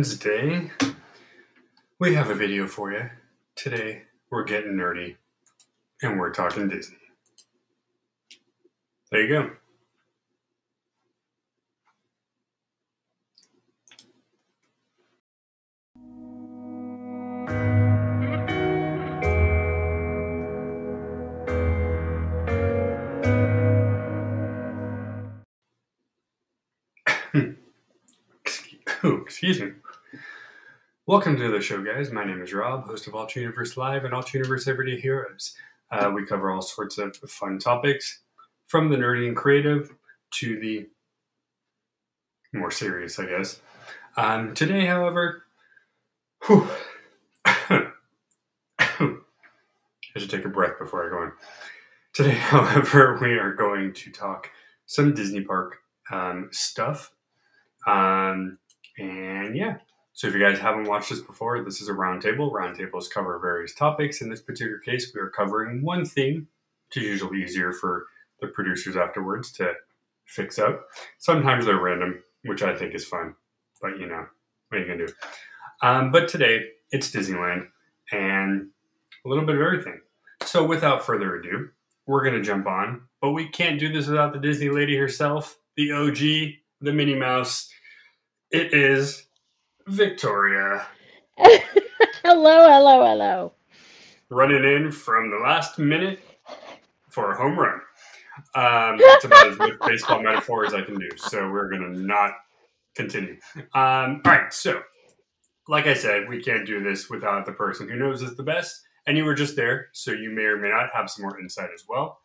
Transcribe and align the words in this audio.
Wednesday, 0.00 0.70
we 1.98 2.14
have 2.14 2.30
a 2.30 2.34
video 2.34 2.66
for 2.66 2.90
you. 2.90 3.10
Today, 3.54 4.04
we're 4.30 4.44
getting 4.44 4.72
nerdy 4.72 5.16
and 6.00 6.18
we're 6.18 6.32
talking 6.32 6.70
Disney. 6.70 6.96
There 9.12 9.20
you 9.20 9.28
go. 9.28 9.50
excuse, 28.42 28.80
excuse 29.04 29.60
me. 29.60 29.72
Welcome 31.10 31.36
to 31.38 31.50
the 31.50 31.60
show, 31.60 31.82
guys. 31.82 32.12
My 32.12 32.24
name 32.24 32.40
is 32.40 32.54
Rob, 32.54 32.86
host 32.86 33.08
of 33.08 33.16
Alt 33.16 33.34
Universe 33.34 33.76
Live 33.76 34.04
and 34.04 34.14
Alt 34.14 34.32
Universe 34.32 34.68
Everyday 34.68 35.00
Heroes. 35.00 35.56
Uh, 35.90 36.12
we 36.14 36.24
cover 36.24 36.52
all 36.52 36.62
sorts 36.62 36.98
of 36.98 37.16
fun 37.16 37.58
topics, 37.58 38.20
from 38.68 38.88
the 38.88 38.96
nerdy 38.96 39.26
and 39.26 39.36
creative 39.36 39.92
to 40.34 40.60
the 40.60 40.86
more 42.52 42.70
serious, 42.70 43.18
I 43.18 43.26
guess. 43.26 43.60
Um, 44.16 44.54
today, 44.54 44.86
however, 44.86 45.42
whew, 46.46 46.68
I 47.44 47.90
should 50.16 50.30
take 50.30 50.44
a 50.44 50.48
breath 50.48 50.78
before 50.78 51.04
I 51.04 51.10
go 51.10 51.22
on. 51.22 51.32
Today, 52.12 52.30
however, 52.34 53.18
we 53.20 53.32
are 53.32 53.52
going 53.52 53.94
to 53.94 54.12
talk 54.12 54.48
some 54.86 55.12
Disney 55.12 55.40
Park 55.40 55.78
um, 56.12 56.50
stuff. 56.52 57.10
Um, 57.84 58.60
and 58.96 59.56
yeah, 59.56 59.78
so 60.20 60.26
if 60.26 60.34
you 60.34 60.40
guys 60.40 60.58
haven't 60.58 60.86
watched 60.86 61.08
this 61.08 61.22
before, 61.22 61.64
this 61.64 61.80
is 61.80 61.88
a 61.88 61.94
roundtable. 61.94 62.52
Roundtables 62.52 63.08
cover 63.10 63.38
various 63.38 63.74
topics. 63.74 64.20
In 64.20 64.28
this 64.28 64.42
particular 64.42 64.76
case, 64.76 65.10
we 65.14 65.18
are 65.18 65.30
covering 65.30 65.80
one 65.80 66.04
theme, 66.04 66.46
which 66.88 67.02
is 67.02 67.08
usually 67.08 67.42
easier 67.42 67.72
for 67.72 68.04
the 68.42 68.48
producers 68.48 68.96
afterwards 68.96 69.50
to 69.52 69.72
fix 70.26 70.58
up. 70.58 70.84
Sometimes 71.16 71.64
they're 71.64 71.80
random, 71.80 72.22
which 72.44 72.62
I 72.62 72.76
think 72.76 72.94
is 72.94 73.06
fun, 73.06 73.34
but 73.80 73.98
you 73.98 74.06
know, 74.06 74.26
what 74.68 74.76
are 74.76 74.80
you 74.82 74.92
gonna 74.92 75.06
do? 75.06 75.12
Um, 75.80 76.12
but 76.12 76.28
today, 76.28 76.66
it's 76.90 77.10
Disneyland 77.10 77.68
and 78.12 78.68
a 79.24 79.28
little 79.30 79.46
bit 79.46 79.54
of 79.54 79.62
everything. 79.62 80.02
So 80.42 80.66
without 80.66 81.02
further 81.02 81.36
ado, 81.36 81.70
we're 82.06 82.24
gonna 82.24 82.42
jump 82.42 82.66
on, 82.66 83.04
but 83.22 83.30
we 83.30 83.48
can't 83.48 83.80
do 83.80 83.90
this 83.90 84.06
without 84.06 84.34
the 84.34 84.38
Disney 84.38 84.68
lady 84.68 84.98
herself, 84.98 85.56
the 85.78 85.92
OG, 85.92 86.18
the 86.82 86.92
Minnie 86.92 87.18
Mouse. 87.18 87.70
It 88.50 88.74
is 88.74 89.28
Victoria 89.90 90.86
hello, 92.22 92.68
hello, 92.70 93.04
hello. 93.04 93.52
running 94.28 94.62
in 94.62 94.92
from 94.92 95.30
the 95.30 95.38
last 95.38 95.80
minute 95.80 96.20
for 97.08 97.32
a 97.32 97.36
home 97.36 97.58
run. 97.58 97.80
Um, 98.54 98.98
that's 99.04 99.24
about 99.24 99.48
as 99.48 99.58
much 99.58 99.72
baseball 99.84 100.22
metaphor 100.22 100.64
as 100.64 100.74
I 100.74 100.82
can 100.82 100.96
do. 100.96 101.08
So 101.16 101.50
we're 101.50 101.68
going 101.68 101.92
to 101.92 101.98
not 101.98 102.34
continue. 102.94 103.38
Um, 103.56 104.22
all 104.24 104.32
right. 104.32 104.52
So, 104.52 104.80
like 105.66 105.88
I 105.88 105.94
said, 105.94 106.28
we 106.28 106.40
can't 106.40 106.66
do 106.66 106.80
this 106.82 107.10
without 107.10 107.44
the 107.44 107.52
person 107.52 107.88
who 107.88 107.96
knows 107.96 108.22
us 108.22 108.36
the 108.36 108.44
best. 108.44 108.82
And 109.06 109.16
you 109.16 109.24
were 109.24 109.34
just 109.34 109.56
there, 109.56 109.88
so 109.92 110.12
you 110.12 110.30
may 110.30 110.42
or 110.42 110.56
may 110.56 110.68
not 110.68 110.90
have 110.94 111.10
some 111.10 111.24
more 111.24 111.40
insight 111.40 111.70
as 111.74 111.84
well. 111.88 112.20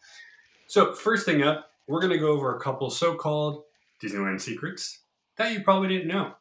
So, 0.68 0.94
first 0.94 1.26
thing 1.26 1.42
up, 1.42 1.72
we're 1.88 2.02
going 2.02 2.14
to 2.14 2.20
go 2.20 2.32
over 2.32 2.56
a 2.56 2.60
couple 2.60 2.92
so 2.92 3.16
called 3.16 3.64
Disneyland 4.04 4.40
secrets 4.40 5.00
that 5.38 5.52
you 5.52 5.62
probably 5.62 5.88
didn't 5.88 6.08
know. 6.08 6.34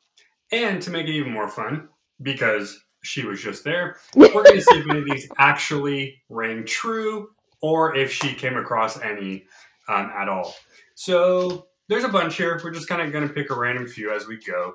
And 0.55 0.81
to 0.83 0.91
make 0.91 1.07
it 1.07 1.13
even 1.13 1.33
more 1.33 1.49
fun, 1.49 1.89
because 2.23 2.79
she 3.03 3.25
was 3.25 3.43
just 3.43 3.65
there, 3.65 3.97
we're 4.15 4.31
going 4.31 4.55
to 4.55 4.63
see 4.63 4.79
if 4.79 4.89
any 4.89 5.01
of 5.01 5.05
these 5.07 5.29
actually 5.39 6.23
rang 6.29 6.65
true 6.65 7.29
or 7.61 7.97
if 7.97 8.13
she 8.13 8.35
came 8.35 8.57
across 8.57 9.01
any 9.01 9.45
um, 9.89 10.11
at 10.17 10.29
all. 10.29 10.55
So 10.95 11.67
there's 11.89 12.05
a 12.05 12.09
bunch 12.09 12.37
here. 12.37 12.61
We're 12.63 12.71
just 12.71 12.89
kind 12.89 13.03
of 13.03 13.13
going 13.13 13.27
to 13.27 13.35
pick 13.35 13.51
a 13.51 13.59
random 13.59 13.87
few 13.87 14.13
as 14.15 14.27
we 14.27 14.39
go. 14.39 14.75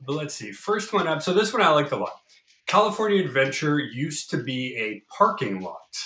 But 0.00 0.14
let's 0.14 0.34
see. 0.34 0.52
First 0.52 0.92
one 0.92 1.06
up. 1.06 1.22
So 1.22 1.32
this 1.32 1.52
one 1.52 1.62
I 1.62 1.68
liked 1.70 1.92
a 1.92 1.96
lot. 1.96 2.12
California 2.66 3.22
Adventure 3.24 3.78
used 3.78 4.30
to 4.30 4.42
be 4.42 4.76
a 4.76 5.02
parking 5.12 5.60
lot. 5.60 5.96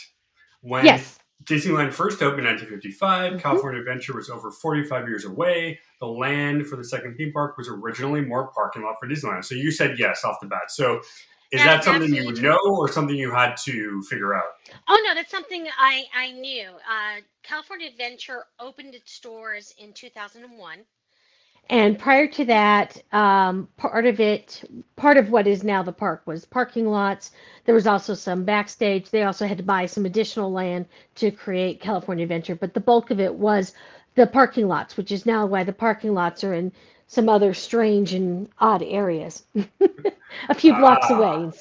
When 0.62 0.84
Yes. 0.84 1.18
Disneyland 1.44 1.92
first 1.92 2.22
opened 2.22 2.40
in 2.40 2.46
1955, 2.46 3.34
Mhm. 3.34 3.40
California 3.40 3.80
Adventure 3.80 4.14
was 4.14 4.30
over 4.30 4.50
45 4.50 5.06
years 5.08 5.24
away. 5.24 5.80
The 6.00 6.06
land 6.06 6.66
for 6.66 6.76
the 6.76 6.84
second 6.84 7.16
theme 7.16 7.32
park 7.32 7.56
was 7.58 7.68
originally 7.68 8.20
more 8.22 8.48
parking 8.48 8.82
lot 8.82 8.96
for 8.98 9.06
Disneyland. 9.08 9.44
So 9.44 9.54
you 9.54 9.70
said 9.70 9.98
yes 9.98 10.24
off 10.24 10.40
the 10.40 10.46
bat. 10.46 10.70
So 10.70 10.98
is 11.50 11.60
Yeah, 11.60 11.66
that 11.66 11.84
something 11.84 12.12
you 12.14 12.32
know 12.32 12.58
or 12.64 12.88
something 12.88 13.14
you 13.14 13.30
had 13.30 13.56
to 13.58 14.02
figure 14.02 14.34
out? 14.34 14.54
Oh 14.88 15.00
no, 15.06 15.14
that's 15.14 15.30
something 15.30 15.68
I 15.78 16.06
I 16.14 16.30
knew. 16.32 16.70
Uh, 16.88 17.20
California 17.42 17.88
Adventure 17.88 18.46
opened 18.58 18.94
its 18.94 19.20
doors 19.20 19.74
in 19.78 19.92
2001. 19.92 20.84
And 21.70 21.98
prior 21.98 22.26
to 22.26 22.44
that, 22.46 23.02
um, 23.12 23.68
part 23.78 24.06
of 24.06 24.20
it, 24.20 24.62
part 24.96 25.16
of 25.16 25.30
what 25.30 25.46
is 25.46 25.64
now 25.64 25.82
the 25.82 25.92
park 25.92 26.22
was 26.26 26.44
parking 26.44 26.86
lots. 26.86 27.30
There 27.64 27.74
was 27.74 27.86
also 27.86 28.14
some 28.14 28.44
backstage. 28.44 29.10
They 29.10 29.22
also 29.22 29.46
had 29.46 29.56
to 29.58 29.64
buy 29.64 29.86
some 29.86 30.04
additional 30.04 30.52
land 30.52 30.86
to 31.16 31.30
create 31.30 31.80
California 31.80 32.24
Adventure, 32.24 32.54
but 32.54 32.74
the 32.74 32.80
bulk 32.80 33.10
of 33.10 33.18
it 33.18 33.34
was 33.34 33.72
the 34.14 34.26
parking 34.26 34.68
lots, 34.68 34.96
which 34.96 35.10
is 35.10 35.24
now 35.26 35.46
why 35.46 35.64
the 35.64 35.72
parking 35.72 36.12
lots 36.14 36.44
are 36.44 36.54
in 36.54 36.70
some 37.06 37.28
other 37.28 37.54
strange 37.54 38.12
and 38.14 38.48
odd 38.58 38.82
areas, 38.82 39.44
a 40.48 40.54
few 40.54 40.74
blocks 40.74 41.06
Ah. 41.10 41.14
away. 41.16 41.52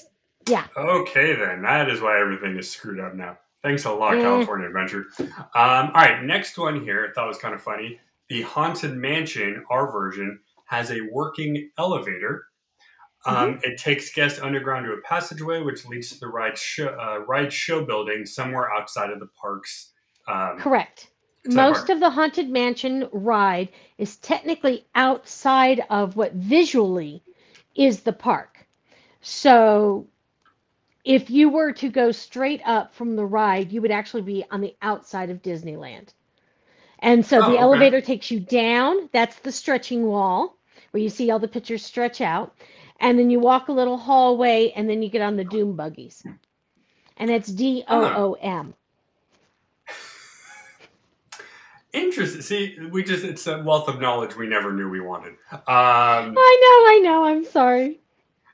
Yeah. 0.47 0.65
Okay, 0.75 1.35
then. 1.35 1.61
That 1.61 1.89
is 1.89 2.01
why 2.01 2.19
everything 2.19 2.57
is 2.57 2.69
screwed 2.69 2.99
up 2.99 3.15
now. 3.15 3.37
Thanks 3.61 3.85
a 3.85 3.91
lot, 3.91 4.17
Eh. 4.17 4.21
California 4.21 4.67
Adventure. 4.67 5.05
Um, 5.19 5.29
all 5.55 5.91
right, 5.93 6.21
next 6.23 6.57
one 6.57 6.83
here. 6.83 7.07
I 7.09 7.13
thought 7.13 7.27
was 7.29 7.37
kind 7.37 7.53
of 7.53 7.61
funny. 7.61 7.99
The 8.33 8.41
Haunted 8.41 8.95
Mansion, 8.95 9.63
our 9.69 9.91
version, 9.91 10.39
has 10.66 10.89
a 10.89 11.01
working 11.11 11.69
elevator. 11.77 12.47
Um, 13.27 13.59
It 13.61 13.77
takes 13.77 14.11
guests 14.11 14.39
underground 14.41 14.88
to 14.88 14.94
a 14.94 15.01
passageway, 15.01 15.61
which 15.61 15.85
leads 15.85 16.09
to 16.09 16.19
the 16.19 16.29
ride 16.29 16.57
show, 16.57 16.88
uh, 16.88 17.19
ride 17.27 17.53
show 17.53 17.85
building 17.85 18.25
somewhere 18.25 18.73
outside 18.73 19.11
of 19.11 19.19
the 19.19 19.27
park's. 19.39 19.91
Um, 20.27 20.57
Correct. 20.57 21.11
Most 21.45 21.91
of 21.91 21.99
the 21.99 22.09
Haunted 22.09 22.49
Mansion 22.49 23.07
ride 23.11 23.69
is 23.99 24.16
technically 24.17 24.88
outside 24.95 25.85
of 25.91 26.15
what 26.15 26.33
visually 26.33 27.21
is 27.75 28.01
the 28.01 28.13
park. 28.13 28.65
So 29.21 30.07
if 31.05 31.29
you 31.29 31.50
were 31.50 31.71
to 31.73 31.88
go 31.88 32.11
straight 32.11 32.63
up 32.65 32.95
from 32.95 33.15
the 33.15 33.27
ride, 33.27 33.71
you 33.71 33.79
would 33.83 33.91
actually 33.91 34.23
be 34.23 34.44
on 34.50 34.59
the 34.59 34.75
outside 34.81 35.29
of 35.29 35.44
Disneyland. 35.44 36.15
And 37.03 37.23
so 37.25 37.39
Oh, 37.39 37.41
the 37.41 37.51
okay. 37.53 37.59
elevator 37.59 38.01
takes 38.01 38.31
you 38.31 38.39
down. 38.39 39.09
That's 39.11 39.35
the 39.39 39.51
stretching 39.51 40.05
wall 40.05 40.57
where 40.91 41.03
you 41.03 41.09
see 41.09 41.29
all 41.29 41.37
the 41.39 41.47
pictures 41.47 41.85
stretch 41.85 42.21
out. 42.21 42.55
And 43.01 43.19
then 43.19 43.29
you 43.29 43.39
walk 43.39 43.67
a 43.67 43.73
little 43.73 43.97
hallway 43.97 44.71
and 44.75 44.89
then 44.89 45.03
you 45.03 45.09
get 45.09 45.21
on 45.21 45.35
the 45.35 45.43
Doom 45.43 45.75
buggies. 45.75 46.23
And 47.17 47.29
it's 47.29 47.49
D 47.49 47.83
O 47.89 48.03
O 48.15 48.33
M. 48.41 48.73
Interesting. 51.91 52.41
See, 52.41 52.77
we 52.91 53.03
just, 53.03 53.23
it's 53.23 53.45
a 53.45 53.61
wealth 53.61 53.87
of 53.87 53.99
knowledge 53.99 54.35
we 54.35 54.47
never 54.47 54.71
knew 54.73 54.89
we 54.89 54.99
wanted. 54.99 55.33
Um, 55.51 55.61
I 55.67 56.29
know, 56.33 56.37
I 56.37 56.99
know. 57.03 57.23
I'm 57.25 57.45
sorry. 57.45 57.99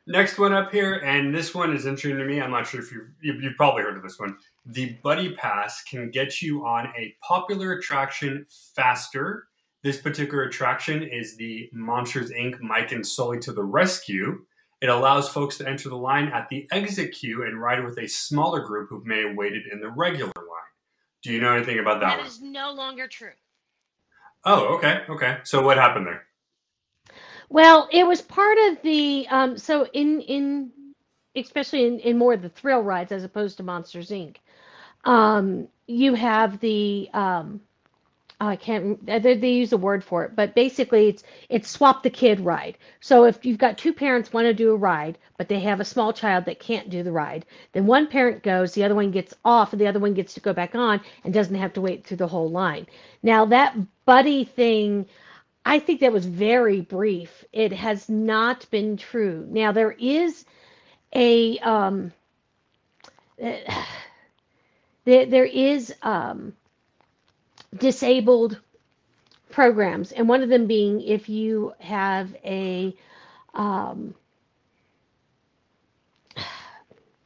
Next 0.07 0.37
one 0.39 0.53
up 0.53 0.71
here, 0.71 0.95
and 1.05 1.33
this 1.33 1.53
one 1.53 1.73
is 1.73 1.85
interesting 1.85 2.17
to 2.17 2.25
me. 2.25 2.41
I'm 2.41 2.51
not 2.51 2.67
sure 2.67 2.81
if 2.81 2.91
you've, 2.91 3.09
you- 3.21 3.39
you've 3.41 3.55
probably 3.55 3.83
heard 3.83 3.95
of 3.95 4.03
this 4.03 4.19
one. 4.19 4.35
The 4.71 4.93
Buddy 5.03 5.33
Pass 5.33 5.81
can 5.83 6.11
get 6.11 6.41
you 6.43 6.63
on 6.65 6.87
a 6.95 7.15
popular 7.27 7.73
attraction 7.73 8.45
faster. 8.75 9.47
This 9.81 9.97
particular 9.99 10.43
attraction 10.43 11.01
is 11.01 11.35
the 11.37 11.69
Monsters 11.73 12.31
Inc. 12.31 12.59
Mike 12.61 12.91
and 12.91 13.05
Sully 13.05 13.39
to 13.39 13.51
the 13.51 13.63
Rescue. 13.63 14.45
It 14.81 14.89
allows 14.89 15.27
folks 15.27 15.57
to 15.57 15.67
enter 15.67 15.89
the 15.89 15.97
line 15.97 16.27
at 16.27 16.49
the 16.49 16.67
exit 16.71 17.13
queue 17.13 17.43
and 17.45 17.59
ride 17.59 17.83
with 17.83 17.97
a 17.97 18.07
smaller 18.07 18.59
group 18.61 18.89
who 18.89 19.01
may 19.05 19.27
have 19.27 19.35
waited 19.35 19.63
in 19.71 19.79
the 19.79 19.89
regular 19.89 20.31
line. 20.35 20.45
Do 21.23 21.33
you 21.33 21.41
know 21.41 21.53
anything 21.53 21.79
about 21.79 21.99
that 22.01 22.09
That 22.11 22.17
one? 22.19 22.27
is 22.27 22.39
no 22.41 22.71
longer 22.71 23.07
true. 23.07 23.31
Oh, 24.45 24.75
okay, 24.75 25.01
okay. 25.09 25.39
So 25.43 25.61
what 25.63 25.77
happened 25.77 26.05
there? 26.05 26.23
Well, 27.49 27.89
it 27.91 28.05
was 28.05 28.21
part 28.21 28.57
of 28.69 28.81
the 28.83 29.27
um 29.29 29.57
so 29.57 29.85
in 29.87 30.21
in 30.21 30.71
especially 31.35 31.85
in, 31.87 31.99
in 31.99 32.17
more 32.17 32.33
of 32.33 32.41
the 32.41 32.49
thrill 32.49 32.81
rides 32.81 33.11
as 33.11 33.23
opposed 33.23 33.57
to 33.57 33.63
Monsters 33.63 34.11
Inc. 34.11 34.37
Um 35.05 35.67
you 35.87 36.13
have 36.13 36.59
the 36.59 37.09
um 37.13 37.61
oh, 38.41 38.47
I 38.47 38.55
can't 38.55 39.03
they, 39.05 39.19
they 39.35 39.51
use 39.51 39.73
a 39.73 39.77
word 39.77 40.03
for 40.03 40.23
it, 40.23 40.35
but 40.35 40.55
basically 40.55 41.09
it's 41.09 41.23
it's 41.49 41.69
swap 41.69 42.03
the 42.03 42.09
kid 42.09 42.39
ride. 42.39 42.77
So 43.01 43.25
if 43.25 43.45
you've 43.45 43.57
got 43.57 43.77
two 43.77 43.93
parents 43.93 44.31
want 44.33 44.45
to 44.45 44.53
do 44.53 44.71
a 44.71 44.77
ride, 44.77 45.17
but 45.37 45.49
they 45.49 45.59
have 45.61 45.79
a 45.79 45.85
small 45.85 46.13
child 46.13 46.45
that 46.45 46.59
can't 46.59 46.89
do 46.89 47.03
the 47.03 47.11
ride, 47.11 47.45
then 47.73 47.85
one 47.85 48.07
parent 48.07 48.43
goes, 48.43 48.73
the 48.73 48.83
other 48.83 48.95
one 48.95 49.11
gets 49.11 49.33
off, 49.45 49.73
and 49.73 49.81
the 49.81 49.87
other 49.87 49.99
one 49.99 50.13
gets 50.13 50.33
to 50.35 50.39
go 50.39 50.53
back 50.53 50.75
on 50.75 51.01
and 51.23 51.33
doesn't 51.33 51.55
have 51.55 51.73
to 51.73 51.81
wait 51.81 52.05
through 52.05 52.17
the 52.17 52.27
whole 52.27 52.49
line. 52.49 52.87
Now 53.23 53.45
that 53.45 53.75
buddy 54.05 54.43
thing 54.45 55.05
I 55.65 55.79
think 55.79 55.99
that 55.99 56.13
was 56.13 56.25
very 56.25 56.81
brief. 56.81 57.43
It 57.51 57.73
has 57.73 58.09
not 58.09 58.65
been 58.71 58.97
true. 58.97 59.45
Now 59.49 59.71
there 59.71 59.91
is 59.91 60.45
a 61.13 61.57
um, 61.59 62.11
there, 65.05 65.25
there 65.25 65.45
is 65.45 65.93
um, 66.01 66.53
disabled 67.77 68.59
programs, 69.49 70.11
and 70.11 70.27
one 70.29 70.43
of 70.43 70.49
them 70.49 70.67
being 70.67 71.01
if 71.01 71.29
you 71.29 71.73
have 71.79 72.35
a 72.43 72.95
um, 73.53 74.13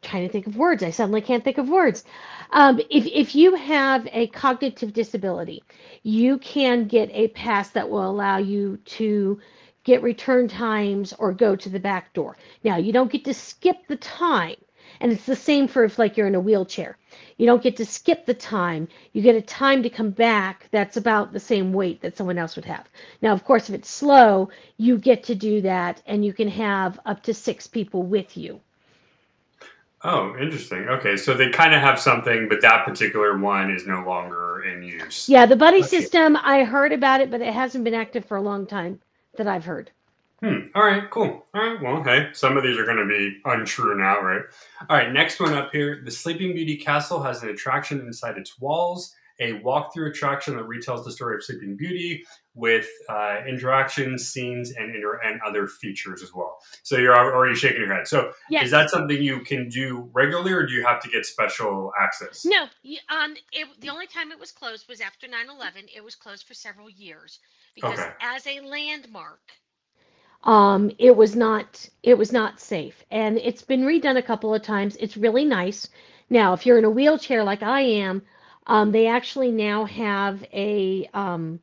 trying 0.02 0.26
to 0.26 0.32
think 0.32 0.48
of 0.48 0.58
words. 0.58 0.84
I 0.84 0.90
suddenly 0.92 1.22
can't 1.22 1.44
think 1.44 1.58
of 1.58 1.70
words. 1.70 2.04
Um, 2.52 2.80
if, 2.90 3.06
if 3.08 3.36
you 3.36 3.56
have 3.56 4.08
a 4.12 4.28
cognitive 4.28 4.94
disability, 4.94 5.64
you 6.04 6.38
can 6.38 6.86
get 6.86 7.10
a 7.12 7.30
pass 7.30 7.70
that 7.70 7.90
will 7.90 8.10
allow 8.10 8.38
you 8.38 8.78
to 8.86 9.40
get 9.84 10.04
return 10.04 10.48
times 10.48 11.14
or 11.20 11.34
go 11.34 11.56
to 11.56 11.70
the 11.70 11.80
back 11.80 12.14
door. 12.14 12.38
Now, 12.64 12.78
you 12.78 12.94
don't 12.94 13.12
get 13.12 13.26
to 13.26 13.34
skip 13.34 13.88
the 13.88 13.98
time. 13.98 14.56
And 15.00 15.12
it's 15.12 15.26
the 15.26 15.36
same 15.36 15.68
for 15.68 15.84
if 15.84 16.00
like 16.00 16.18
you're 16.18 16.28
in 16.28 16.36
a 16.36 16.40
wheelchair. 16.40 16.98
You 17.38 17.46
don't 17.46 17.64
get 17.64 17.76
to 17.78 17.86
skip 17.86 18.26
the 18.26 18.34
time. 18.34 18.88
You 19.14 19.22
get 19.22 19.36
a 19.36 19.42
time 19.42 19.84
to 19.84 19.90
come 19.90 20.12
back 20.12 20.68
that's 20.72 20.98
about 20.98 21.34
the 21.34 21.40
same 21.40 21.74
weight 21.74 22.02
that 22.02 22.18
someone 22.18 22.38
else 22.38 22.56
would 22.56 22.66
have. 22.66 22.88
Now, 23.22 23.34
of 23.34 23.44
course, 23.44 23.70
if 23.70 23.76
it's 23.76 23.90
slow, 23.90 24.50
you 24.78 24.98
get 24.98 25.24
to 25.24 25.36
do 25.36 25.62
that 25.62 26.02
and 26.06 26.24
you 26.26 26.34
can 26.34 26.48
have 26.48 27.00
up 27.06 27.24
to 27.24 27.34
six 27.34 27.68
people 27.68 28.04
with 28.04 28.38
you. 28.38 28.62
Oh, 30.06 30.36
interesting. 30.38 30.90
Okay, 30.90 31.16
so 31.16 31.34
they 31.34 31.50
kind 31.50 31.74
of 31.74 31.80
have 31.80 31.98
something, 31.98 32.50
but 32.50 32.62
that 32.62 32.86
particular 32.86 33.38
one 33.38 33.72
is 33.72 33.88
no 33.88 34.04
longer 34.06 34.64
in 34.66 34.84
use. 34.84 35.30
Yeah, 35.30 35.46
the 35.46 35.56
buddy 35.56 35.78
okay. 35.78 35.88
system, 35.88 36.36
I 36.36 36.66
heard 36.66 36.92
about 36.92 37.22
it, 37.22 37.32
but 37.32 37.40
it 37.40 37.54
hasn't 37.54 37.86
been 37.86 37.94
active 37.94 38.26
for 38.26 38.36
a 38.36 38.42
long 38.42 38.66
time 38.68 39.00
that 39.38 39.48
I've 39.48 39.64
heard. 39.64 39.92
Hmm. 40.44 40.68
All 40.76 40.84
right, 40.84 41.10
cool. 41.10 41.46
All 41.54 41.62
right, 41.62 41.82
well, 41.82 42.04
hey, 42.04 42.30
some 42.34 42.58
of 42.58 42.64
these 42.64 42.78
are 42.78 42.86
going 42.86 42.98
to 42.98 43.06
be 43.06 43.38
untrue 43.46 43.98
now, 43.98 44.20
right? 44.22 44.42
All 44.90 44.98
right, 44.98 45.12
next 45.12 45.40
one 45.40 45.54
up 45.54 45.72
here. 45.72 46.02
The 46.04 46.12
Sleeping 46.12 46.54
Beauty 46.54 46.76
Castle 46.76 47.24
has 47.24 47.44
an 47.44 47.50
attraction 47.50 48.02
inside 48.02 48.38
its 48.38 48.60
walls 48.60 49.16
a 49.40 49.60
walkthrough 49.60 50.10
attraction 50.10 50.56
that 50.56 50.66
retells 50.66 51.04
the 51.04 51.12
story 51.12 51.36
of 51.36 51.44
Sleeping 51.44 51.76
Beauty 51.76 52.24
with 52.56 52.88
uh, 53.10 53.40
interactions, 53.48 54.30
scenes, 54.30 54.72
and 54.72 54.96
inter- 54.96 55.20
and 55.24 55.42
other 55.42 55.68
features 55.68 56.22
as 56.22 56.34
well. 56.34 56.58
So 56.84 56.98
you're 56.98 57.16
already 57.16 57.56
shaking 57.56 57.82
your 57.82 57.94
head. 57.94 58.08
So 58.08 58.32
yes. 58.50 58.66
is 58.66 58.72
that 58.72 58.90
something 58.90 59.22
you 59.22 59.42
can 59.42 59.70
do 59.70 60.10
regularly, 60.14 60.52
or 60.52 60.66
do 60.66 60.74
you 60.74 60.86
have 60.86 61.02
to 61.02 61.10
get 61.10 61.26
special 61.26 61.92
access? 62.00 62.46
No. 62.46 62.64
Um, 63.10 63.36
it, 63.52 63.68
the 63.80 63.90
only 63.90 64.08
time 64.08 64.32
it 64.32 64.40
was 64.40 64.52
closed 64.52 64.88
was 64.88 65.02
after 65.02 65.28
9/11. 65.28 65.90
It 65.96 66.04
was 66.04 66.16
closed 66.16 66.46
for 66.48 66.54
several 66.54 66.90
years 66.90 67.40
because 67.76 68.00
okay. 68.00 68.12
as 68.22 68.46
a 68.46 68.60
landmark. 68.62 69.42
Um, 70.44 70.92
it 71.00 71.16
was 71.16 71.36
not 71.36 71.88
it 72.04 72.18
was 72.18 72.32
not 72.32 72.60
safe, 72.60 73.04
and 73.12 73.38
it's 73.38 73.62
been 73.62 73.84
redone 73.84 74.18
a 74.18 74.22
couple 74.22 74.54
of 74.54 74.62
times. 74.62 74.98
It's 74.98 75.18
really 75.18 75.46
nice. 75.46 75.88
Now, 76.30 76.54
if 76.54 76.66
you're 76.66 76.78
in 76.78 76.86
a 76.86 76.90
wheelchair 76.90 77.44
like 77.44 77.64
I 77.64 77.82
am, 77.82 78.24
um, 78.68 78.92
they 78.92 79.08
actually 79.08 79.52
now 79.52 79.86
have 79.86 80.44
a 80.54 81.10
um, 81.14 81.60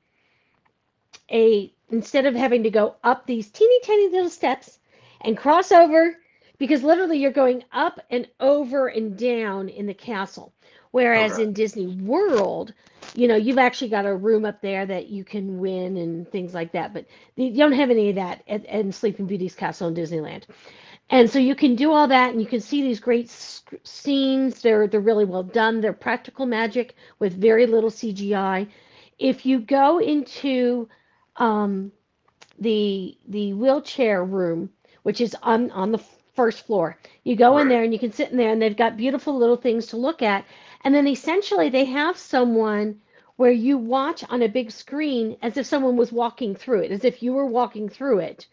a 1.31 1.73
instead 1.91 2.27
of 2.27 2.35
having 2.35 2.63
to 2.63 2.71
go 2.71 2.97
up 3.05 3.27
these 3.27 3.51
teeny 3.51 3.81
tiny 3.85 4.09
little 4.09 4.31
steps 4.31 4.79
and 5.23 5.37
cross 5.37 5.73
over 5.73 6.17
because 6.59 6.83
literally 6.83 7.19
you're 7.19 7.33
going 7.33 7.65
up 7.73 8.01
and 8.11 8.29
over 8.39 8.89
and 8.89 9.19
down 9.19 9.69
in 9.69 9.87
the 9.87 9.95
castle 9.95 10.53
whereas 10.91 11.33
okay. 11.33 11.45
in 11.45 11.53
disney 11.53 11.87
world 11.87 12.73
you 13.15 13.29
know 13.29 13.37
you've 13.37 13.59
actually 13.59 13.89
got 13.89 14.07
a 14.07 14.15
room 14.15 14.45
up 14.45 14.61
there 14.61 14.87
that 14.87 15.09
you 15.09 15.25
can 15.25 15.59
win 15.59 15.97
and 15.97 16.31
things 16.31 16.55
like 16.55 16.73
that 16.73 16.93
but 16.93 17.07
you 17.37 17.57
don't 17.57 17.73
have 17.73 17.91
any 17.91 18.11
of 18.11 18.17
that 18.17 18.43
at, 18.49 18.65
at 18.67 18.95
sleeping 18.95 19.27
beauty's 19.27 19.55
castle 19.55 19.89
in 19.89 19.95
disneyland. 19.95 20.45
And 21.13 21.29
so 21.29 21.41
you 21.41 21.57
can 21.57 21.75
do 21.75 21.91
all 21.91 22.07
that 22.07 22.31
and 22.31 22.41
you 22.41 22.47
can 22.47 22.61
see 22.61 22.83
these 22.83 23.01
great 23.01 23.29
scenes. 23.83 24.63
They're 24.63 24.87
they're 24.87 25.01
really 25.01 25.25
well 25.25 25.43
done. 25.43 25.81
They're 25.81 25.93
practical 25.93 26.47
magic 26.47 26.95
with 27.19 27.35
very 27.35 27.67
little 27.67 27.91
cgi 27.91 28.69
if 29.21 29.45
you 29.45 29.61
go 29.61 29.99
into 29.99 30.89
um, 31.37 31.93
the 32.59 33.17
the 33.29 33.53
wheelchair 33.53 34.25
room 34.25 34.71
which 35.05 35.21
is 35.21 35.37
on 35.43 35.71
on 35.71 35.93
the 35.93 36.03
first 36.35 36.67
floor 36.67 36.97
you 37.25 37.37
go 37.37 37.59
in 37.59 37.69
there 37.69 37.83
and 37.83 37.93
you 37.93 37.99
can 37.99 38.13
sit 38.13 38.31
in 38.31 38.37
there 38.37 38.51
and 38.51 38.61
they've 38.63 38.77
got 38.77 38.97
beautiful 38.97 39.37
little 39.37 39.57
things 39.57 39.87
to 39.87 39.97
look 39.97 40.23
at 40.23 40.45
and 40.83 40.95
then 40.95 41.07
essentially 41.07 41.69
they 41.69 41.85
have 41.85 42.17
someone 42.17 43.01
where 43.37 43.51
you 43.53 43.79
watch 43.79 44.23
on 44.29 44.43
a 44.43 44.49
big 44.49 44.71
screen 44.71 45.37
as 45.41 45.57
if 45.57 45.67
someone 45.67 45.97
was 45.97 46.13
walking 46.13 46.55
through 46.55 46.81
it 46.81 46.91
as 46.91 47.05
if 47.05 47.23
you 47.23 47.33
were 47.33 47.47
walking 47.47 47.89
through 47.89 48.19
it 48.19 48.47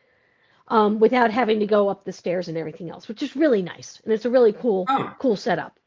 um, 0.70 1.00
without 1.00 1.32
having 1.32 1.60
to 1.60 1.66
go 1.66 1.90
up 1.90 2.04
the 2.04 2.12
stairs 2.12 2.48
and 2.48 2.58
everything 2.58 2.90
else, 2.90 3.08
which 3.08 3.24
is 3.24 3.36
really 3.36 3.62
nice. 3.62 4.02
And 4.04 4.14
it's 4.14 4.26
a 4.26 4.30
really 4.30 4.54
cool, 4.54 4.86
oh. 4.90 5.14
cool 5.20 5.36
setup. 5.36 5.80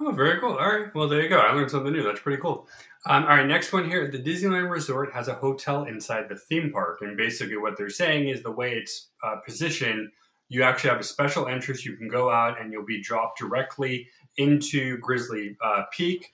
Oh, 0.00 0.10
very 0.10 0.40
cool. 0.40 0.56
All 0.56 0.78
right. 0.78 0.94
Well, 0.94 1.08
there 1.08 1.22
you 1.22 1.28
go. 1.28 1.38
I 1.38 1.52
learned 1.52 1.70
something 1.70 1.92
new. 1.92 2.02
That's 2.02 2.20
pretty 2.20 2.42
cool. 2.42 2.66
Um, 3.06 3.22
all 3.24 3.30
right. 3.30 3.46
Next 3.46 3.72
one 3.72 3.88
here. 3.88 4.10
The 4.10 4.18
Disneyland 4.18 4.70
Resort 4.70 5.12
has 5.12 5.28
a 5.28 5.34
hotel 5.34 5.84
inside 5.84 6.28
the 6.28 6.36
theme 6.36 6.72
park. 6.72 6.98
And 7.02 7.16
basically, 7.16 7.56
what 7.56 7.76
they're 7.76 7.90
saying 7.90 8.28
is 8.28 8.42
the 8.42 8.50
way 8.50 8.72
it's 8.72 9.08
uh, 9.22 9.36
positioned, 9.36 10.10
you 10.48 10.62
actually 10.62 10.90
have 10.90 11.00
a 11.00 11.04
special 11.04 11.46
entrance. 11.46 11.84
You 11.84 11.96
can 11.96 12.08
go 12.08 12.30
out 12.30 12.60
and 12.60 12.72
you'll 12.72 12.84
be 12.84 13.00
dropped 13.00 13.38
directly 13.38 14.08
into 14.36 14.98
Grizzly 14.98 15.56
uh, 15.62 15.84
Peak 15.92 16.32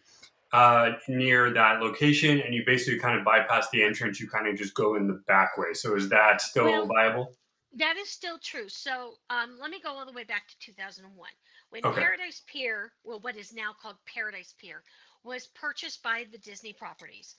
uh, 0.52 0.92
near 1.08 1.52
that 1.52 1.80
location. 1.80 2.40
And 2.40 2.54
you 2.54 2.64
basically 2.66 2.98
kind 2.98 3.18
of 3.18 3.24
bypass 3.24 3.68
the 3.70 3.82
entrance. 3.82 4.20
You 4.20 4.28
kind 4.28 4.46
of 4.46 4.56
just 4.56 4.74
go 4.74 4.96
in 4.96 5.06
the 5.06 5.22
back 5.26 5.56
way. 5.56 5.74
So 5.74 5.96
is 5.96 6.08
that 6.08 6.40
still 6.40 6.64
well, 6.64 6.86
viable? 6.86 7.32
That 7.76 7.96
is 7.96 8.08
still 8.08 8.38
true. 8.38 8.68
So 8.68 9.14
um, 9.30 9.58
let 9.60 9.70
me 9.70 9.80
go 9.82 9.90
all 9.90 10.06
the 10.06 10.12
way 10.12 10.24
back 10.24 10.48
to 10.48 10.54
2001 10.60 11.28
when 11.70 11.84
okay. 11.84 12.00
Paradise 12.00 12.42
Pier, 12.46 12.92
well, 13.04 13.20
what 13.20 13.36
is 13.36 13.52
now 13.52 13.70
called 13.80 13.96
Paradise 14.12 14.54
Pier, 14.60 14.82
was 15.22 15.46
purchased 15.48 16.02
by 16.02 16.24
the 16.32 16.38
Disney 16.38 16.72
properties. 16.72 17.36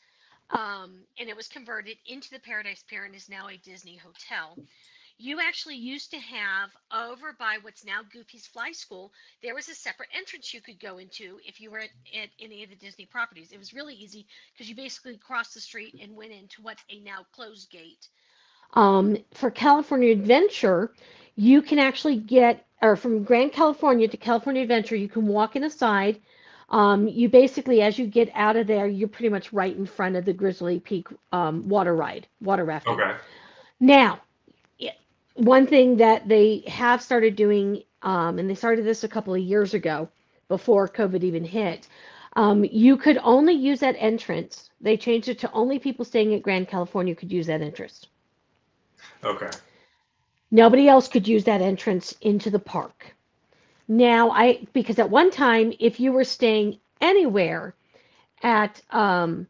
Um, 0.52 1.04
and 1.20 1.30
it 1.30 1.36
was 1.36 1.48
converted 1.48 1.98
into 2.06 2.30
the 2.30 2.40
Paradise 2.40 2.84
Pier 2.88 3.06
and 3.06 3.16
is 3.16 3.30
now 3.30 3.48
a 3.48 3.58
Disney 3.58 3.98
hotel. 3.98 4.58
You 5.22 5.40
actually 5.40 5.76
used 5.76 6.10
to 6.12 6.20
have 6.20 6.72
over 6.92 7.36
by 7.38 7.60
what's 7.62 7.86
now 7.86 8.00
Goofy's 8.12 8.46
Sky 8.46 8.72
School, 8.72 9.12
there 9.44 9.54
was 9.54 9.70
a 9.70 9.76
separate 9.76 10.10
entrance 10.18 10.52
you 10.52 10.62
could 10.62 10.80
go 10.80 10.98
into 10.98 11.38
if 11.46 11.62
you 11.62 11.70
were 11.70 11.78
at, 11.78 11.90
at 12.20 12.30
any 12.40 12.64
of 12.64 12.72
the 12.72 12.76
Disney 12.76 13.06
properties. 13.06 13.52
It 13.52 13.60
was 13.60 13.72
really 13.72 13.94
easy 13.94 14.26
because 14.52 14.68
you 14.68 14.76
basically 14.76 15.18
crossed 15.18 15.54
the 15.54 15.60
street 15.60 15.94
and 16.02 16.16
went 16.16 16.32
into 16.32 16.64
what's 16.64 16.84
a 16.90 17.00
now 17.02 17.24
closed 17.36 17.70
gate. 17.70 18.08
Um, 18.74 19.16
for 19.32 19.52
California 19.52 20.12
Adventure, 20.12 20.92
you 21.36 21.62
can 21.62 21.78
actually 21.78 22.18
get, 22.18 22.66
or 22.82 22.96
from 22.96 23.24
Grand 23.24 23.54
Californian 23.54 24.10
to 24.10 24.18
California 24.18 24.64
Adventure, 24.64 24.96
you 24.96 25.08
can 25.08 25.28
walk 25.28 25.56
in 25.56 25.64
a 25.64 25.70
side. 25.70 26.20
Um, 26.70 27.08
you 27.08 27.30
basically, 27.30 27.84
as 27.84 28.00
you 28.00 28.08
get 28.08 28.32
out 28.34 28.56
of 28.56 28.66
there, 28.66 28.88
you're 28.88 29.08
pretty 29.08 29.30
much 29.30 29.54
right 29.54 29.76
in 29.78 29.86
front 29.86 30.16
of 30.16 30.26
the 30.26 30.34
Grizzly 30.34 30.80
Peak 30.80 31.10
um, 31.32 31.70
water 31.70 31.96
ride, 31.96 32.26
water 32.42 32.66
rafting. 32.66 32.94
Okay. 32.94 33.18
Now, 33.80 34.20
one 35.36 35.68
thing 35.68 35.98
that 35.98 36.28
they 36.28 36.64
have 36.68 37.02
started 37.02 37.36
doing, 37.36 37.84
um, 38.02 38.40
and 38.40 38.50
they 38.50 38.56
started 38.56 38.86
this 38.86 39.04
a 39.04 39.08
couple 39.08 39.34
of 39.34 39.42
years 39.42 39.74
ago 39.74 40.10
before 40.48 40.88
COVID 40.88 41.24
even 41.24 41.44
hit, 41.44 41.88
um, 42.36 42.64
you 42.64 42.98
could 42.98 43.18
only 43.24 43.54
use 43.54 43.80
that 43.82 43.96
entrance. 43.98 44.70
They 44.80 44.98
changed 44.98 45.30
it 45.30 45.40
to 45.40 45.52
only 45.52 45.80
people 45.80 46.06
staying 46.06 46.34
at 46.34 46.42
Grand 46.42 46.68
Californian 46.68 47.16
could 47.16 47.32
use 47.32 47.48
that 47.48 47.62
entrance. 47.62 48.08
Okay. 49.24 49.50
Nobody 50.52 50.88
else 50.88 51.08
could 51.08 51.28
use 51.28 51.46
that 51.46 51.62
entrance 51.62 52.14
into 52.22 52.50
the 52.50 52.60
park. 52.60 53.16
Now, 53.88 54.32
I 54.32 54.66
because 54.74 55.00
at 55.00 55.10
one 55.10 55.32
time, 55.32 55.74
if 55.80 56.00
you 56.00 56.12
were 56.12 56.24
staying 56.24 56.80
anywhere 57.00 57.76
at 58.42 58.82
um, 58.92 59.48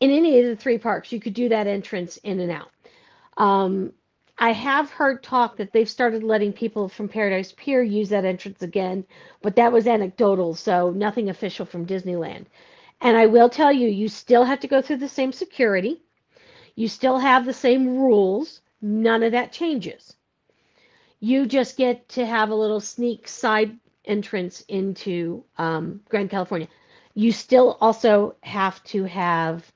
in 0.00 0.10
any 0.10 0.40
of 0.40 0.46
the 0.46 0.56
three 0.56 0.78
parks, 0.78 1.12
you 1.12 1.20
could 1.20 1.34
do 1.34 1.48
that 1.48 1.66
entrance 1.66 2.16
in 2.18 2.40
and 2.40 2.50
out. 2.50 2.70
Um, 3.36 3.92
I 4.40 4.52
have 4.52 4.90
heard 4.90 5.22
talk 5.22 5.56
that 5.56 5.72
they've 5.72 5.88
started 5.90 6.22
letting 6.22 6.52
people 6.52 6.88
from 6.88 7.08
Paradise 7.08 7.52
Pier 7.56 7.82
use 7.82 8.08
that 8.10 8.24
entrance 8.24 8.62
again, 8.62 9.04
but 9.42 9.56
that 9.56 9.72
was 9.72 9.86
anecdotal, 9.86 10.54
so 10.54 10.90
nothing 10.90 11.28
official 11.28 11.66
from 11.66 11.86
Disneyland. 11.86 12.46
And 13.00 13.16
I 13.16 13.26
will 13.26 13.48
tell 13.48 13.72
you, 13.72 13.88
you 13.88 14.08
still 14.08 14.44
have 14.44 14.60
to 14.60 14.68
go 14.68 14.80
through 14.80 14.98
the 14.98 15.08
same 15.08 15.32
security. 15.32 16.02
You 16.76 16.86
still 16.88 17.18
have 17.18 17.44
the 17.46 17.52
same 17.52 17.98
rules. 17.98 18.60
None 18.80 19.24
of 19.24 19.32
that 19.32 19.52
changes. 19.52 20.16
You 21.18 21.46
just 21.46 21.76
get 21.76 22.08
to 22.10 22.24
have 22.24 22.50
a 22.50 22.54
little 22.54 22.80
sneak 22.80 23.26
side 23.26 23.76
entrance 24.04 24.60
into 24.68 25.44
um, 25.56 26.00
Grand 26.08 26.30
Californian. 26.30 26.70
You 27.14 27.32
still 27.32 27.76
also 27.80 28.36
have 28.42 28.82
to 28.84 29.02
have 29.04 29.72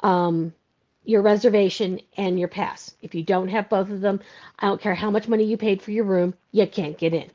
um, 0.00 0.54
your 1.04 1.22
reservation 1.22 2.00
and 2.16 2.38
your 2.38 2.48
pass. 2.48 2.94
If 3.02 3.14
you 3.14 3.22
don't 3.22 3.48
have 3.48 3.68
both 3.68 3.90
of 3.90 4.00
them, 4.00 4.20
I 4.58 4.66
don't 4.66 4.80
care 4.80 4.94
how 4.94 5.10
much 5.10 5.28
money 5.28 5.44
you 5.44 5.56
paid 5.56 5.82
for 5.82 5.90
your 5.90 6.04
room, 6.04 6.34
you 6.52 6.66
can't 6.66 6.96
get 6.96 7.14
in. 7.14 7.30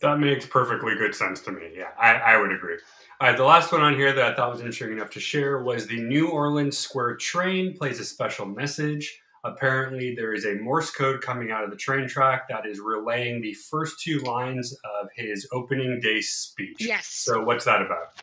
That 0.00 0.18
makes 0.18 0.44
perfectly 0.46 0.94
good 0.94 1.14
sense 1.14 1.40
to 1.42 1.52
me. 1.52 1.70
Yeah, 1.74 1.88
I, 1.98 2.14
I 2.14 2.36
would 2.38 2.52
agree. 2.52 2.76
All 3.20 3.28
right, 3.28 3.36
the 3.36 3.44
last 3.44 3.72
one 3.72 3.80
on 3.80 3.94
here 3.94 4.12
that 4.12 4.32
I 4.32 4.34
thought 4.34 4.50
was 4.50 4.60
interesting 4.60 4.92
enough 4.92 5.10
to 5.10 5.20
share 5.20 5.62
was 5.62 5.86
the 5.86 6.00
New 6.02 6.28
Orleans 6.28 6.76
Square 6.76 7.16
train 7.16 7.74
plays 7.74 7.98
a 7.98 8.04
special 8.04 8.44
message. 8.44 9.20
Apparently, 9.42 10.14
there 10.14 10.34
is 10.34 10.44
a 10.44 10.56
Morse 10.56 10.90
code 10.90 11.22
coming 11.22 11.50
out 11.50 11.64
of 11.64 11.70
the 11.70 11.76
train 11.76 12.06
track 12.08 12.48
that 12.48 12.66
is 12.66 12.80
relaying 12.80 13.40
the 13.40 13.54
first 13.54 14.00
two 14.00 14.18
lines 14.18 14.76
of 15.00 15.08
his 15.14 15.48
opening 15.52 15.98
day 16.00 16.20
speech. 16.20 16.76
Yes. 16.80 17.06
So, 17.06 17.42
what's 17.42 17.64
that 17.64 17.80
about? 17.80 18.20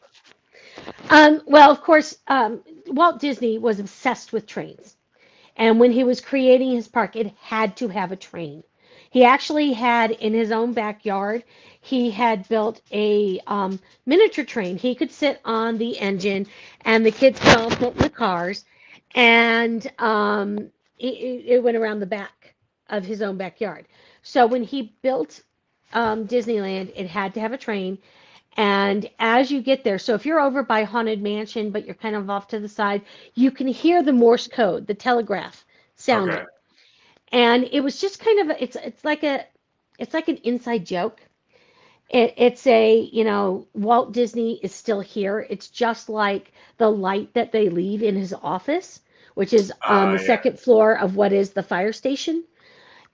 Um, 1.10 1.42
well, 1.48 1.72
of 1.72 1.82
course, 1.82 2.18
um, 2.28 2.62
Walt 2.88 3.20
Disney 3.20 3.58
was 3.58 3.80
obsessed 3.80 4.34
with 4.34 4.48
trains. 4.48 4.96
And 5.56 5.80
when 5.80 5.92
he 5.92 6.04
was 6.04 6.22
creating 6.22 6.72
his 6.72 6.88
park, 6.88 7.16
it 7.16 7.34
had 7.42 7.78
to 7.78 7.88
have 7.90 8.12
a 8.12 8.16
train. 8.16 8.64
He 9.10 9.24
actually 9.24 9.74
had 9.74 10.12
in 10.12 10.34
his 10.34 10.52
own 10.52 10.74
backyard, 10.74 11.44
he 11.82 12.12
had 12.12 12.48
built 12.50 12.82
a 12.92 13.40
um, 13.48 13.80
miniature 14.06 14.46
train. 14.46 14.78
He 14.78 14.96
could 14.96 15.12
sit 15.12 15.40
on 15.46 15.78
the 15.78 16.00
engine, 16.00 16.48
and 16.82 17.06
the 17.06 17.12
kids 17.12 17.40
could 17.40 17.58
all 17.58 17.70
sit 17.72 17.94
in 17.96 18.02
the 18.02 18.10
cars. 18.10 18.66
And 19.14 19.86
um, 20.00 20.72
it, 21.00 21.46
it 21.46 21.64
went 21.64 21.78
around 21.78 22.00
the 22.00 22.08
back 22.08 22.56
of 22.90 23.06
his 23.06 23.22
own 23.22 23.38
backyard. 23.38 23.88
So 24.24 24.48
when 24.48 24.64
he 24.64 24.96
built 25.02 25.42
um, 25.94 26.28
Disneyland, 26.28 26.92
it 26.96 27.08
had 27.08 27.34
to 27.36 27.40
have 27.42 27.54
a 27.54 27.58
train. 27.58 28.00
And 28.56 29.10
as 29.20 29.52
you 29.52 29.62
get 29.62 29.84
there, 29.84 29.98
so 30.00 30.14
if 30.16 30.26
you're 30.26 30.40
over 30.40 30.64
by 30.64 30.84
Haunted 30.84 31.22
Mansion, 31.22 31.72
but 31.72 31.86
you're 31.86 31.96
kind 31.96 32.16
of 32.16 32.30
off 32.30 32.48
to 32.50 32.60
the 32.60 32.70
side, 32.70 33.04
you 33.34 33.52
can 33.52 33.68
hear 33.68 34.04
the 34.04 34.14
Morse 34.14 34.48
code, 34.48 34.88
the 34.88 34.94
telegraph 34.94 35.66
sounding. 35.96 36.40
Okay. 36.40 36.50
And 37.32 37.64
it 37.72 37.82
was 37.82 38.00
just 38.00 38.20
kind 38.20 38.40
of 38.42 38.50
a, 38.58 38.64
it's 38.64 38.76
it's 38.76 39.04
like 39.04 39.24
a 39.24 39.46
it's 40.00 40.14
like 40.14 40.28
an 40.30 40.38
inside 40.38 40.86
joke. 40.86 41.22
It, 42.10 42.34
it's 42.38 42.66
a 42.68 43.00
you 43.00 43.24
know 43.24 43.68
Walt 43.74 44.12
Disney 44.14 44.60
is 44.64 44.74
still 44.74 45.00
here. 45.02 45.46
It's 45.50 45.70
just 45.70 46.10
like 46.10 46.52
the 46.78 46.90
light 46.90 47.34
that 47.34 47.52
they 47.52 47.70
leave 47.70 48.04
in 48.04 48.16
his 48.16 48.34
office, 48.34 49.02
which 49.36 49.54
is 49.54 49.72
on 49.88 50.10
Ah, 50.10 50.12
the 50.12 50.20
yeah. 50.20 50.28
second 50.28 50.60
floor 50.60 50.98
of 51.00 51.16
what 51.16 51.34
is 51.34 51.52
the 51.52 51.64
fire 51.64 51.94
station, 51.94 52.44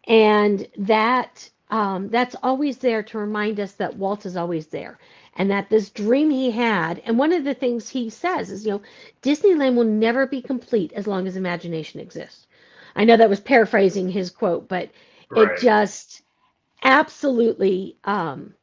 and 0.07 0.67
that 0.77 1.49
um, 1.69 2.09
that's 2.09 2.35
always 2.43 2.77
there 2.77 3.03
to 3.03 3.17
remind 3.19 3.59
us 3.59 3.73
that 3.73 3.95
Walt 3.97 4.25
is 4.25 4.35
always 4.35 4.67
there 4.67 4.99
and 5.39 5.51
that 5.51 5.69
this 5.71 5.89
dream 5.91 6.29
he 6.31 6.51
had 6.51 6.99
and 7.05 7.17
one 7.19 7.33
of 7.33 7.45
the 7.45 7.55
things 7.55 7.89
he 7.89 8.09
says 8.11 8.51
is 8.51 8.65
you 8.67 8.73
know 8.73 8.81
disneyland 9.23 9.75
will 9.75 9.85
never 9.85 10.27
be 10.27 10.41
complete 10.41 10.93
as 10.93 11.07
long 11.07 11.27
as 11.27 11.37
imagination 11.37 12.01
exists. 12.01 12.47
I 12.95 13.05
know 13.05 13.17
that 13.17 13.29
was 13.29 13.41
paraphrasing 13.41 14.09
his 14.11 14.31
quote 14.31 14.69
but 14.69 14.91
Right. 15.29 15.35
it 15.35 15.55
just 15.57 16.23
absolutely 16.83 17.97
um 18.05 18.55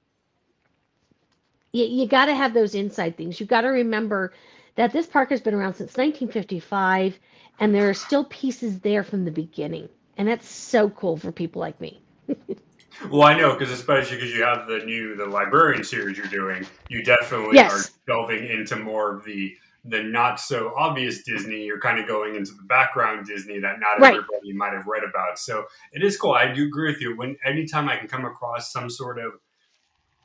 you, 1.73 1.85
you 1.85 2.07
got 2.09 2.27
to 2.27 2.35
have 2.35 2.55
those 2.55 2.75
inside 2.75 3.17
things. 3.17 3.41
You 3.41 3.47
got 3.47 3.63
to 3.63 3.69
remember 3.69 4.33
that 4.77 4.93
this 4.93 5.07
park 5.07 5.31
has 5.31 5.41
been 5.43 5.55
around 5.55 5.75
since 5.75 5.97
1955 5.97 7.19
and 7.59 7.75
there 7.75 7.89
are 7.91 7.95
still 7.95 8.25
pieces 8.25 8.81
there 8.81 9.05
from 9.05 9.25
the 9.25 9.33
beginning. 9.33 9.89
And 10.17 10.29
that's 10.29 10.49
so 10.49 10.91
cool 10.91 11.17
for 11.17 11.33
people 11.33 11.61
like 11.61 11.81
me 11.81 12.03
Well, 13.11 13.23
I 13.23 13.39
know 13.39 13.53
because 13.53 13.71
especially 13.71 14.17
because 14.17 14.35
you 14.35 14.43
have 14.43 14.67
the 14.67 14.79
new 14.79 15.17
the 15.17 15.27
librarian 15.27 15.85
series 15.85 16.17
you're 16.17 16.27
doing, 16.27 16.67
you 16.89 17.03
definitely 17.03 17.57
Yes. 17.57 17.73
are 17.73 17.93
delving 18.07 18.47
into 18.49 18.77
more 18.77 19.15
of 19.15 19.25
the 19.25 19.57
the 19.89 20.03
not 20.03 20.41
so 20.41 20.73
obvious 20.77 21.23
Disney. 21.23 21.65
You're 21.65 21.81
kind 21.81 22.01
of 22.01 22.09
going 22.09 22.35
into 22.35 22.53
the 22.53 22.65
background 22.65 23.25
Disney 23.27 23.61
that 23.61 23.79
not 23.79 24.01
Right. 24.01 24.17
everybody 24.17 24.53
might 24.53 24.73
have 24.73 24.87
read 24.89 25.05
about. 25.05 25.39
So 25.39 25.67
it 25.93 26.03
is 26.03 26.17
cool. 26.17 26.33
I 26.33 26.53
do 26.53 26.65
agree 26.67 26.91
with 26.91 27.01
you. 27.01 27.17
When 27.17 27.37
anytime 27.45 27.89
I 27.89 27.97
can 27.97 28.09
come 28.09 28.25
across 28.25 28.73
some 28.73 28.91
sort 28.91 29.19
of 29.21 29.35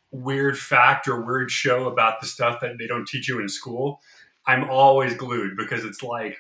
weird 0.10 0.58
fact 0.58 1.08
or 1.08 1.22
weird 1.22 1.52
show 1.52 1.88
about 1.88 2.22
the 2.22 2.28
stuff 2.28 2.60
that 2.62 2.78
they 2.80 2.88
don't 2.88 3.08
teach 3.08 3.30
you 3.30 3.40
in 3.40 3.48
school, 3.48 4.02
I'm 4.48 4.68
always 4.70 5.14
glued 5.14 5.56
because 5.56 5.86
it's 5.86 6.02
like, 6.02 6.38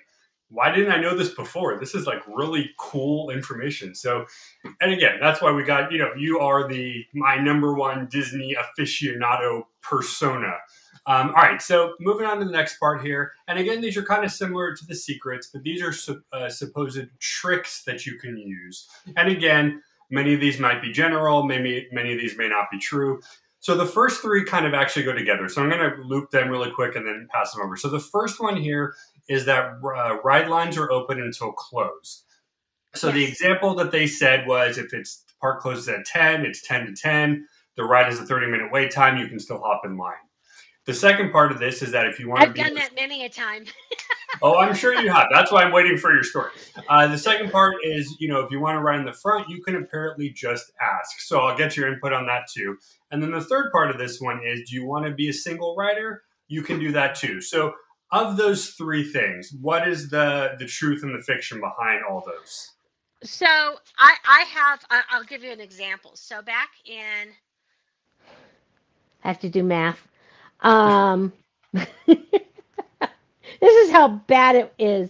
why 0.52 0.74
didn't 0.74 0.92
I 0.92 1.00
know 1.00 1.16
this 1.16 1.34
before? 1.34 1.80
This 1.80 1.96
is 1.96 2.06
like 2.06 2.22
really 2.28 2.72
cool 2.78 3.30
information. 3.30 3.96
So 3.96 4.26
and 4.82 4.94
again, 4.94 5.18
that's 5.22 5.42
why 5.42 5.52
we 5.52 5.64
got 5.64 5.92
you 5.92 5.98
know 5.98 6.12
you 6.18 6.40
are 6.40 6.68
the 6.68 7.06
my 7.14 7.38
number 7.38 7.74
one 7.74 8.08
Disney 8.12 8.56
aficionado 8.56 9.64
persona. 9.82 10.54
Um, 11.08 11.30
all 11.30 11.42
right, 11.42 11.62
so 11.62 11.96
moving 12.00 12.28
on 12.28 12.38
to 12.40 12.46
the 12.46 12.52
next 12.52 12.80
part 12.80 13.04
here, 13.04 13.32
and 13.48 13.58
again, 13.58 13.82
these 13.82 13.98
are 13.98 14.04
kind 14.04 14.24
of 14.24 14.32
similar 14.32 14.76
to 14.76 14.86
the 14.86 14.94
secrets, 14.94 15.50
but 15.52 15.64
these 15.64 15.82
are 15.82 15.92
su- 15.92 16.22
uh, 16.32 16.48
supposed 16.48 17.00
tricks 17.20 17.84
that 17.86 18.06
you 18.06 18.20
can 18.20 18.38
use. 18.38 18.88
And 19.18 19.28
again, 19.28 19.82
many 20.12 20.36
of 20.36 20.40
these 20.40 20.60
might 20.60 20.80
be 20.80 20.92
general, 20.92 21.44
maybe 21.44 21.88
many 21.92 22.14
of 22.14 22.20
these 22.20 22.38
may 22.38 22.48
not 22.48 22.70
be 22.70 22.78
true. 22.78 23.20
So 23.62 23.76
the 23.76 23.86
first 23.86 24.22
three 24.22 24.44
kind 24.44 24.66
of 24.66 24.74
actually 24.74 25.04
go 25.04 25.14
together. 25.14 25.48
So 25.48 25.62
I'm 25.62 25.70
going 25.70 25.92
to 25.92 26.02
loop 26.02 26.32
them 26.32 26.50
really 26.50 26.72
quick 26.72 26.96
and 26.96 27.06
then 27.06 27.28
pass 27.32 27.54
them 27.54 27.64
over. 27.64 27.78
So 27.78 27.90
the 27.90 28.00
first 28.00 28.40
one 28.40 28.58
here 28.58 28.96
is 29.30 29.46
that 29.46 29.80
uh, 29.84 30.18
ride 30.24 30.48
lines 30.48 30.78
are 30.78 30.92
open 30.92 31.20
until 31.22 31.52
close. 31.52 32.24
So 32.94 33.12
the 33.12 33.24
example 33.24 33.74
that 33.76 33.92
they 33.92 34.08
said 34.08 34.48
was 34.48 34.78
if 34.78 34.94
it's 34.94 35.24
the 35.24 35.34
park 35.40 35.62
closes 35.62 35.88
at 35.88 36.06
10, 36.06 36.46
it's 36.46 36.62
10 36.62 36.88
to 36.88 36.94
10. 36.94 37.48
The 37.78 37.84
ride 37.84 38.08
has 38.08 38.20
a 38.20 38.26
30 38.26 38.48
minute 38.48 38.72
wait 38.72 38.92
time, 38.92 39.18
you 39.18 39.28
can 39.28 39.40
still 39.40 39.60
hop 39.60 39.82
in 39.86 39.98
line. 39.98 40.14
The 40.86 40.94
second 40.94 41.32
part 41.32 41.52
of 41.52 41.60
this 41.60 41.82
is 41.82 41.92
that 41.92 42.08
if 42.08 42.20
you 42.20 42.28
want 42.28 42.42
to 42.42 42.48
I've 42.50 42.56
done 42.56 42.74
that 42.74 42.96
many 42.96 43.24
a 43.24 43.30
time. 43.30 43.66
Oh, 44.42 44.58
I'm 44.58 44.74
sure 44.74 45.00
you 45.00 45.12
have. 45.12 45.28
That's 45.32 45.52
why 45.52 45.62
I'm 45.62 45.72
waiting 45.72 45.98
for 45.98 46.12
your 46.14 46.24
story. 46.24 46.50
Uh, 46.90 47.08
the 47.08 47.18
second 47.18 47.52
part 47.52 47.76
is, 47.84 48.16
you 48.20 48.28
know, 48.28 48.40
if 48.40 48.50
you 48.50 48.60
want 48.60 48.76
to 48.76 48.80
ride 48.80 49.00
in 49.00 49.06
the 49.06 49.14
front, 49.14 49.50
you 49.50 49.62
can 49.62 49.76
apparently 49.76 50.30
just 50.30 50.72
ask. 50.82 51.20
So 51.20 51.42
I'll 51.42 51.58
get 51.58 51.78
your 51.78 51.92
input 51.92 52.12
on 52.14 52.26
that 52.26 52.44
too. 52.52 52.78
And 53.12 53.22
then 53.22 53.32
the 53.32 53.42
third 53.42 53.72
part 53.72 53.92
of 53.92 54.00
this 54.00 54.20
one 54.20 54.42
is, 54.44 54.70
do 54.70 54.76
you 54.76 54.86
want 54.86 55.06
to 55.06 55.12
be 55.12 55.30
a 55.30 55.34
single 55.34 55.76
rider? 55.76 56.24
You 56.48 56.64
can 56.64 56.80
do 56.80 56.92
that 56.94 57.16
too. 57.16 57.40
So 57.42 57.74
of 58.12 58.38
those 58.38 58.70
three 58.72 59.04
things, 59.04 59.54
what 59.62 59.88
is 59.88 60.10
the 60.10 60.56
the 60.60 60.66
truth 60.66 61.04
and 61.04 61.18
the 61.18 61.24
fiction 61.24 61.60
behind 61.60 62.04
all 62.10 62.24
those? 62.26 62.72
So 63.24 63.46
I 63.46 64.16
I 64.28 64.46
have 64.50 64.86
I, 64.90 65.02
I'll 65.12 65.24
give 65.24 65.44
you 65.44 65.52
an 65.52 65.62
example. 65.62 66.12
So 66.16 66.42
back 66.42 66.70
in 66.86 67.30
I 69.24 69.28
have 69.28 69.40
to 69.40 69.50
do 69.50 69.64
math. 69.64 70.08
Um, 70.62 71.32
this 71.74 72.18
is 73.62 73.92
how 73.92 74.08
bad 74.08 74.56
it 74.56 74.74
is. 74.78 75.10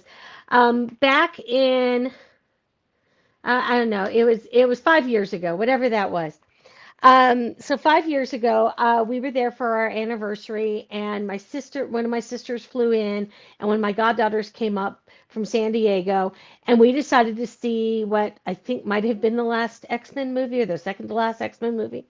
Um, 0.50 0.88
back 1.00 1.39
in, 1.39 2.08
uh, 3.43 3.62
I 3.63 3.77
don't 3.77 3.89
know, 3.89 4.05
it 4.05 4.24
was 4.24 4.46
it 4.51 4.67
was 4.67 4.79
five 4.79 5.08
years 5.08 5.34
ago, 5.34 5.55
whatever 5.55 5.89
that 5.89 6.12
was. 6.12 6.38
Um, 7.03 7.55
so 7.60 7.77
five 7.77 8.08
years 8.08 8.34
ago, 8.34 8.72
uh, 8.77 9.03
we 9.08 9.20
were 9.20 9.31
there 9.31 9.51
for 9.51 9.67
our 9.75 9.89
anniversary, 9.89 10.88
and 10.91 11.25
my 11.25 11.38
sister, 11.38 11.88
one 11.88 12.05
of 12.05 12.12
my 12.12 12.20
sisters, 12.20 12.63
flew 12.63 12.91
in, 12.91 13.31
and 13.60 13.70
when 13.70 13.81
my 13.81 13.91
goddaughters 13.91 14.51
came 14.51 14.77
up 14.77 15.10
from 15.27 15.43
San 15.46 15.72
Diego, 15.72 16.34
and 16.67 16.79
we 16.79 16.91
decided 16.91 17.38
to 17.38 17.48
see 17.48 18.05
what 18.05 18.38
I 18.46 18.53
think 18.53 18.86
might 18.86 19.03
have 19.05 19.20
been 19.20 19.36
the 19.36 19.43
last 19.43 19.86
X 19.89 20.13
Men 20.15 20.34
movie 20.34 20.62
or 20.62 20.65
the 20.67 20.77
second 20.77 21.08
to 21.08 21.15
last 21.15 21.41
X 21.41 21.60
Men 21.60 21.75
movie. 21.75 22.05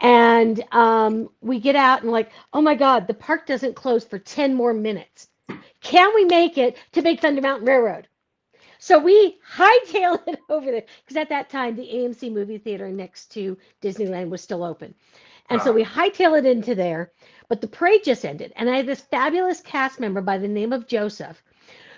And 0.00 0.62
um, 0.72 1.28
we 1.40 1.60
get 1.60 1.76
out 1.76 2.02
and 2.02 2.10
like, 2.10 2.30
oh 2.52 2.60
my 2.60 2.74
God, 2.74 3.06
the 3.06 3.14
park 3.14 3.46
doesn't 3.46 3.74
close 3.76 4.04
for 4.04 4.18
10 4.18 4.54
more 4.54 4.72
minutes. 4.72 5.28
Can 5.80 6.14
we 6.14 6.24
make 6.24 6.58
it 6.58 6.76
to 6.92 7.02
Big 7.02 7.20
Thunder 7.20 7.40
Mountain 7.40 7.66
Railroad? 7.66 8.08
So 8.78 8.98
we 8.98 9.38
hightail 9.56 10.20
it 10.28 10.40
over 10.48 10.70
there 10.70 10.84
because 11.04 11.16
at 11.16 11.28
that 11.30 11.50
time 11.50 11.76
the 11.76 11.88
AMC 11.92 12.30
movie 12.30 12.58
theater 12.58 12.90
next 12.90 13.26
to 13.32 13.56
Disneyland 13.82 14.30
was 14.30 14.42
still 14.42 14.64
open. 14.64 14.94
And 15.50 15.62
so 15.62 15.70
Ah. 15.70 15.72
we 15.72 15.84
hightail 15.84 16.38
it 16.38 16.46
into 16.46 16.74
there, 16.74 17.12
but 17.48 17.60
the 17.60 17.68
parade 17.68 18.04
just 18.04 18.24
ended. 18.24 18.52
And 18.56 18.70
I 18.70 18.76
had 18.76 18.86
this 18.86 19.00
fabulous 19.02 19.60
cast 19.60 20.00
member 20.00 20.20
by 20.22 20.38
the 20.38 20.48
name 20.48 20.72
of 20.72 20.86
Joseph 20.88 21.42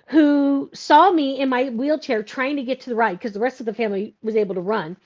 who 0.09 0.71
saw 0.75 1.11
me 1.13 1.41
in 1.41 1.49
my 1.49 1.71
wheelchair 1.71 2.23
trying 2.23 2.57
to 2.57 2.63
get 2.63 2.81
to 2.81 2.91
the 2.91 2.97
ride 2.97 3.19
because 3.19 3.33
the 3.33 3.41
rest 3.41 3.61
of 3.61 3.67
the 3.67 3.75
family 3.75 4.15
was 4.23 4.37
able 4.37 4.55
to 4.55 4.61
run. 4.61 4.97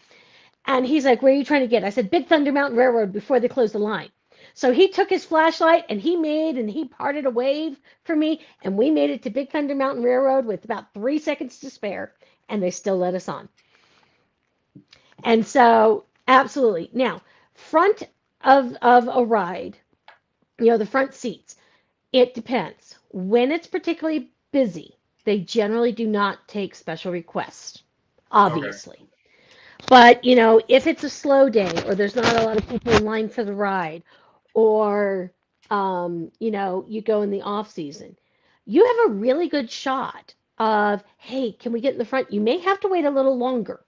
And 0.66 0.86
he's 0.86 1.04
like, 1.04 1.22
Where 1.22 1.32
are 1.32 1.36
you 1.36 1.44
trying 1.44 1.62
to 1.62 1.68
get? 1.68 1.84
I 1.84 1.90
said, 1.90 2.10
Big 2.10 2.26
Thunder 2.28 2.52
Mountain 2.52 2.78
Railroad 2.78 3.12
before 3.12 3.40
they 3.40 3.48
close 3.48 3.72
the 3.72 3.78
line. 3.78 4.10
So 4.54 4.72
he 4.72 4.88
took 4.88 5.10
his 5.10 5.24
flashlight 5.24 5.84
and 5.88 6.00
he 6.00 6.16
made 6.16 6.56
and 6.56 6.70
he 6.70 6.84
parted 6.84 7.26
a 7.26 7.30
wave 7.30 7.78
for 8.04 8.14
me. 8.14 8.40
And 8.62 8.78
we 8.78 8.90
made 8.90 9.10
it 9.10 9.24
to 9.24 9.30
Big 9.30 9.50
Thunder 9.50 9.74
Mountain 9.74 10.04
Railroad 10.04 10.46
with 10.46 10.64
about 10.64 10.94
three 10.94 11.18
seconds 11.18 11.58
to 11.60 11.70
spare. 11.70 12.12
And 12.48 12.62
they 12.62 12.70
still 12.70 12.96
let 12.96 13.14
us 13.14 13.28
on. 13.28 13.48
And 15.24 15.44
so, 15.44 16.04
absolutely. 16.28 16.88
Now, 16.92 17.20
front 17.54 18.04
of, 18.42 18.76
of 18.80 19.08
a 19.08 19.24
ride, 19.24 19.76
you 20.60 20.66
know, 20.66 20.78
the 20.78 20.86
front 20.86 21.14
seats, 21.14 21.56
it 22.12 22.34
depends. 22.34 22.96
When 23.10 23.50
it's 23.50 23.66
particularly 23.66 24.30
busy, 24.52 24.96
they 25.24 25.40
generally 25.40 25.90
do 25.90 26.06
not 26.06 26.46
take 26.46 26.76
special 26.76 27.10
requests, 27.10 27.82
obviously. 28.30 28.98
But, 29.88 30.22
you 30.22 30.36
know, 30.36 30.60
if 30.68 30.86
it's 30.86 31.02
a 31.02 31.10
slow 31.10 31.48
day 31.48 31.72
or 31.86 31.94
there's 31.94 32.14
not 32.14 32.36
a 32.36 32.44
lot 32.44 32.56
of 32.56 32.68
people 32.68 32.92
in 32.92 33.04
line 33.04 33.28
for 33.28 33.42
the 33.42 33.54
ride, 33.54 34.02
or, 34.54 35.32
um, 35.70 36.30
you 36.38 36.50
know, 36.50 36.84
you 36.88 37.02
go 37.02 37.22
in 37.22 37.30
the 37.30 37.42
off 37.42 37.70
season, 37.70 38.16
you 38.64 38.86
have 38.86 39.10
a 39.10 39.14
really 39.14 39.48
good 39.48 39.70
shot 39.70 40.34
of, 40.58 41.02
hey, 41.18 41.52
can 41.52 41.72
we 41.72 41.80
get 41.80 41.92
in 41.92 41.98
the 41.98 42.04
front? 42.04 42.32
You 42.32 42.40
may 42.40 42.58
have 42.58 42.80
to 42.80 42.88
wait 42.88 43.04
a 43.04 43.10
little 43.10 43.36
longer 43.36 43.84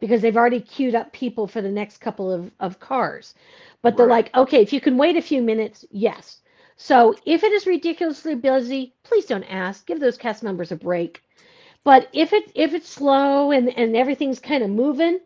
because 0.00 0.22
they've 0.22 0.36
already 0.36 0.60
queued 0.60 0.94
up 0.94 1.12
people 1.12 1.46
for 1.46 1.60
the 1.60 1.70
next 1.70 1.98
couple 1.98 2.32
of, 2.32 2.50
of 2.60 2.80
cars. 2.80 3.34
But 3.82 3.96
they're 3.96 4.06
right. 4.06 4.24
like, 4.32 4.36
okay, 4.36 4.62
if 4.62 4.72
you 4.72 4.80
can 4.80 4.96
wait 4.96 5.16
a 5.16 5.22
few 5.22 5.42
minutes, 5.42 5.84
yes. 5.90 6.40
So 6.76 7.14
if 7.26 7.44
it 7.44 7.52
is 7.52 7.66
ridiculously 7.66 8.34
busy, 8.34 8.94
please 9.02 9.26
don't 9.26 9.44
ask. 9.44 9.86
Give 9.86 10.00
those 10.00 10.16
cast 10.16 10.42
members 10.42 10.72
a 10.72 10.76
break. 10.76 11.22
But 11.84 12.08
if 12.12 12.32
it 12.32 12.50
if 12.54 12.74
it's 12.74 12.88
slow 12.88 13.50
and, 13.50 13.68
and 13.76 13.96
everything's 13.96 14.38
kind 14.38 14.62
of 14.62 14.70
moving, 14.70 15.20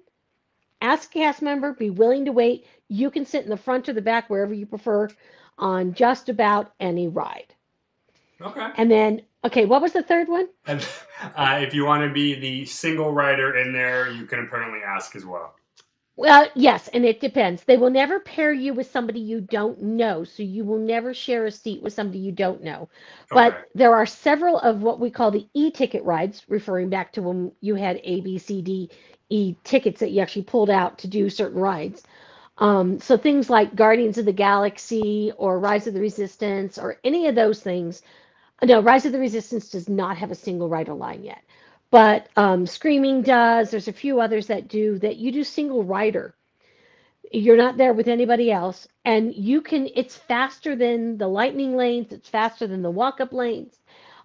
ask 0.80 1.10
a 1.10 1.18
cast 1.20 1.42
member, 1.42 1.72
be 1.72 1.90
willing 1.90 2.24
to 2.24 2.32
wait. 2.32 2.66
You 2.88 3.10
can 3.10 3.24
sit 3.26 3.44
in 3.44 3.50
the 3.50 3.56
front 3.56 3.88
or 3.88 3.92
the 3.92 4.02
back, 4.02 4.30
wherever 4.30 4.54
you 4.54 4.66
prefer, 4.66 5.08
on 5.58 5.94
just 5.94 6.28
about 6.28 6.72
any 6.80 7.08
ride. 7.08 7.54
Okay. 8.40 8.70
And 8.76 8.90
then, 8.90 9.22
okay, 9.44 9.64
what 9.64 9.80
was 9.80 9.92
the 9.92 10.02
third 10.02 10.28
one? 10.28 10.48
And 10.66 10.86
uh, 11.36 11.60
if 11.62 11.72
you 11.72 11.86
want 11.86 12.02
to 12.02 12.12
be 12.12 12.34
the 12.34 12.64
single 12.66 13.12
rider 13.12 13.56
in 13.56 13.72
there, 13.72 14.10
you 14.10 14.26
can 14.26 14.40
apparently 14.40 14.80
ask 14.86 15.16
as 15.16 15.24
well. 15.24 15.54
Well, 16.18 16.48
yes, 16.54 16.88
and 16.88 17.04
it 17.04 17.20
depends. 17.20 17.64
They 17.64 17.76
will 17.76 17.90
never 17.90 18.20
pair 18.20 18.50
you 18.50 18.72
with 18.72 18.90
somebody 18.90 19.20
you 19.20 19.42
don't 19.42 19.82
know, 19.82 20.24
so 20.24 20.42
you 20.42 20.64
will 20.64 20.78
never 20.78 21.12
share 21.12 21.44
a 21.44 21.50
seat 21.50 21.82
with 21.82 21.92
somebody 21.92 22.18
you 22.18 22.32
don't 22.32 22.62
know. 22.62 22.88
But 23.30 23.68
there 23.74 23.94
are 23.94 24.06
several 24.06 24.58
of 24.60 24.80
what 24.80 24.98
we 24.98 25.10
call 25.10 25.30
the 25.30 25.46
e-ticket 25.52 26.02
rides, 26.04 26.42
referring 26.48 26.88
back 26.88 27.12
to 27.12 27.22
when 27.22 27.52
you 27.60 27.74
had 27.74 28.00
A, 28.02 28.22
B, 28.22 28.38
C, 28.38 28.62
D, 28.62 28.90
E 29.28 29.56
tickets 29.62 30.00
that 30.00 30.10
you 30.10 30.22
actually 30.22 30.44
pulled 30.44 30.70
out 30.70 30.96
to 30.98 31.08
do 31.08 31.28
certain 31.28 31.60
rides. 31.60 32.02
Um, 32.58 33.00
so 33.00 33.16
things 33.16 33.50
like 33.50 33.76
Guardians 33.76 34.18
of 34.18 34.26
the 34.26 34.32
Galaxy 34.32 35.32
or 35.38 35.58
Rise 35.60 35.86
of 35.86 35.94
the 35.94 36.00
Resistance 36.00 36.78
or 36.78 36.98
any 37.04 37.28
of 37.28 37.34
those 37.34 37.62
things. 37.62 38.02
No, 38.62 38.80
Rise 38.82 39.06
of 39.06 39.12
the 39.12 39.20
Resistance 39.20 39.70
does 39.70 39.88
not 39.88 40.18
have 40.18 40.30
a 40.30 40.36
single 40.36 40.68
rider 40.68 40.94
line 40.94 41.24
yet 41.24 41.42
but 41.90 42.28
um, 42.36 42.66
Screaming 42.66 43.22
does. 43.22 43.70
There's 43.70 43.88
a 43.88 43.94
few 43.94 44.20
others 44.20 44.48
that 44.48 44.68
do 44.68 44.98
that. 45.00 45.16
You 45.16 45.32
do 45.32 45.44
single 45.44 45.84
rider. 45.84 46.34
You're 47.32 47.56
not 47.56 47.76
there 47.76 47.92
with 47.94 48.08
anybody 48.08 48.52
else, 48.52 48.88
and 49.04 49.34
you 49.34 49.62
can. 49.62 49.88
It's 49.96 50.16
faster 50.16 50.76
than 50.76 51.18
the 51.18 51.28
lightning 51.28 51.76
lanes. 51.76 52.12
It's 52.12 52.28
faster 52.28 52.66
than 52.66 52.82
the 52.82 52.90
walk 52.90 53.20
up 53.20 53.32
lanes. 53.32 53.78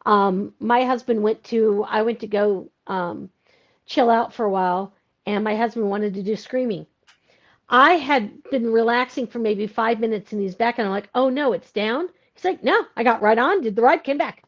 Um, 0.06 0.54
my 0.60 0.86
husband 0.86 1.24
went 1.24 1.44
to. 1.46 1.86
I 1.88 2.04
went 2.04 2.22
to 2.22 2.28
go 2.28 2.70
um, 2.88 3.30
chill 3.88 4.10
out 4.10 4.34
for 4.34 4.46
a 4.46 4.52
while, 4.52 4.94
and 5.26 5.44
my 5.44 5.56
husband 5.56 5.90
wanted 5.90 6.16
to 6.16 6.24
do 6.24 6.36
Screaming. 6.36 6.88
I 7.72 7.94
had 7.94 8.44
been 8.52 8.72
relaxing 8.72 9.26
for 9.26 9.40
maybe 9.40 9.66
five 9.66 10.00
minutes, 10.00 10.32
and 10.32 10.42
he's 10.42 10.56
back, 10.56 10.78
and 10.78 10.88
I'm 10.88 10.94
like, 10.94 11.10
"Oh 11.16 11.30
no, 11.30 11.54
it's 11.54 11.72
down." 11.72 12.10
He's 12.36 12.46
like, 12.46 12.64
"No, 12.64 12.86
I 12.96 13.04
got 13.04 13.24
right 13.24 13.40
on, 13.40 13.62
did 13.62 13.76
the 13.76 13.82
ride, 13.82 14.04
came 14.04 14.20
back." 14.20 14.44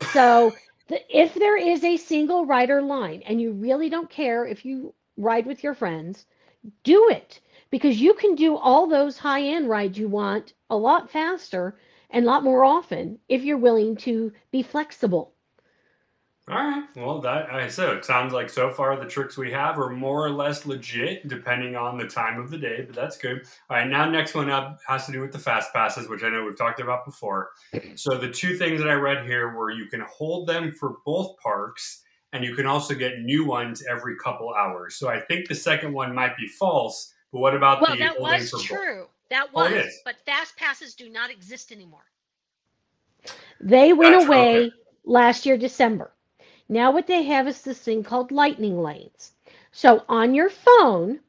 So 0.00 0.56
if 0.88 1.34
there 1.34 1.56
is 1.58 1.84
a 1.84 1.98
single 1.98 2.46
rider 2.46 2.80
line 2.80 3.22
and 3.26 3.40
you 3.42 3.52
really 3.52 3.90
don't 3.90 4.08
care 4.10 4.46
if 4.46 4.64
you 4.64 4.94
ride 5.18 5.46
with 5.46 5.64
your 5.64 5.74
friends, 5.74 6.26
do 6.84 7.10
it 7.10 7.40
because 7.70 8.00
you 8.00 8.14
can 8.14 8.36
do 8.36 8.56
all 8.56 8.86
those 8.86 9.18
high 9.18 9.42
end 9.42 9.68
rides 9.68 9.98
you 9.98 10.08
want 10.08 10.54
a 10.70 10.76
lot 10.76 11.10
faster 11.10 11.78
and 12.10 12.24
a 12.24 12.28
lot 12.28 12.44
more 12.44 12.64
often 12.64 13.20
if 13.28 13.44
you're 13.44 13.58
willing 13.58 13.96
to 13.96 14.32
be 14.52 14.62
flexible. 14.62 15.33
All 16.54 16.62
right. 16.62 16.84
Well, 16.94 17.20
that 17.22 17.52
I 17.52 17.66
said 17.66 17.96
it 17.96 18.04
sounds 18.04 18.32
like 18.32 18.48
so 18.48 18.70
far 18.70 18.96
the 18.96 19.06
tricks 19.06 19.36
we 19.36 19.50
have 19.50 19.76
are 19.76 19.90
more 19.90 20.24
or 20.24 20.30
less 20.30 20.66
legit, 20.66 21.26
depending 21.26 21.74
on 21.74 21.98
the 21.98 22.06
time 22.06 22.38
of 22.38 22.48
the 22.48 22.58
day. 22.58 22.84
But 22.86 22.94
that's 22.94 23.18
good. 23.18 23.44
All 23.68 23.76
right. 23.76 23.88
Now, 23.88 24.08
next 24.08 24.34
one 24.34 24.50
up 24.50 24.78
has 24.86 25.04
to 25.06 25.12
do 25.12 25.20
with 25.20 25.32
the 25.32 25.38
fast 25.38 25.72
passes, 25.72 26.08
which 26.08 26.22
I 26.22 26.28
know 26.28 26.44
we've 26.44 26.56
talked 26.56 26.78
about 26.78 27.04
before. 27.04 27.50
So 27.96 28.16
the 28.16 28.30
two 28.30 28.56
things 28.56 28.80
that 28.80 28.88
I 28.88 28.92
read 28.92 29.26
here 29.26 29.52
were 29.52 29.72
you 29.72 29.86
can 29.86 30.02
hold 30.02 30.46
them 30.46 30.72
for 30.78 30.98
both 31.04 31.36
parks, 31.38 32.04
and 32.32 32.44
you 32.44 32.54
can 32.54 32.66
also 32.66 32.94
get 32.94 33.18
new 33.18 33.44
ones 33.44 33.82
every 33.90 34.14
couple 34.22 34.54
hours. 34.54 34.94
So 34.94 35.08
I 35.08 35.18
think 35.18 35.48
the 35.48 35.56
second 35.56 35.92
one 35.92 36.14
might 36.14 36.36
be 36.36 36.46
false. 36.46 37.12
But 37.32 37.40
what 37.40 37.56
about 37.56 37.80
the 37.80 37.86
well, 37.88 37.96
the 37.96 37.98
that 38.04 38.20
was 38.20 38.52
true. 38.62 39.00
Both? 39.00 39.10
That 39.30 39.48
oh, 39.54 39.64
was, 39.64 39.84
oh, 39.86 39.90
but 40.04 40.20
fast 40.24 40.56
passes 40.56 40.94
do 40.94 41.08
not 41.08 41.32
exist 41.32 41.72
anymore. 41.72 42.04
They 43.60 43.92
went 43.92 44.14
That's, 44.14 44.26
away 44.26 44.56
okay. 44.66 44.72
last 45.04 45.46
year, 45.46 45.58
December. 45.58 46.13
Now 46.68 46.92
what 46.92 47.06
they 47.06 47.22
have 47.24 47.46
is 47.46 47.62
this 47.62 47.78
thing 47.78 48.02
called 48.02 48.32
lightning 48.32 48.82
lanes. 48.82 49.32
So 49.72 50.04
on 50.08 50.34
your 50.34 50.48
phone, 50.48 51.20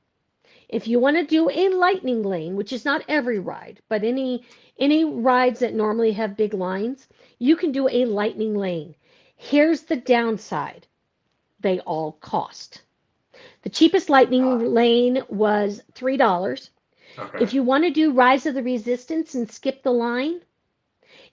if 0.70 0.88
you 0.88 1.00
want 1.00 1.18
to 1.18 1.26
do 1.26 1.50
a 1.50 1.70
lightning 1.70 2.24
lane, 2.24 2.56
which 2.56 2.72
is 2.72 2.86
not 2.86 3.04
every 3.08 3.40
ride, 3.40 3.82
but 3.90 4.04
any 4.04 4.46
any 4.80 5.04
rides 5.04 5.60
that 5.60 5.74
normally 5.74 6.14
have 6.14 6.38
big 6.38 6.54
lines, 6.54 7.08
you 7.40 7.56
can 7.56 7.72
do 7.72 7.88
a 7.90 8.06
lightning 8.06 8.56
lane. 8.56 8.96
Here's 9.36 9.84
the 9.84 9.96
downside. 9.98 10.88
They 11.60 11.80
all 11.80 12.14
cost. 12.14 12.84
The 13.64 13.70
cheapest 13.70 14.10
lightning 14.10 14.46
ah. 14.46 14.56
lane 14.56 15.24
was 15.28 15.82
$3. 15.94 16.70
Okay. 17.18 17.44
If 17.44 17.54
you 17.54 17.64
want 17.64 17.84
to 17.84 17.92
do 17.92 18.12
Rise 18.12 18.46
of 18.46 18.54
the 18.54 18.64
Resistance 18.64 19.36
and 19.36 19.50
skip 19.50 19.84
the 19.84 19.92
line, 19.92 20.42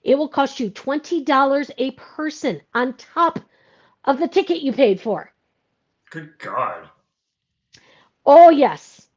it 0.03 0.17
will 0.17 0.27
cost 0.27 0.59
you 0.59 0.69
$20 0.69 1.71
a 1.77 1.91
person 1.91 2.61
on 2.73 2.93
top 2.93 3.39
of 4.05 4.19
the 4.19 4.27
ticket 4.27 4.61
you 4.61 4.73
paid 4.73 5.01
for. 5.01 5.31
Good 6.09 6.37
God. 6.39 6.89
Oh, 8.25 8.49
yes. 8.49 9.07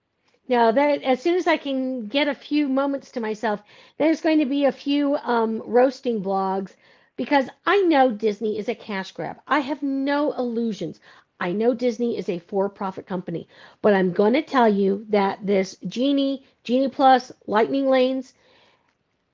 Now, 0.48 0.70
that, 0.70 1.02
as 1.02 1.20
soon 1.20 1.34
as 1.34 1.46
I 1.46 1.56
can 1.56 2.06
get 2.06 2.28
a 2.28 2.34
few 2.34 2.68
moments 2.68 3.10
to 3.12 3.20
myself, 3.20 3.62
there's 3.98 4.20
going 4.20 4.38
to 4.38 4.46
be 4.46 4.64
a 4.64 4.72
few 4.72 5.16
um, 5.16 5.62
roasting 5.66 6.22
blogs 6.22 6.74
because 7.16 7.48
I 7.66 7.80
know 7.82 8.10
Disney 8.10 8.58
is 8.58 8.68
a 8.68 8.74
cash 8.74 9.12
grab. 9.12 9.38
I 9.46 9.60
have 9.60 9.82
no 9.82 10.32
illusions. 10.32 11.00
I 11.40 11.52
know 11.52 11.74
Disney 11.74 12.16
is 12.16 12.28
a 12.28 12.38
for 12.38 12.68
profit 12.68 13.06
company, 13.06 13.48
but 13.82 13.92
I'm 13.92 14.12
going 14.12 14.32
to 14.34 14.42
tell 14.42 14.68
you 14.68 15.04
that 15.10 15.44
this 15.44 15.76
Genie, 15.86 16.44
Genie 16.64 16.88
Plus, 16.88 17.32
Lightning 17.46 17.88
Lanes, 17.88 18.32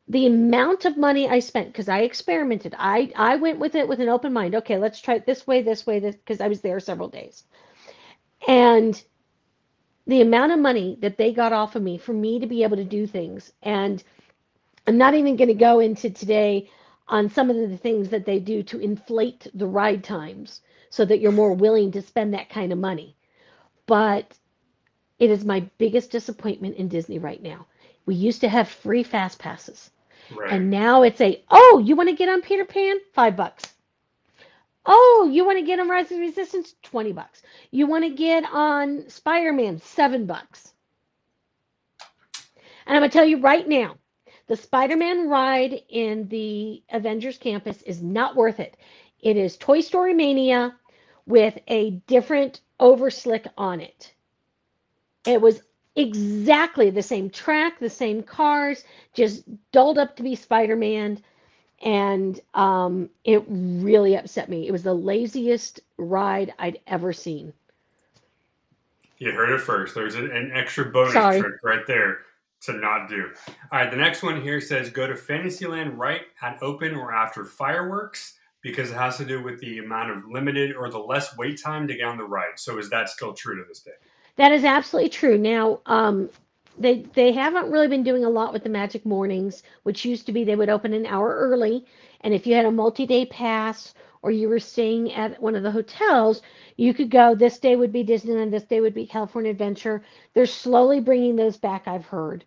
the 0.08 0.26
amount 0.26 0.84
of 0.84 0.96
money 0.96 1.28
I 1.28 1.38
spent 1.40 1.68
because 1.68 1.88
I 1.88 2.00
experimented. 2.00 2.74
I 2.78 3.12
I 3.16 3.36
went 3.36 3.58
with 3.60 3.74
it 3.74 3.88
with 3.88 4.00
an 4.00 4.08
open 4.08 4.32
mind. 4.32 4.54
Okay, 4.56 4.78
let's 4.78 5.00
try 5.00 5.16
it 5.16 5.26
this 5.26 5.46
way, 5.46 5.62
this 5.62 5.86
way, 5.86 6.00
this 6.00 6.16
because 6.16 6.40
I 6.40 6.48
was 6.48 6.60
there 6.62 6.80
several 6.80 7.08
days. 7.08 7.44
And 8.48 9.02
the 10.06 10.20
amount 10.22 10.52
of 10.52 10.58
money 10.58 10.98
that 11.02 11.16
they 11.18 11.32
got 11.32 11.52
off 11.52 11.76
of 11.76 11.82
me 11.82 11.98
for 11.98 12.12
me 12.12 12.40
to 12.40 12.46
be 12.46 12.62
able 12.64 12.76
to 12.76 12.84
do 12.84 13.06
things 13.06 13.52
and 13.62 14.02
I'm 14.86 14.98
not 14.98 15.14
even 15.14 15.36
going 15.36 15.48
to 15.48 15.54
go 15.54 15.80
into 15.80 16.10
today 16.10 16.70
on 17.08 17.30
some 17.30 17.50
of 17.50 17.56
the 17.56 17.76
things 17.76 18.10
that 18.10 18.26
they 18.26 18.40
do 18.40 18.62
to 18.64 18.80
inflate 18.80 19.46
the 19.54 19.66
ride 19.66 20.02
times 20.04 20.60
so 20.90 21.04
that 21.04 21.20
you're 21.20 21.32
more 21.32 21.54
willing 21.54 21.92
to 21.92 22.02
spend 22.02 22.34
that 22.34 22.50
kind 22.50 22.72
of 22.72 22.78
money. 22.78 23.16
But 23.86 24.38
it 25.18 25.30
is 25.30 25.44
my 25.44 25.60
biggest 25.78 26.10
disappointment 26.10 26.76
in 26.76 26.88
Disney 26.88 27.18
right 27.18 27.42
now. 27.42 27.66
We 28.06 28.14
used 28.14 28.40
to 28.40 28.48
have 28.48 28.68
free 28.68 29.02
fast 29.02 29.38
passes. 29.38 29.90
Right. 30.34 30.52
And 30.52 30.70
now 30.70 31.02
it's 31.02 31.20
a, 31.20 31.42
oh, 31.50 31.82
you 31.84 31.96
want 31.96 32.08
to 32.08 32.14
get 32.14 32.28
on 32.28 32.42
Peter 32.42 32.64
Pan? 32.64 32.96
Five 33.12 33.36
bucks. 33.36 33.64
Oh, 34.84 35.28
you 35.30 35.44
want 35.44 35.58
to 35.58 35.64
get 35.64 35.78
on 35.78 35.88
Rise 35.88 36.10
of 36.10 36.18
Resistance? 36.18 36.74
20 36.82 37.12
bucks. 37.12 37.42
You 37.70 37.86
want 37.86 38.04
to 38.04 38.10
get 38.10 38.44
on 38.52 39.08
Spider 39.08 39.52
Man? 39.52 39.80
Seven 39.80 40.26
bucks. 40.26 40.72
And 42.86 42.96
I'm 42.96 43.00
going 43.00 43.10
to 43.10 43.16
tell 43.16 43.26
you 43.26 43.40
right 43.40 43.66
now 43.66 43.96
the 44.48 44.56
Spider 44.56 44.96
Man 44.96 45.28
ride 45.28 45.82
in 45.88 46.28
the 46.28 46.82
Avengers 46.90 47.38
campus 47.38 47.80
is 47.82 48.02
not 48.02 48.34
worth 48.34 48.58
it. 48.58 48.76
It 49.20 49.36
is 49.36 49.56
Toy 49.56 49.80
Story 49.80 50.14
Mania 50.14 50.74
with 51.26 51.56
a 51.68 51.90
different 52.08 52.60
overslick 52.80 53.46
on 53.56 53.80
it. 53.80 54.12
It 55.24 55.40
was 55.40 55.62
exactly 55.96 56.90
the 56.90 57.02
same 57.02 57.31
track, 57.31 57.78
the 57.78 57.90
same 57.90 58.22
cars, 58.22 58.85
just 59.14 59.44
dolled 59.72 59.98
up 59.98 60.16
to 60.16 60.22
be 60.22 60.35
Spider 60.35 60.76
Man. 60.76 61.22
And 61.83 62.40
um, 62.55 63.11
it 63.24 63.42
really 63.48 64.16
upset 64.16 64.48
me. 64.48 64.68
It 64.68 64.70
was 64.70 64.85
the 64.85 64.94
laziest 64.94 65.81
ride 65.96 66.55
I'd 66.59 66.78
ever 66.87 67.12
seen. 67.12 67.52
You 69.18 69.33
heard 69.33 69.50
it 69.50 69.61
first. 69.61 69.94
There's 69.94 70.14
an, 70.14 70.50
extra 70.52 70.85
bonus 70.85 71.12
Sorry. 71.12 71.40
trick 71.40 71.55
right 71.62 71.87
there 71.87 72.18
to 72.62 72.72
not 72.72 73.09
do. 73.09 73.31
All 73.70 73.81
right, 73.81 73.90
the 73.90 73.96
next 73.96 74.22
one 74.22 74.40
here 74.40 74.61
says 74.61 74.90
go 74.90 75.07
to 75.07 75.16
Fantasyland 75.16 75.98
right 75.98 76.22
at 76.40 76.62
open 76.62 76.94
or 76.94 77.12
after 77.12 77.44
fireworks 77.44 78.35
because 78.62 78.90
it 78.90 78.94
has 78.94 79.16
to 79.16 79.24
do 79.24 79.42
with 79.42 79.61
the 79.61 79.78
amount 79.78 80.11
of 80.11 80.28
limited 80.28 80.74
or 80.76 80.88
the 80.88 80.98
less 80.98 81.37
wait 81.37 81.61
time 81.61 81.88
to 81.88 81.96
get 81.96 82.07
on 82.07 82.16
the 82.16 82.24
ride. 82.24 82.57
So 82.57 82.78
is 82.78 82.88
that 82.90 83.09
still 83.09 83.33
true 83.33 83.61
to 83.61 83.68
this 83.68 83.81
day? 83.81 83.92
That 84.37 84.53
is 84.53 84.64
absolutely 84.64 85.11
true. 85.11 85.38
Now, 85.38 85.81
um, 85.87 86.31
they 86.79 87.03
they 87.14 87.33
haven't 87.33 87.71
really 87.71 87.88
been 87.88 88.03
doing 88.03 88.25
a 88.25 88.31
lot 88.31 88.53
with 88.53 88.64
the 88.64 88.71
Magic 88.71 89.05
Mornings, 89.07 89.62
which 89.85 90.05
used 90.05 90.27
to 90.27 90.33
be 90.33 90.45
they 90.45 90.57
would 90.57 90.71
open 90.71 90.95
an 90.95 91.07
hour 91.07 91.35
early, 91.37 91.85
and 92.23 92.35
if 92.35 92.47
you 92.47 92.55
had 92.55 92.64
a 92.66 92.71
multi-day 92.71 93.27
pass 93.27 93.95
or 94.23 94.31
you 94.31 94.49
were 94.49 94.59
staying 94.61 95.12
at 95.12 95.40
one 95.42 95.55
of 95.57 95.62
the 95.62 95.71
hotels, 95.71 96.42
you 96.77 96.95
could 96.95 97.11
go. 97.11 97.35
This 97.35 97.59
day 97.59 97.77
would 97.77 97.92
be 97.92 98.05
Disneyland. 98.05 98.51
This 98.51 98.64
day 98.64 98.81
would 98.81 98.95
be 98.95 99.07
California 99.07 99.51
Adventure. 99.51 100.03
They're 100.35 100.47
slowly 100.47 101.01
bringing 101.01 101.37
those 101.37 101.59
back. 101.59 101.87
I've 101.87 102.07
heard. 102.07 102.45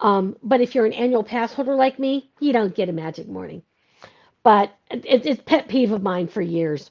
Um, 0.00 0.36
but 0.42 0.60
if 0.60 0.74
you're 0.74 0.86
an 0.86 0.92
annual 0.94 1.22
pass 1.24 1.52
holder 1.54 1.74
like 1.76 1.98
me, 1.98 2.30
you 2.40 2.52
don't 2.52 2.74
get 2.74 2.88
a 2.88 2.92
Magic 2.92 3.28
Morning. 3.28 3.62
But 4.44 4.72
it, 4.90 5.26
it's 5.26 5.42
pet 5.42 5.68
peeve 5.68 5.92
of 5.92 6.02
mine 6.02 6.28
for 6.28 6.42
years 6.42 6.90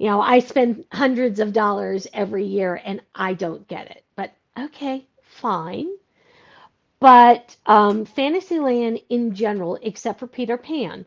You 0.00 0.06
know, 0.06 0.22
I 0.22 0.38
spend 0.38 0.86
hundreds 0.90 1.40
of 1.40 1.52
dollars 1.52 2.06
every 2.14 2.46
year 2.46 2.80
and 2.86 3.02
I 3.14 3.34
don't 3.34 3.68
get 3.68 3.90
it. 3.90 4.02
But 4.16 4.32
okay, 4.58 5.06
fine. 5.22 5.88
But 7.00 7.54
um, 7.66 8.06
Fantasyland 8.06 9.02
in 9.10 9.34
general, 9.34 9.78
except 9.82 10.18
for 10.18 10.26
Peter 10.26 10.56
Pan, 10.56 11.04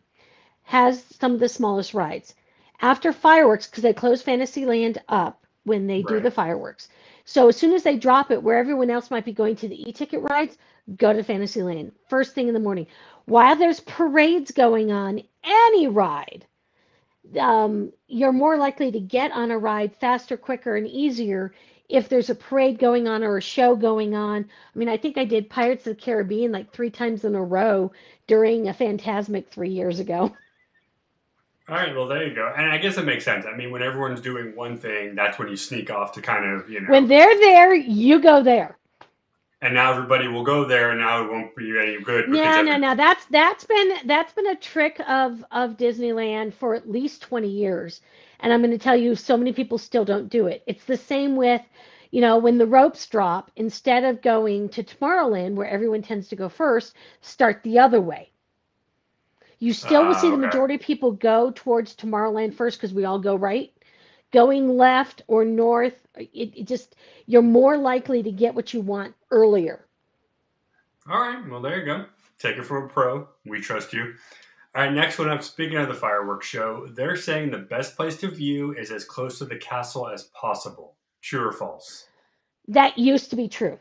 has 0.62 1.02
some 1.18 1.32
of 1.32 1.40
the 1.40 1.48
smallest 1.48 1.92
rides. 1.92 2.36
After 2.80 3.12
fireworks, 3.12 3.66
because 3.66 3.82
they 3.82 3.92
close 3.92 4.22
Fantasyland 4.22 4.98
up 5.08 5.44
when 5.64 5.88
they 5.88 6.02
do 6.02 6.20
the 6.20 6.30
fireworks. 6.30 6.88
So 7.24 7.48
as 7.48 7.56
soon 7.56 7.72
as 7.72 7.82
they 7.82 7.96
drop 7.96 8.30
it, 8.30 8.44
where 8.44 8.58
everyone 8.58 8.90
else 8.90 9.10
might 9.10 9.24
be 9.24 9.32
going 9.32 9.56
to 9.56 9.66
the 9.66 9.88
e-ticket 9.88 10.20
rides, 10.22 10.56
go 10.96 11.12
to 11.12 11.24
Fantasyland 11.24 11.90
first 12.08 12.32
thing 12.36 12.46
in 12.46 12.54
the 12.54 12.60
morning. 12.60 12.86
While 13.24 13.56
there's 13.56 13.80
parades 13.80 14.52
going 14.52 14.92
on, 14.92 15.20
any 15.42 15.88
ride, 15.88 16.46
um, 17.38 17.92
you're 18.06 18.32
more 18.32 18.56
likely 18.56 18.90
to 18.92 19.00
get 19.00 19.32
on 19.32 19.50
a 19.50 19.58
ride 19.58 19.94
faster, 19.96 20.36
quicker, 20.36 20.76
and 20.76 20.86
easier 20.86 21.52
if 21.88 22.08
there's 22.08 22.30
a 22.30 22.34
parade 22.34 22.78
going 22.78 23.06
on 23.06 23.22
or 23.22 23.36
a 23.36 23.42
show 23.42 23.76
going 23.76 24.14
on. 24.14 24.44
I 24.44 24.78
mean, 24.78 24.88
I 24.88 24.96
think 24.96 25.18
I 25.18 25.24
did 25.24 25.50
Pirates 25.50 25.86
of 25.86 25.96
the 25.96 26.02
Caribbean 26.02 26.52
like 26.52 26.72
three 26.72 26.90
times 26.90 27.24
in 27.24 27.34
a 27.34 27.42
row 27.42 27.92
during 28.26 28.68
a 28.68 28.74
Fantasmic 28.74 29.48
three 29.48 29.70
years 29.70 30.00
ago. 30.00 30.34
All 31.68 31.76
right, 31.76 31.94
well, 31.94 32.06
there 32.06 32.26
you 32.26 32.34
go. 32.34 32.52
And 32.54 32.70
I 32.70 32.76
guess 32.76 32.98
it 32.98 33.06
makes 33.06 33.24
sense. 33.24 33.46
I 33.46 33.56
mean, 33.56 33.70
when 33.70 33.82
everyone's 33.82 34.20
doing 34.20 34.54
one 34.54 34.76
thing, 34.76 35.14
that's 35.14 35.38
when 35.38 35.48
you 35.48 35.56
sneak 35.56 35.90
off 35.90 36.12
to 36.12 36.20
kind 36.20 36.44
of, 36.44 36.68
you 36.68 36.80
know. 36.80 36.90
When 36.90 37.08
they're 37.08 37.38
there, 37.40 37.74
you 37.74 38.20
go 38.20 38.42
there. 38.42 38.76
And 39.64 39.74
now 39.74 39.92
everybody 39.92 40.28
will 40.28 40.44
go 40.44 40.66
there, 40.66 40.92
and 40.92 41.00
now 41.00 41.24
it 41.24 41.30
won't 41.32 41.56
be 41.56 41.78
any 41.80 42.02
good. 42.02 42.30
because 42.30 42.54
No, 42.54 42.62
no, 42.62 42.76
no. 42.76 42.94
That's 42.94 43.24
that's 43.26 43.64
been 43.64 43.94
that's 44.06 44.32
been 44.32 44.46
a 44.46 44.56
trick 44.56 45.00
of 45.08 45.44
of 45.50 45.76
Disneyland 45.76 46.54
for 46.54 46.74
at 46.74 46.90
least 46.90 47.22
20 47.22 47.48
years. 47.48 48.00
And 48.40 48.52
I'm 48.52 48.60
going 48.60 48.70
to 48.72 48.78
tell 48.78 48.96
you 48.96 49.14
so 49.16 49.36
many 49.36 49.52
people 49.52 49.78
still 49.78 50.04
don't 50.04 50.28
do 50.28 50.46
it. 50.46 50.62
It's 50.66 50.84
the 50.84 50.96
same 50.96 51.36
with, 51.36 51.62
you 52.10 52.20
know, 52.20 52.38
when 52.38 52.58
the 52.58 52.66
ropes 52.66 53.06
drop, 53.06 53.50
instead 53.56 54.04
of 54.04 54.22
going 54.22 54.68
to 54.70 54.84
Tomorrowland 54.84 55.54
where 55.56 55.68
everyone 55.68 56.02
tends 56.02 56.28
to 56.28 56.36
go 56.36 56.48
first, 56.48 56.94
start 57.20 57.62
the 57.62 57.78
other 57.80 58.00
way. 58.00 58.30
You 59.58 59.72
still 59.72 60.06
will 60.06 60.14
see 60.14 60.30
Ah, 60.30 60.32
the 60.32 60.36
okay. 60.36 60.38
majority 60.38 60.74
of 60.74 60.80
people 60.82 61.12
go 61.12 61.50
towards 61.54 61.96
Tomorrowland 61.96 62.54
first 62.54 62.78
because 62.78 62.94
we 62.94 63.04
all 63.04 63.18
go 63.18 63.36
right. 63.36 63.72
Going 64.32 64.76
left 64.76 65.22
or 65.28 65.44
north, 65.44 66.03
it, 66.16 66.52
it 66.56 66.66
just 66.66 66.96
you're 67.26 67.42
more 67.42 67.76
likely 67.76 68.22
to 68.22 68.30
get 68.30 68.54
what 68.54 68.72
you 68.74 68.80
want 68.80 69.14
earlier. 69.30 69.86
All 71.08 71.20
right, 71.20 71.48
well, 71.50 71.60
there 71.60 71.78
you 71.78 71.84
go. 71.84 72.06
Take 72.38 72.56
it 72.56 72.64
from 72.64 72.84
a 72.84 72.88
pro. 72.88 73.28
We 73.44 73.60
trust 73.60 73.92
you. 73.92 74.14
All 74.74 74.82
right, 74.82 74.92
next 74.92 75.18
one 75.18 75.28
up. 75.28 75.42
Speaking 75.42 75.76
of 75.76 75.88
the 75.88 75.94
fireworks 75.94 76.46
show, 76.46 76.88
they're 76.88 77.16
saying 77.16 77.50
the 77.50 77.58
best 77.58 77.96
place 77.96 78.16
to 78.18 78.28
view 78.28 78.74
is 78.74 78.90
as 78.90 79.04
close 79.04 79.38
to 79.38 79.44
the 79.44 79.56
castle 79.56 80.08
as 80.08 80.24
possible. 80.24 80.94
True 81.20 81.46
or 81.46 81.52
false? 81.52 82.06
That 82.68 82.98
used 82.98 83.30
to 83.30 83.36
be 83.36 83.48
true. 83.48 83.78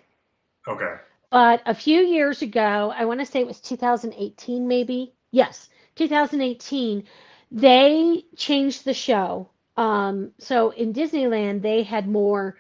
Okay. 0.68 0.96
But 1.32 1.62
a 1.66 1.74
few 1.74 2.02
years 2.02 2.42
ago, 2.42 2.94
I 2.96 3.06
want 3.06 3.20
to 3.22 3.26
say 3.26 3.40
it 3.40 3.48
was 3.48 3.60
2018, 3.60 4.68
maybe. 4.68 5.14
Yes, 5.32 5.70
2018, 5.96 7.04
they 7.52 8.24
changed 8.36 8.86
the 8.86 8.94
show. 8.94 9.50
Um, 9.78 10.32
so 10.38 10.70
in 10.72 10.94
Disneyland, 10.94 11.62
they 11.62 11.84
had 11.84 12.08
more, 12.08 12.58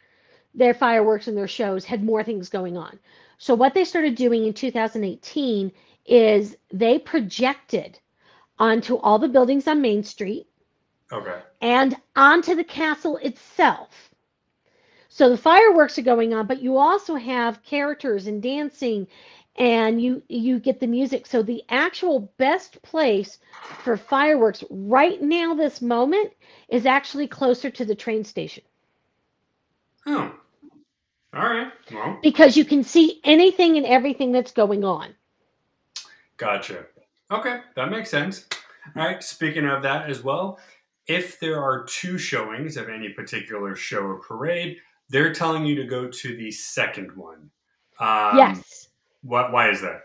their 0.55 0.73
fireworks 0.73 1.27
and 1.27 1.37
their 1.37 1.47
shows 1.47 1.85
had 1.85 2.03
more 2.03 2.23
things 2.23 2.49
going 2.49 2.77
on. 2.77 2.99
So 3.37 3.55
what 3.55 3.73
they 3.73 3.85
started 3.85 4.15
doing 4.15 4.45
in 4.45 4.53
2018 4.53 5.71
is 6.05 6.57
they 6.71 6.99
projected 6.99 7.99
onto 8.59 8.95
all 8.97 9.19
the 9.19 9.27
buildings 9.27 9.67
on 9.67 9.81
Main 9.81 10.03
Street 10.03 10.47
Okay. 11.11 11.39
and 11.61 11.95
onto 12.15 12.55
the 12.55 12.63
castle 12.63 13.17
itself. 13.17 14.09
So 15.09 15.29
the 15.29 15.37
fireworks 15.37 15.99
are 15.99 16.03
going 16.03 16.33
on, 16.33 16.47
but 16.47 16.61
you 16.61 16.77
also 16.77 17.15
have 17.15 17.63
characters 17.63 18.25
and 18.25 18.41
dancing 18.41 19.07
and 19.57 20.01
you 20.01 20.21
you 20.29 20.59
get 20.59 20.79
the 20.79 20.87
music. 20.87 21.27
So 21.27 21.43
the 21.43 21.63
actual 21.69 22.31
best 22.37 22.81
place 22.81 23.39
for 23.83 23.97
fireworks 23.97 24.63
right 24.69 25.21
now 25.21 25.53
this 25.53 25.81
moment 25.81 26.31
is 26.69 26.85
actually 26.85 27.27
closer 27.27 27.69
to 27.69 27.85
the 27.85 27.95
train 27.95 28.23
station 28.23 28.63
Oh. 30.05 30.33
All 31.33 31.49
right. 31.49 31.71
Well, 31.91 32.19
because 32.21 32.55
you 32.55 32.65
can 32.65 32.83
see 32.83 33.19
anything 33.23 33.77
and 33.77 33.85
everything 33.85 34.31
that's 34.31 34.51
going 34.51 34.83
on. 34.83 35.15
gotcha. 36.37 36.85
Okay, 37.31 37.61
that 37.75 37.89
makes 37.89 38.11
sense. 38.11 38.45
All 38.95 39.03
right. 39.03 39.23
Speaking 39.23 39.65
of 39.65 39.81
that 39.81 40.09
as 40.09 40.23
well, 40.23 40.59
if 41.07 41.39
there 41.39 41.61
are 41.61 41.85
two 41.85 42.17
showings 42.17 42.77
of 42.77 42.89
any 42.89 43.09
particular 43.09 43.75
show 43.75 44.01
or 44.01 44.19
parade, 44.19 44.77
they're 45.09 45.33
telling 45.33 45.65
you 45.65 45.75
to 45.75 45.85
go 45.85 46.07
to 46.07 46.37
the 46.37 46.51
second 46.51 47.15
one. 47.15 47.49
Um, 47.99 48.37
yes. 48.37 48.82
What? 49.23 49.51
Why 49.51 49.69
is 49.69 49.81
that? 49.81 50.01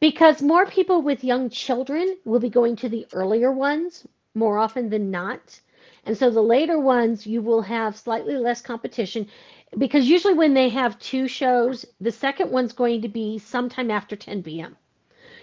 Because 0.00 0.42
more 0.42 0.66
people 0.66 1.02
with 1.02 1.24
young 1.24 1.50
children 1.50 2.16
will 2.24 2.40
be 2.40 2.50
going 2.50 2.76
to 2.76 2.88
the 2.88 3.06
earlier 3.12 3.50
ones 3.50 4.06
more 4.34 4.58
often 4.58 4.90
than 4.90 5.10
not. 5.10 5.60
And 6.04 6.16
so 6.16 6.30
the 6.30 6.42
later 6.42 6.78
ones, 6.78 7.26
you 7.26 7.42
will 7.42 7.62
have 7.62 7.96
slightly 7.96 8.36
less 8.36 8.62
competition 8.62 9.28
because 9.76 10.08
usually 10.08 10.34
when 10.34 10.54
they 10.54 10.68
have 10.68 10.98
two 10.98 11.28
shows, 11.28 11.84
the 12.00 12.12
second 12.12 12.50
one's 12.50 12.72
going 12.72 13.02
to 13.02 13.08
be 13.08 13.38
sometime 13.38 13.90
after 13.90 14.16
10 14.16 14.42
p.m. 14.42 14.76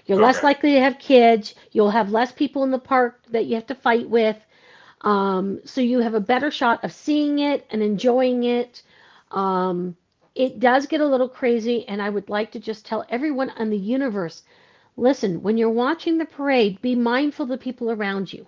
You're 0.05 0.21
less 0.21 0.43
likely 0.43 0.73
to 0.73 0.81
have 0.81 0.99
kids. 0.99 1.55
You'll 1.71 1.91
have 1.91 2.11
less 2.11 2.31
people 2.31 2.63
in 2.63 2.71
the 2.71 2.79
park 2.79 3.21
that 3.31 3.45
you 3.45 3.55
have 3.55 3.67
to 3.67 3.75
fight 3.75 4.09
with. 4.09 4.37
Um, 5.01 5.61
so 5.65 5.81
you 5.81 5.99
have 5.99 6.13
a 6.13 6.19
better 6.19 6.51
shot 6.51 6.83
of 6.83 6.93
seeing 6.93 7.39
it 7.39 7.65
and 7.69 7.81
enjoying 7.81 8.43
it. 8.43 8.81
Um, 9.31 9.95
it 10.35 10.59
does 10.59 10.85
get 10.85 11.01
a 11.01 11.07
little 11.07 11.29
crazy, 11.29 11.87
and 11.87 12.01
I 12.01 12.09
would 12.09 12.29
like 12.29 12.51
to 12.51 12.59
just 12.59 12.85
tell 12.85 13.05
everyone 13.09 13.49
on 13.51 13.69
the 13.69 13.77
universe 13.77 14.43
listen, 14.97 15.41
when 15.41 15.57
you're 15.57 15.69
watching 15.69 16.17
the 16.17 16.25
parade, 16.25 16.81
be 16.81 16.95
mindful 16.95 17.43
of 17.43 17.49
the 17.49 17.57
people 17.57 17.91
around 17.91 18.31
you. 18.31 18.47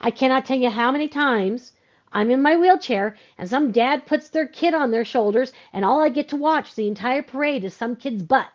I 0.00 0.10
cannot 0.10 0.44
tell 0.44 0.58
you 0.58 0.70
how 0.70 0.90
many 0.90 1.08
times 1.08 1.72
I'm 2.12 2.30
in 2.30 2.42
my 2.42 2.56
wheelchair 2.56 3.16
and 3.38 3.48
some 3.48 3.72
dad 3.72 4.06
puts 4.06 4.28
their 4.28 4.46
kid 4.46 4.74
on 4.74 4.90
their 4.90 5.04
shoulders, 5.04 5.52
and 5.72 5.84
all 5.84 6.00
I 6.00 6.08
get 6.08 6.28
to 6.30 6.36
watch 6.36 6.74
the 6.74 6.88
entire 6.88 7.22
parade 7.22 7.64
is 7.64 7.74
some 7.74 7.96
kid's 7.96 8.22
butt. 8.22 8.48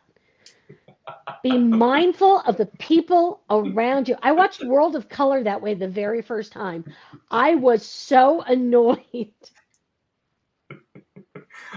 Be 1.41 1.57
mindful 1.57 2.41
of 2.41 2.57
the 2.57 2.65
people 2.65 3.41
around 3.49 4.09
you. 4.09 4.15
I 4.21 4.33
watched 4.33 4.63
World 4.63 4.95
of 4.95 5.09
Color 5.09 5.43
that 5.43 5.61
way 5.61 5.73
the 5.73 5.87
very 5.87 6.21
first 6.21 6.51
time. 6.51 6.83
I 7.31 7.55
was 7.55 7.85
so 7.85 8.41
annoyed. 8.47 9.33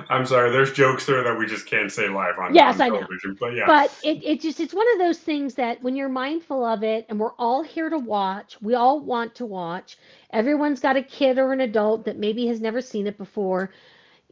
I'm 0.08 0.26
sorry. 0.26 0.50
There's 0.50 0.72
jokes 0.72 1.06
there 1.06 1.22
that 1.22 1.38
we 1.38 1.46
just 1.46 1.66
can't 1.66 1.90
say 1.90 2.08
live 2.08 2.38
on, 2.38 2.54
Yes, 2.54 2.76
on 2.76 2.82
I 2.82 2.88
know. 2.88 3.06
But 3.38 3.54
yeah, 3.54 3.66
But 3.66 3.98
it, 4.04 4.22
it 4.24 4.40
just 4.40 4.60
it's 4.60 4.74
one 4.74 4.86
of 4.92 4.98
those 4.98 5.18
things 5.18 5.54
that 5.54 5.82
when 5.82 5.96
you're 5.96 6.08
mindful 6.08 6.64
of 6.64 6.82
it 6.82 7.06
and 7.08 7.18
we're 7.18 7.34
all 7.38 7.62
here 7.62 7.88
to 7.90 7.98
watch, 7.98 8.56
we 8.62 8.74
all 8.74 9.00
want 9.00 9.34
to 9.36 9.46
watch. 9.46 9.98
Everyone's 10.32 10.80
got 10.80 10.96
a 10.96 11.02
kid 11.02 11.38
or 11.38 11.52
an 11.52 11.60
adult 11.60 12.04
that 12.04 12.18
maybe 12.18 12.46
has 12.46 12.60
never 12.60 12.80
seen 12.80 13.06
it 13.06 13.18
before. 13.18 13.72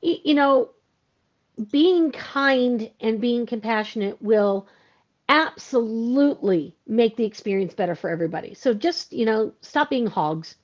Y- 0.02 0.20
You 0.24 0.34
know, 0.34 0.70
being 1.72 2.12
kind 2.12 2.90
and 3.00 3.20
being 3.20 3.44
compassionate 3.46 4.22
will 4.22 4.68
absolutely 5.28 6.74
make 6.86 7.16
the 7.16 7.24
experience 7.24 7.74
better 7.74 7.94
for 7.94 8.08
everybody. 8.10 8.54
So 8.54 8.72
just, 8.74 9.12
you 9.12 9.26
know, 9.26 9.52
stop 9.60 9.90
being 9.90 10.06
hogs. 10.06 10.54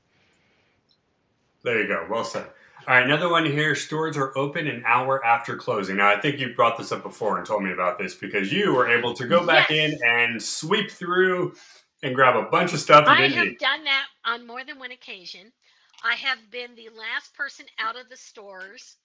there 1.64 1.80
you 1.83 1.88
go. 1.88 2.07
Well 2.11 2.24
said. 2.24 2.46
All 2.87 2.94
right, 2.94 3.05
another 3.05 3.31
one 3.31 3.47
here. 3.47 3.75
Stores 3.75 4.16
are 4.16 4.37
open 4.37 4.66
an 4.66 4.83
hour 4.87 5.25
after 5.25 5.57
closing. 5.57 5.97
Now, 5.97 6.09
I 6.09 6.20
think 6.20 6.38
you 6.38 6.55
brought 6.55 6.77
this 6.77 6.92
up 6.92 7.03
before 7.03 7.38
and 7.38 7.47
told 7.47 7.62
me 7.64 7.73
about 7.73 7.99
this 7.99 8.14
because 8.14 8.53
you 8.53 8.75
were 8.75 8.88
able 8.88 9.14
to 9.14 9.27
go 9.27 9.47
back 9.47 9.70
Yes. 9.70 9.92
in 9.94 9.99
and 10.07 10.42
sweep 10.42 10.90
through 10.90 11.55
and 12.03 12.14
grab 12.14 12.37
a 12.37 12.42
bunch 12.51 12.75
of 12.75 12.81
stuff 12.81 13.07
I 13.07 13.29
have 13.29 13.47
need. 13.47 13.59
done 13.59 13.85
that 13.85 14.07
on 14.27 14.47
more 14.47 14.64
than 14.64 14.79
one 14.79 14.90
occasion. 14.90 15.51
I 16.03 16.14
have 16.16 16.38
been 16.51 16.75
the 16.75 16.90
last 16.90 17.33
person 17.35 17.64
out 17.79 17.97
of 17.97 18.11
the 18.11 18.16
stores. 18.18 18.97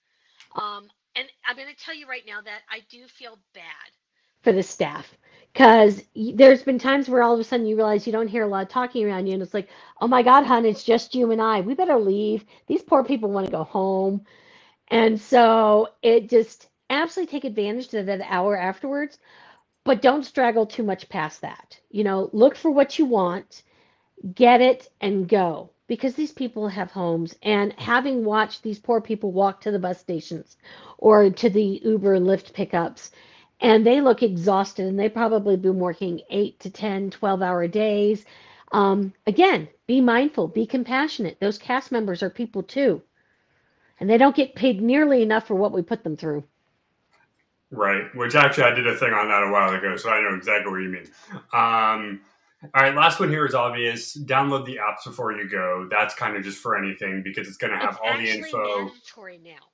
Um, 0.56 0.88
and 1.16 1.26
I'm 1.46 1.56
going 1.56 1.68
to 1.74 1.76
tell 1.84 1.94
you 1.94 2.06
right 2.06 2.26
now 2.26 2.42
that 2.42 2.60
I 2.70 2.80
do 2.90 3.06
feel 3.08 3.38
bad. 3.54 3.64
For 4.42 4.52
the 4.52 4.62
staff. 4.62 5.16
Because 5.52 6.02
there's 6.14 6.62
been 6.62 6.78
times 6.78 7.08
where 7.08 7.22
all 7.22 7.34
of 7.34 7.40
a 7.40 7.44
sudden 7.44 7.66
you 7.66 7.76
realize 7.76 8.06
you 8.06 8.12
don't 8.12 8.28
hear 8.28 8.44
a 8.44 8.46
lot 8.46 8.62
of 8.62 8.68
talking 8.68 9.04
around 9.04 9.26
you 9.26 9.34
and 9.34 9.42
it's 9.42 9.52
like 9.52 9.68
oh 10.00 10.06
my 10.06 10.22
god 10.22 10.44
hon 10.44 10.64
it's 10.64 10.84
just 10.84 11.14
you 11.14 11.32
and 11.32 11.42
i. 11.42 11.60
We 11.60 11.74
better 11.74 11.98
leave. 11.98 12.44
These 12.68 12.82
poor 12.82 13.02
people 13.02 13.30
want 13.30 13.46
to 13.46 13.52
go 13.52 13.64
home. 13.64 14.24
And 14.88 15.20
so 15.20 15.88
it 16.02 16.28
just 16.28 16.68
absolutely 16.88 17.32
take 17.32 17.44
advantage 17.44 17.92
of 17.94 18.06
that 18.06 18.20
hour 18.28 18.56
afterwards 18.56 19.18
but 19.84 20.02
don't 20.02 20.24
straggle 20.24 20.66
too 20.66 20.84
much 20.84 21.08
past 21.08 21.40
that. 21.40 21.80
You 21.90 22.04
know 22.04 22.30
look 22.32 22.54
for 22.54 22.70
what 22.70 22.98
you 22.98 23.06
want 23.06 23.62
get 24.34 24.60
it 24.60 24.88
and 25.00 25.28
go. 25.28 25.70
Because 25.86 26.14
these 26.14 26.32
people 26.32 26.68
have 26.68 26.92
homes 26.92 27.34
and 27.42 27.72
having 27.72 28.24
watched 28.24 28.62
these 28.62 28.78
poor 28.78 29.00
people 29.00 29.32
walk 29.32 29.60
to 29.62 29.72
the 29.72 29.78
bus 29.78 29.98
stations 29.98 30.56
or 30.98 31.30
to 31.30 31.50
the 31.50 31.80
uber 31.84 32.18
lyft 32.20 32.52
pickups 32.52 33.10
and 33.60 33.86
they 33.86 34.00
look 34.00 34.22
exhausted 34.22 34.86
and 34.86 34.98
they 34.98 35.08
probably 35.08 35.56
been 35.56 35.78
working 35.78 36.20
8 36.30 36.60
to 36.60 36.70
10 36.70 37.10
12 37.10 37.42
hour 37.42 37.68
days 37.68 38.24
um, 38.72 39.12
again 39.26 39.68
be 39.90 40.00
mindful, 40.00 40.46
be 40.46 40.66
compassionate. 40.66 41.40
Those 41.40 41.58
cast 41.58 41.90
members 41.90 42.22
are 42.22 42.30
people 42.30 42.62
too. 42.62 43.02
And 43.98 44.08
they 44.08 44.18
don't 44.18 44.36
get 44.36 44.54
paid 44.54 44.80
nearly 44.80 45.20
enough 45.20 45.48
for 45.48 45.56
what 45.56 45.72
we 45.72 45.82
put 45.82 46.04
them 46.04 46.16
through. 46.16 46.44
Right. 47.72 48.04
Which 48.14 48.36
actually, 48.36 48.64
I 48.64 48.70
did 48.70 48.86
a 48.86 48.94
thing 48.94 49.12
on 49.12 49.26
that 49.26 49.42
a 49.42 49.50
while 49.50 49.74
ago, 49.74 49.96
so 49.96 50.10
I 50.10 50.20
know 50.22 50.36
exactly 50.36 50.70
what 50.70 50.80
you 50.80 50.90
mean. 50.90 51.06
Um, 51.52 52.20
all 52.72 52.82
right, 52.82 52.94
last 52.94 53.18
one 53.18 53.30
here 53.30 53.44
is 53.44 53.54
obvious. 53.56 54.16
Download 54.16 54.64
the 54.64 54.76
apps 54.76 55.04
before 55.04 55.32
you 55.32 55.48
go. 55.48 55.88
That's 55.90 56.14
kind 56.14 56.36
of 56.36 56.44
just 56.44 56.58
for 56.58 56.78
anything 56.78 57.24
because 57.24 57.48
it's 57.48 57.56
going 57.56 57.72
to 57.72 57.78
have 57.78 57.98
it's 57.98 57.98
all 58.04 58.16
the 58.16 58.30
info. 58.30 58.84
mandatory 58.84 59.40
now. 59.42 59.66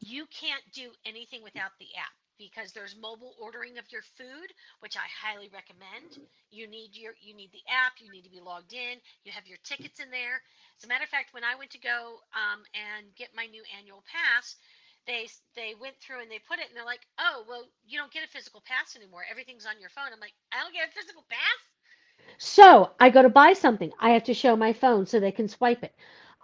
You 0.00 0.26
can't 0.26 0.64
do 0.74 0.90
anything 1.06 1.44
without 1.44 1.70
the 1.78 1.86
app 1.96 2.21
because 2.50 2.72
there's 2.72 2.96
mobile 2.98 3.36
ordering 3.40 3.78
of 3.78 3.92
your 3.92 4.02
food, 4.16 4.54
which 4.80 4.96
I 4.96 5.08
highly 5.10 5.50
recommend. 5.52 6.18
You 6.50 6.66
need 6.68 6.96
your 6.96 7.14
you 7.20 7.34
need 7.36 7.52
the 7.52 7.64
app. 7.70 8.00
You 8.00 8.10
need 8.10 8.24
to 8.24 8.30
be 8.34 8.40
logged 8.40 8.72
in. 8.74 9.00
You 9.24 9.32
have 9.32 9.46
your 9.48 9.58
tickets 9.64 10.00
in 10.00 10.10
there. 10.10 10.42
As 10.78 10.84
a 10.84 10.88
matter 10.88 11.04
of 11.04 11.10
fact, 11.10 11.34
when 11.34 11.44
I 11.44 11.56
went 11.56 11.70
to 11.72 11.78
go 11.80 12.20
um, 12.34 12.64
and 12.74 13.14
get 13.16 13.34
my 13.36 13.46
new 13.46 13.62
annual 13.78 14.04
pass, 14.08 14.56
they 15.06 15.28
they 15.56 15.74
went 15.80 15.98
through 16.00 16.20
and 16.22 16.30
they 16.30 16.40
put 16.40 16.58
it 16.60 16.68
and 16.68 16.76
they're 16.76 16.86
like, 16.88 17.06
oh 17.18 17.44
well, 17.48 17.68
you 17.86 17.98
don't 17.98 18.12
get 18.12 18.24
a 18.24 18.30
physical 18.30 18.62
pass 18.66 18.96
anymore. 18.96 19.24
Everything's 19.30 19.66
on 19.66 19.80
your 19.80 19.90
phone. 19.90 20.12
I'm 20.12 20.20
like, 20.20 20.34
I 20.52 20.60
don't 20.62 20.74
get 20.74 20.88
a 20.88 20.92
physical 20.92 21.24
pass. 21.28 21.60
So 22.38 22.90
I 23.00 23.10
go 23.10 23.22
to 23.22 23.28
buy 23.30 23.52
something. 23.54 23.92
I 24.00 24.10
have 24.10 24.24
to 24.24 24.34
show 24.34 24.56
my 24.56 24.72
phone 24.72 25.06
so 25.06 25.20
they 25.20 25.32
can 25.32 25.48
swipe 25.48 25.82
it. 25.84 25.94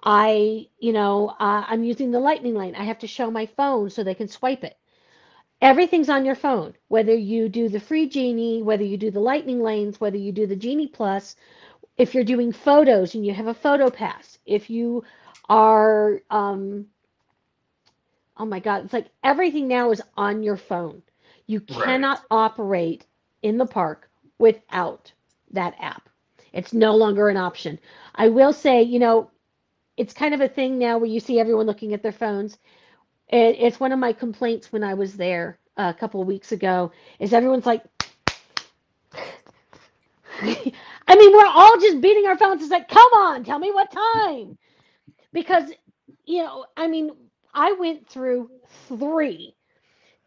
I, 0.03 0.69
you 0.79 0.93
know, 0.93 1.29
uh, 1.39 1.65
I'm 1.67 1.85
using 1.85 2.11
the 2.11 2.21
lightning 2.21 2.55
lane. 2.55 2.75
I 2.77 2.85
have 2.85 2.99
to 3.01 3.07
show 3.09 3.31
my 3.31 3.47
phone 3.47 3.91
so 3.91 4.03
they 4.05 4.15
can 4.15 4.29
swipe 4.29 4.65
it. 4.65 4.77
Everything's 5.61 6.09
on 6.11 6.25
your 6.25 6.37
phone, 6.37 6.75
whether 6.89 7.15
you 7.15 7.49
do 7.49 7.69
the 7.69 7.81
free 7.81 8.09
Genie, 8.09 8.63
whether 8.63 8.85
you 8.85 8.97
do 8.97 9.11
the 9.11 9.21
lightning 9.21 9.63
lanes, 9.63 10.01
whether 10.01 10.17
you 10.19 10.33
do 10.33 10.47
the 10.47 10.57
Genie 10.57 10.89
Plus, 10.89 11.37
if 11.99 12.15
you're 12.15 12.25
doing 12.25 12.53
photos 12.53 13.15
and 13.15 13.27
you 13.27 13.35
have 13.35 13.49
a 13.49 13.55
photo 13.55 13.91
pass, 13.91 14.39
if 14.47 14.71
you 14.71 15.05
are, 15.49 16.23
um, 16.31 16.87
oh 18.39 18.47
my 18.47 18.61
God, 18.61 18.85
it's 18.85 18.95
like 18.95 19.09
everything 19.25 19.69
now 19.69 19.93
is 19.93 20.03
on 20.17 20.43
your 20.43 20.57
phone. 20.59 21.03
You 21.47 21.61
Right. 21.71 22.07
cannot 22.07 22.25
operate 22.31 23.07
in 23.43 23.59
the 23.59 23.67
park 23.67 24.11
without 24.39 25.13
that 25.53 25.77
app. 25.81 26.09
It's 26.53 26.75
no 26.75 26.97
longer 26.97 27.29
an 27.31 27.39
option. 27.39 27.79
I 28.15 28.29
will 28.31 28.53
say, 28.55 28.83
you 28.83 29.01
know, 29.01 29.31
it's 29.97 30.15
kind 30.15 30.35
of 30.35 30.43
a 30.43 30.49
thing 30.49 30.79
now 30.79 30.99
where 30.99 31.11
you 31.11 31.21
see 31.21 31.41
everyone 31.41 31.67
looking 31.67 31.95
at 31.95 32.03
their 32.03 32.13
phones. 32.13 32.59
It, 33.29 33.57
it's 33.59 33.81
one 33.81 33.93
of 33.93 33.99
my 33.99 34.13
complaints 34.13 34.73
when 34.73 34.85
I 34.85 34.95
was 34.95 35.17
there 35.17 35.59
uh, 35.77 35.93
a 35.95 35.99
couple 35.99 36.21
of 36.21 36.27
weeks 36.29 36.53
ago. 36.53 36.93
Is 37.19 37.33
everyone's 37.33 37.67
like, 37.67 37.85
I 40.43 41.17
mean, 41.17 41.33
we're 41.33 41.47
all 41.47 41.79
just 41.81 42.01
beating 42.01 42.27
our 42.27 42.37
phones. 42.39 42.63
It's 42.63 42.71
like, 42.71 42.89
come 42.89 43.13
on, 43.15 43.45
tell 43.45 43.59
me 43.59 43.71
what 43.73 43.91
time. 43.91 44.59
Because, 45.33 45.71
you 46.25 46.43
know, 46.43 46.67
I 46.77 46.89
mean, 46.89 47.11
I 47.55 47.73
went 47.73 48.09
through 48.09 48.51
three 48.89 49.55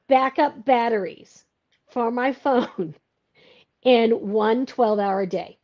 backup 0.07 0.65
batteries 0.65 1.45
for 1.89 2.11
my 2.11 2.33
phone 2.33 2.95
in 3.83 4.11
one 4.31 4.65
12 4.65 4.99
hour 4.99 5.25
day 5.25 5.57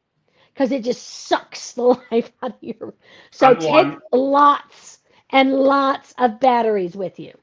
because 0.53 0.71
it 0.71 0.83
just 0.83 1.03
sucks 1.03 1.73
the 1.73 1.83
life 2.11 2.31
out 2.43 2.51
of 2.51 2.57
you. 2.61 2.93
So 3.31 3.53
I'm 3.53 3.55
take 3.55 3.87
one- 3.87 4.01
lots 4.11 4.99
and 5.29 5.53
lots 5.53 6.13
of 6.17 6.39
batteries 6.39 6.95
with 6.95 7.19
you. 7.19 7.33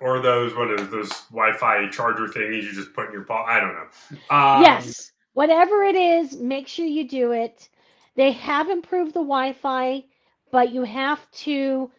Or 0.00 0.20
those 0.20 0.54
what 0.54 0.70
is 0.70 0.88
those 0.90 1.10
Wi-Fi 1.30 1.88
charger 1.88 2.26
thingies 2.26 2.64
you 2.64 2.72
just 2.72 2.92
put 2.92 3.06
in 3.06 3.12
your 3.12 3.22
pocket? 3.22 3.50
I 3.50 3.60
don't 3.60 3.74
know. 3.74 4.36
Um, 4.36 4.62
yes, 4.62 5.12
whatever 5.32 5.82
it 5.82 5.94
is, 5.94 6.36
make 6.36 6.68
sure 6.68 6.84
you 6.84 7.08
do 7.08 7.32
it. 7.32 7.68
They 8.16 8.32
have 8.32 8.68
improved 8.68 9.10
the 9.10 9.20
Wi-Fi, 9.20 10.04
but 10.50 10.72
you 10.72 10.82
have 10.82 11.20
to, 11.32 11.90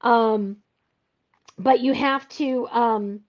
um, 0.00 0.56
but 1.58 1.80
you 1.80 1.92
have 1.92 2.28
to 2.30 2.68
um, 2.68 3.20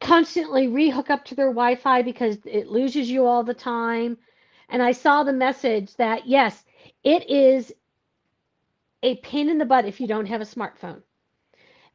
constantly 0.00 0.68
rehook 0.68 1.10
up 1.10 1.24
to 1.26 1.34
their 1.34 1.50
Wi-Fi 1.50 2.02
because 2.02 2.38
it 2.44 2.68
loses 2.68 3.10
you 3.10 3.26
all 3.26 3.42
the 3.42 3.54
time. 3.54 4.16
And 4.68 4.82
I 4.82 4.92
saw 4.92 5.24
the 5.24 5.32
message 5.32 5.94
that 5.96 6.26
yes, 6.26 6.64
it 7.02 7.28
is 7.30 7.72
a 9.02 9.16
pain 9.16 9.48
in 9.50 9.58
the 9.58 9.64
butt 9.64 9.84
if 9.84 10.00
you 10.00 10.06
don't 10.06 10.26
have 10.26 10.40
a 10.40 10.44
smartphone. 10.44 11.02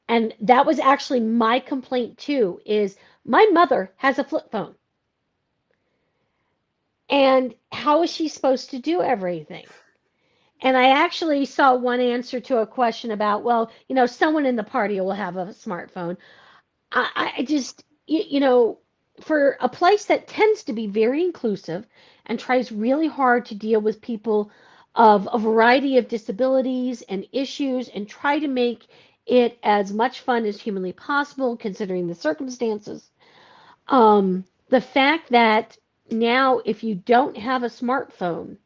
And 0.08 0.34
that 0.42 0.66
was 0.66 0.80
actually 0.80 1.20
my 1.20 1.60
complaint 1.60 2.18
too. 2.18 2.60
Is 2.66 2.98
my 3.26 3.48
mother 3.52 3.94
has 3.98 4.20
a 4.20 4.24
flip 4.24 4.52
phone. 4.52 4.76
And 7.10 7.56
how 7.72 8.04
is 8.04 8.12
she 8.12 8.28
supposed 8.28 8.72
to 8.72 8.80
do 8.80 9.02
everything? 9.02 9.66
And 10.62 10.76
I 10.78 10.90
actually 10.90 11.46
saw 11.46 11.76
one 11.76 12.00
answer 12.02 12.40
to 12.42 12.58
a 12.58 12.68
question 12.68 13.12
about, 13.12 13.44
well, 13.44 13.72
you 13.88 13.96
know, 13.96 14.06
someone 14.06 14.46
in 14.46 14.56
the 14.56 14.64
party 14.64 15.00
will 15.00 15.12
have 15.14 15.38
a 15.38 15.46
smartphone. 15.48 16.18
I, 16.92 17.34
I 17.38 17.44
just, 17.44 17.84
you, 18.08 18.24
you 18.28 18.40
know, 18.40 18.80
for 19.22 19.58
a 19.60 19.70
place 19.70 20.06
that 20.06 20.28
tends 20.28 20.64
to 20.64 20.74
be 20.74 20.88
very 20.88 21.24
inclusive 21.24 21.88
and 22.26 22.40
tries 22.40 22.72
really 22.72 23.08
hard 23.08 23.46
to 23.46 23.56
deal 23.56 23.82
with 23.82 24.02
people 24.02 24.52
of 24.96 25.30
a 25.32 25.38
variety 25.38 25.98
of 25.98 26.08
disabilities 26.08 27.02
and 27.04 27.28
issues 27.32 27.90
and 27.90 28.08
try 28.08 28.40
to 28.40 28.48
make 28.48 28.88
it 29.26 29.58
as 29.64 29.94
much 29.94 30.22
fun 30.22 30.46
as 30.46 30.60
humanly 30.60 30.94
possible, 30.94 31.56
considering 31.56 32.08
the 32.08 32.16
circumstances. 32.16 33.10
Um, 33.88 34.46
the 34.70 34.82
fact 34.82 35.30
that 35.30 35.78
now, 36.12 36.62
if 36.66 36.84
you 36.84 36.96
don't 36.96 37.38
have 37.38 37.64
a 37.64 37.68
smartphone, 37.68 38.58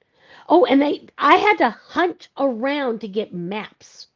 oh, 0.47 0.65
and 0.65 0.81
they, 0.81 1.07
I 1.17 1.35
had 1.35 1.57
to 1.57 1.69
hunt 1.69 2.29
around 2.37 3.01
to 3.01 3.07
get 3.07 3.33
maps 3.33 4.07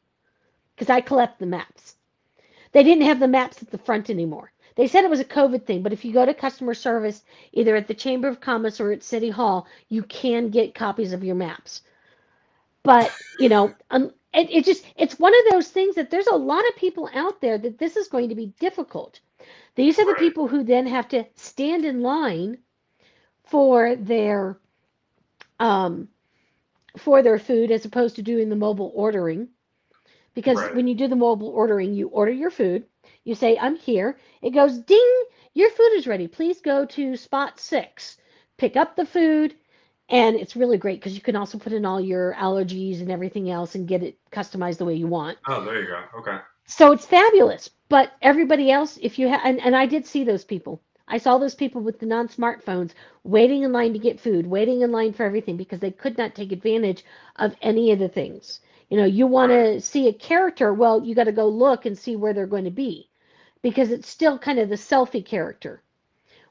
because 0.76 0.90
I 0.90 1.02
collect 1.02 1.40
the 1.40 1.46
maps. 1.46 1.96
They 2.72 2.84
didn't 2.84 3.06
have 3.06 3.20
the 3.20 3.28
maps 3.28 3.62
at 3.62 3.72
the 3.72 3.78
front 3.78 4.10
anymore. 4.10 4.52
They 4.76 4.88
said 4.88 5.04
it 5.04 5.10
was 5.10 5.20
a 5.20 5.26
COVID 5.26 5.66
thing, 5.66 5.82
but 5.82 5.94
if 5.94 6.06
you 6.06 6.14
go 6.14 6.26
to 6.26 6.34
customer 6.34 6.76
service, 6.76 7.24
either 7.52 7.76
at 7.76 7.88
the 7.88 7.96
Chamber 7.96 8.28
of 8.28 8.40
Commerce 8.40 8.80
or 8.80 8.92
at 8.92 9.04
City 9.04 9.30
Hall, 9.30 9.66
you 9.90 10.04
can 10.04 10.50
get 10.50 10.76
copies 10.76 11.14
of 11.14 11.24
your 11.24 11.36
maps. 11.36 11.82
But, 12.88 13.18
you 13.38 13.50
know, 13.50 13.78
um, 13.92 14.14
it, 14.34 14.52
it 14.52 14.66
just, 14.66 14.86
it's 14.98 15.20
one 15.20 15.34
of 15.36 15.54
those 15.54 15.70
things 15.70 15.96
that 15.98 16.12
there's 16.12 16.28
a 16.28 16.36
lot 16.36 16.68
of 16.70 16.78
people 16.78 17.10
out 17.16 17.42
there 17.42 17.60
that 17.60 17.80
this 17.80 17.98
is 17.98 18.10
going 18.10 18.30
to 18.30 18.36
be 18.36 18.54
difficult. 18.60 19.22
These 19.76 20.00
are 20.00 20.08
the 20.08 20.16
people 20.16 20.48
who 20.50 20.64
then 20.64 20.88
have 20.88 21.10
to 21.10 21.26
stand 21.36 21.86
in 21.86 22.02
line 22.04 22.60
for 23.46 23.96
their 23.98 24.60
um, 25.60 26.10
for 26.98 27.24
their 27.24 27.40
food 27.40 27.72
as 27.72 27.86
opposed 27.86 28.18
to 28.18 28.24
doing 28.24 28.50
the 28.50 28.56
mobile 28.58 28.92
ordering. 28.96 29.50
Because 30.36 30.68
Right. 30.68 30.74
when 30.74 30.88
you 30.88 30.96
do 30.96 31.08
the 31.10 31.16
mobile 31.16 31.50
ordering, 31.50 31.94
you 31.96 32.10
order 32.10 32.32
your 32.32 32.52
food, 32.52 32.86
you 33.26 33.36
say, 33.36 33.58
I'm 33.60 33.76
here. 33.76 34.20
It 34.42 34.52
goes, 34.52 34.80
ding, 34.80 35.24
your 35.54 35.72
food 35.72 35.94
is 35.96 36.08
ready. 36.08 36.28
Please 36.28 36.62
go 36.62 36.86
to 36.86 37.18
spot 37.18 37.60
six, 37.60 38.18
pick 38.58 38.78
up 38.78 38.96
the 38.96 39.06
food. 39.06 39.56
And 40.10 40.38
it's 40.38 40.56
really 40.56 40.78
great 40.78 41.00
because 41.00 41.16
you 41.16 41.22
can 41.22 41.36
also 41.36 41.58
put 41.58 41.74
in 41.74 41.86
all 41.86 42.00
your 42.00 42.34
allergies 42.36 43.02
and 43.02 43.12
everything 43.12 43.50
else 43.50 43.76
and 43.76 43.88
get 43.88 44.04
it 44.04 44.18
customized 44.32 44.78
the 44.78 44.86
way 44.86 44.96
you 44.96 45.08
want. 45.08 45.38
Oh, 45.48 45.64
there 45.64 45.82
you 45.82 45.88
go. 45.88 46.02
Okay. 46.20 46.38
So 46.66 46.92
it's 46.92 47.06
fabulous. 47.06 47.70
But 47.90 48.14
everybody 48.22 48.72
else, 48.72 48.98
if 49.02 49.20
you 49.20 49.28
have, 49.28 49.42
and, 49.44 49.60
and 49.62 49.76
I 49.76 49.86
did 49.86 50.06
see 50.06 50.24
those 50.24 50.44
people. 50.44 50.82
I 51.10 51.18
saw 51.18 51.38
those 51.38 51.56
people 51.56 51.82
with 51.82 52.00
the 52.00 52.06
non 52.06 52.28
smartphones 52.28 52.92
waiting 53.24 53.64
in 53.64 53.72
line 53.72 53.94
to 53.94 54.00
get 54.00 54.20
food, 54.20 54.46
waiting 54.46 54.82
in 54.82 54.92
line 54.92 55.14
for 55.14 55.24
everything 55.24 55.56
because 55.56 55.80
they 55.80 55.92
could 55.92 56.18
not 56.18 56.36
take 56.36 56.52
advantage 56.52 57.06
of 57.38 57.56
any 57.62 57.92
of 57.92 58.00
the 58.00 58.10
things. 58.10 58.60
You 58.90 58.98
know, 58.98 59.06
you 59.06 59.28
want 59.28 59.52
to 59.52 59.82
see 59.82 60.08
a 60.08 60.14
character, 60.14 60.74
well, 60.74 61.04
you 61.04 61.16
got 61.16 61.26
to 61.26 61.32
go 61.32 61.48
look 61.48 61.86
and 61.86 61.98
see 61.98 62.16
where 62.16 62.34
they're 62.34 62.46
going 62.46 62.66
to 62.66 62.72
be 62.72 63.10
because 63.62 63.92
it's 63.92 64.08
still 64.08 64.38
kind 64.38 64.60
of 64.60 64.70
the 64.70 64.76
selfie 64.76 65.26
character 65.26 65.82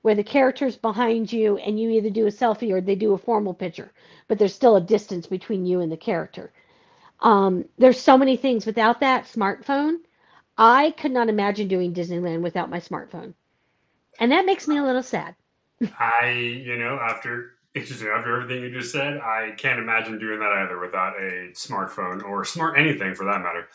where 0.07 0.15
the 0.15 0.23
character's 0.23 0.77
behind 0.77 1.33
you 1.33 1.57
and 1.57 1.81
you 1.81 1.91
either 1.91 2.11
do 2.11 2.29
a 2.29 2.31
selfie 2.31 2.71
or 2.71 2.81
they 2.81 2.95
do 2.95 3.13
a 3.13 3.19
formal 3.19 3.53
picture, 3.53 3.91
but 4.29 4.39
there's 4.39 4.55
still 4.55 4.77
a 4.77 4.81
distance 4.81 5.27
between 5.27 5.67
you 5.67 5.81
and 5.81 5.91
the 5.91 5.97
character. 5.97 6.53
Um, 7.19 7.65
there's 7.77 8.01
so 8.01 8.17
many 8.17 8.37
things 8.37 8.67
without 8.67 9.01
that 9.01 9.25
smartphone. 9.25 9.97
I 10.57 10.93
could 10.93 11.11
not 11.11 11.29
imagine 11.29 11.67
doing 11.67 11.93
Disneyland 11.93 12.43
without 12.43 12.71
my 12.71 12.79
smartphone. 12.79 13.35
And 14.21 14.31
that 14.31 14.47
makes 14.47 14.69
me 14.69 14.79
a 14.79 14.85
little 14.85 15.03
sad. 15.03 15.35
I, 15.99 16.31
you 16.65 16.79
know, 16.79 17.01
after 17.03 17.55
after 17.75 18.41
everything 18.41 18.63
you 18.63 18.71
just 18.71 18.93
said, 18.93 19.19
I 19.19 19.55
can't 19.59 19.81
imagine 19.81 20.21
doing 20.21 20.39
that 20.39 20.53
either 20.53 20.79
without 20.79 21.17
a 21.17 21.51
smartphone 21.53 22.23
or 22.23 22.45
smart 22.45 22.79
anything 22.79 23.17
for 23.17 23.25
that 23.25 23.43
matter. 23.43 23.67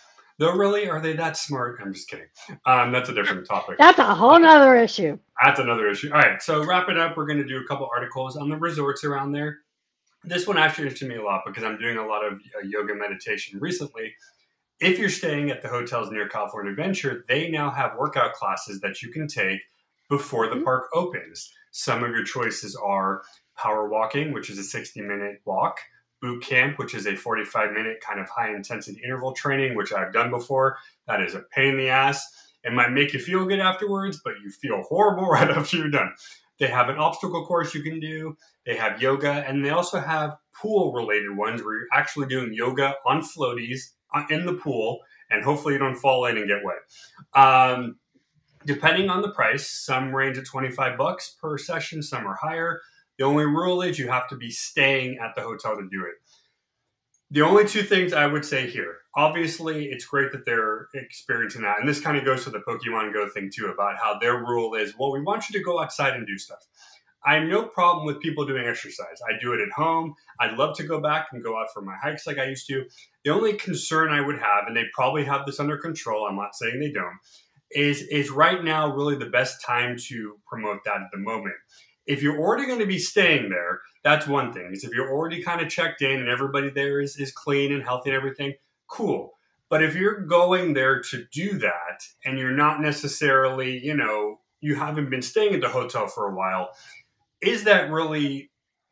Though, 0.41 0.53
really, 0.55 0.89
are 0.89 0.99
they 0.99 1.13
that 1.17 1.37
smart? 1.37 1.79
I'm 1.83 1.93
just 1.93 2.09
kidding. 2.09 2.25
Um, 2.65 2.91
that's 2.91 3.09
a 3.09 3.13
different 3.13 3.45
topic. 3.47 3.77
That's 3.77 3.99
a 3.99 4.15
whole 4.15 4.39
nother 4.39 4.75
issue. 4.75 5.19
That's 5.45 5.59
another 5.59 5.87
issue. 5.87 6.09
All 6.11 6.19
right, 6.19 6.41
so 6.41 6.65
wrap 6.65 6.89
it 6.89 6.97
up. 6.97 7.15
We're 7.15 7.27
going 7.27 7.37
to 7.37 7.47
do 7.47 7.59
a 7.59 7.67
couple 7.67 7.87
articles 7.95 8.35
on 8.35 8.49
the 8.49 8.57
resorts 8.57 9.03
around 9.03 9.33
there. 9.33 9.59
This 10.23 10.47
one 10.47 10.57
actually 10.57 10.85
interested 10.85 11.09
me 11.09 11.17
a 11.17 11.23
lot 11.23 11.43
because 11.45 11.63
I'm 11.63 11.77
doing 11.77 11.97
a 11.97 12.07
lot 12.07 12.25
of 12.25 12.33
uh, 12.33 12.65
yoga 12.65 12.95
meditation 12.95 13.59
recently. 13.59 14.15
If 14.79 14.97
you're 14.97 15.09
staying 15.09 15.51
at 15.51 15.61
the 15.61 15.67
hotels 15.67 16.09
near 16.09 16.27
California 16.27 16.71
Adventure, 16.71 17.23
they 17.29 17.51
now 17.51 17.69
have 17.69 17.91
workout 17.95 18.33
classes 18.33 18.79
that 18.81 19.03
you 19.03 19.11
can 19.11 19.27
take 19.27 19.59
before 20.09 20.47
the 20.49 20.55
Mhm. 20.55 20.63
park 20.63 20.85
opens. 20.95 21.53
Some 21.69 22.03
of 22.03 22.09
your 22.09 22.23
choices 22.23 22.75
are 22.75 23.21
power 23.55 23.87
walking, 23.87 24.33
which 24.33 24.49
is 24.49 24.57
a 24.57 24.63
60 24.63 25.01
minute 25.01 25.41
walk, 25.45 25.77
boot 26.21 26.43
camp, 26.43 26.77
which 26.77 26.93
is 26.93 27.07
a 27.07 27.15
45 27.15 27.71
minute 27.71 27.99
kind 28.01 28.19
of 28.19 28.29
high 28.29 28.53
intensity 28.53 29.01
interval 29.03 29.33
training, 29.33 29.75
which 29.75 29.91
I've 29.91 30.13
done 30.13 30.29
before. 30.29 30.77
That 31.07 31.21
is 31.21 31.33
a 31.33 31.41
pain 31.53 31.69
in 31.69 31.77
the 31.77 31.89
ass. 31.89 32.25
It 32.63 32.73
might 32.73 32.91
make 32.91 33.13
you 33.13 33.19
feel 33.19 33.45
good 33.45 33.59
afterwards, 33.59 34.21
but 34.23 34.35
you 34.43 34.51
feel 34.51 34.83
horrible 34.83 35.27
right 35.27 35.49
after 35.49 35.77
you're 35.77 35.89
done. 35.89 36.13
They 36.59 36.67
have 36.67 36.89
an 36.89 36.97
obstacle 36.97 37.45
course 37.45 37.73
you 37.73 37.81
can 37.81 37.99
do. 37.99 38.37
They 38.67 38.75
have 38.75 39.01
yoga, 39.01 39.43
and 39.47 39.65
they 39.65 39.71
also 39.71 39.99
have 39.99 40.37
pool 40.53 40.93
related 40.93 41.35
ones 41.35 41.63
where 41.63 41.79
you're 41.79 41.87
actually 41.91 42.27
doing 42.27 42.53
yoga 42.53 42.93
on 43.03 43.21
floaties 43.21 43.79
uh, 44.13 44.25
in 44.29 44.45
the 44.45 44.53
pool, 44.53 44.99
and 45.31 45.43
hopefully 45.43 45.73
you 45.73 45.79
don't 45.79 45.95
fall 45.95 46.25
in 46.25 46.37
and 46.37 46.47
get 46.47 46.59
wet. 46.63 46.77
Um, 47.33 47.97
depending 48.63 49.09
on 49.09 49.23
the 49.23 49.31
price, 49.31 49.67
some 49.67 50.13
range 50.13 50.37
at 50.37 50.45
25 50.45 50.99
bucks 50.99 51.35
per 51.41 51.57
session, 51.57 52.03
some 52.03 52.27
are 52.27 52.37
higher. 52.39 52.81
The 53.21 53.27
only 53.27 53.45
rule 53.45 53.83
is 53.83 53.99
you 53.99 54.07
have 54.07 54.27
to 54.29 54.35
be 54.35 54.49
staying 54.49 55.19
at 55.23 55.35
the 55.35 55.43
hotel 55.43 55.75
to 55.75 55.87
do 55.91 56.05
it. 56.05 56.15
The 57.29 57.43
only 57.43 57.67
two 57.67 57.83
things 57.83 58.13
I 58.13 58.25
would 58.25 58.43
say 58.43 58.67
here 58.67 58.97
obviously, 59.15 59.89
it's 59.91 60.05
great 60.05 60.31
that 60.31 60.43
they're 60.43 60.87
experiencing 60.95 61.61
that. 61.61 61.77
And 61.79 61.87
this 61.87 62.01
kind 62.01 62.17
of 62.17 62.25
goes 62.25 62.45
to 62.45 62.49
the 62.49 62.61
Pokemon 62.67 63.13
Go 63.13 63.29
thing, 63.29 63.51
too, 63.53 63.67
about 63.67 63.97
how 64.01 64.17
their 64.17 64.37
rule 64.37 64.73
is 64.73 64.95
well, 64.97 65.11
we 65.11 65.21
want 65.21 65.47
you 65.47 65.59
to 65.59 65.63
go 65.63 65.79
outside 65.79 66.15
and 66.15 66.25
do 66.25 66.35
stuff. 66.39 66.65
I 67.23 67.35
have 67.35 67.47
no 67.47 67.67
problem 67.67 68.07
with 68.07 68.21
people 68.21 68.43
doing 68.43 68.65
exercise. 68.65 69.21
I 69.29 69.33
do 69.39 69.53
it 69.53 69.61
at 69.61 69.71
home. 69.71 70.15
I'd 70.39 70.57
love 70.57 70.75
to 70.77 70.83
go 70.83 70.99
back 70.99 71.27
and 71.31 71.43
go 71.43 71.59
out 71.59 71.67
for 71.71 71.83
my 71.83 71.93
hikes 72.01 72.25
like 72.25 72.39
I 72.39 72.45
used 72.45 72.65
to. 72.69 72.85
The 73.23 73.29
only 73.29 73.53
concern 73.53 74.09
I 74.09 74.25
would 74.25 74.39
have, 74.39 74.65
and 74.65 74.75
they 74.75 74.85
probably 74.95 75.25
have 75.25 75.45
this 75.45 75.59
under 75.59 75.77
control, 75.77 76.25
I'm 76.25 76.37
not 76.37 76.55
saying 76.55 76.79
they 76.79 76.91
don't, 76.91 77.19
is 77.69 78.01
is 78.01 78.31
right 78.31 78.63
now 78.63 78.91
really 78.95 79.15
the 79.15 79.27
best 79.27 79.63
time 79.63 79.95
to 80.07 80.39
promote 80.47 80.79
that 80.85 81.01
at 81.01 81.11
the 81.11 81.19
moment. 81.19 81.53
If 82.11 82.21
you're 82.21 82.39
already 82.39 82.65
going 82.65 82.79
to 82.79 82.85
be 82.85 82.99
staying 82.99 83.49
there, 83.49 83.81
that's 84.03 84.27
one 84.27 84.51
thing. 84.51 84.71
Is 84.73 84.83
if 84.83 84.93
you're 84.93 85.11
already 85.11 85.41
kind 85.41 85.61
of 85.61 85.69
checked 85.69 86.01
in 86.01 86.19
and 86.19 86.29
everybody 86.29 86.69
there 86.69 86.99
is, 86.99 87.17
is 87.17 87.31
clean 87.31 87.73
and 87.73 87.83
healthy 87.83 88.09
and 88.09 88.17
everything, 88.17 88.53
cool. 88.87 89.33
But 89.69 89.81
if 89.81 89.95
you're 89.95 90.25
going 90.25 90.73
there 90.73 91.01
to 91.01 91.25
do 91.31 91.57
that 91.59 92.03
and 92.25 92.37
you're 92.37 92.51
not 92.51 92.81
necessarily, 92.81 93.79
you 93.79 93.95
know, 93.95 94.39
you 94.59 94.75
haven't 94.75 95.09
been 95.09 95.21
staying 95.21 95.55
at 95.55 95.61
the 95.61 95.69
hotel 95.69 96.07
for 96.07 96.27
a 96.29 96.35
while, 96.35 96.71
is 97.41 97.63
that 97.63 97.89
really 97.89 98.51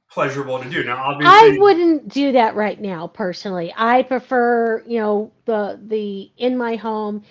pleasurable 0.09 0.57
to 0.59 0.69
do? 0.69 0.83
Now, 0.83 1.03
obviously, 1.03 1.57
I 1.57 1.57
wouldn't 1.59 2.07
do 2.07 2.31
that 2.31 2.55
right 2.55 2.79
now 2.79 3.07
personally. 3.07 3.73
I 3.75 4.03
prefer, 4.03 4.83
you 4.87 4.99
know, 4.99 5.31
the 5.45 5.79
the 5.85 6.31
in 6.37 6.57
my 6.57 6.77
home. 6.77 7.23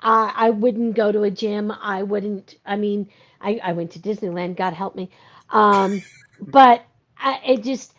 I 0.00 0.32
I 0.36 0.50
wouldn't 0.50 0.94
go 0.94 1.10
to 1.10 1.22
a 1.22 1.30
gym. 1.30 1.72
I 1.72 2.02
wouldn't. 2.02 2.56
I 2.66 2.76
mean, 2.76 3.08
I 3.44 3.60
I 3.62 3.72
went 3.72 3.92
to 3.92 3.98
Disneyland. 3.98 4.56
God 4.56 4.72
help 4.72 4.96
me. 4.96 5.10
Um, 5.50 6.02
but 6.40 6.84
I, 7.18 7.40
it 7.46 7.62
just 7.62 7.94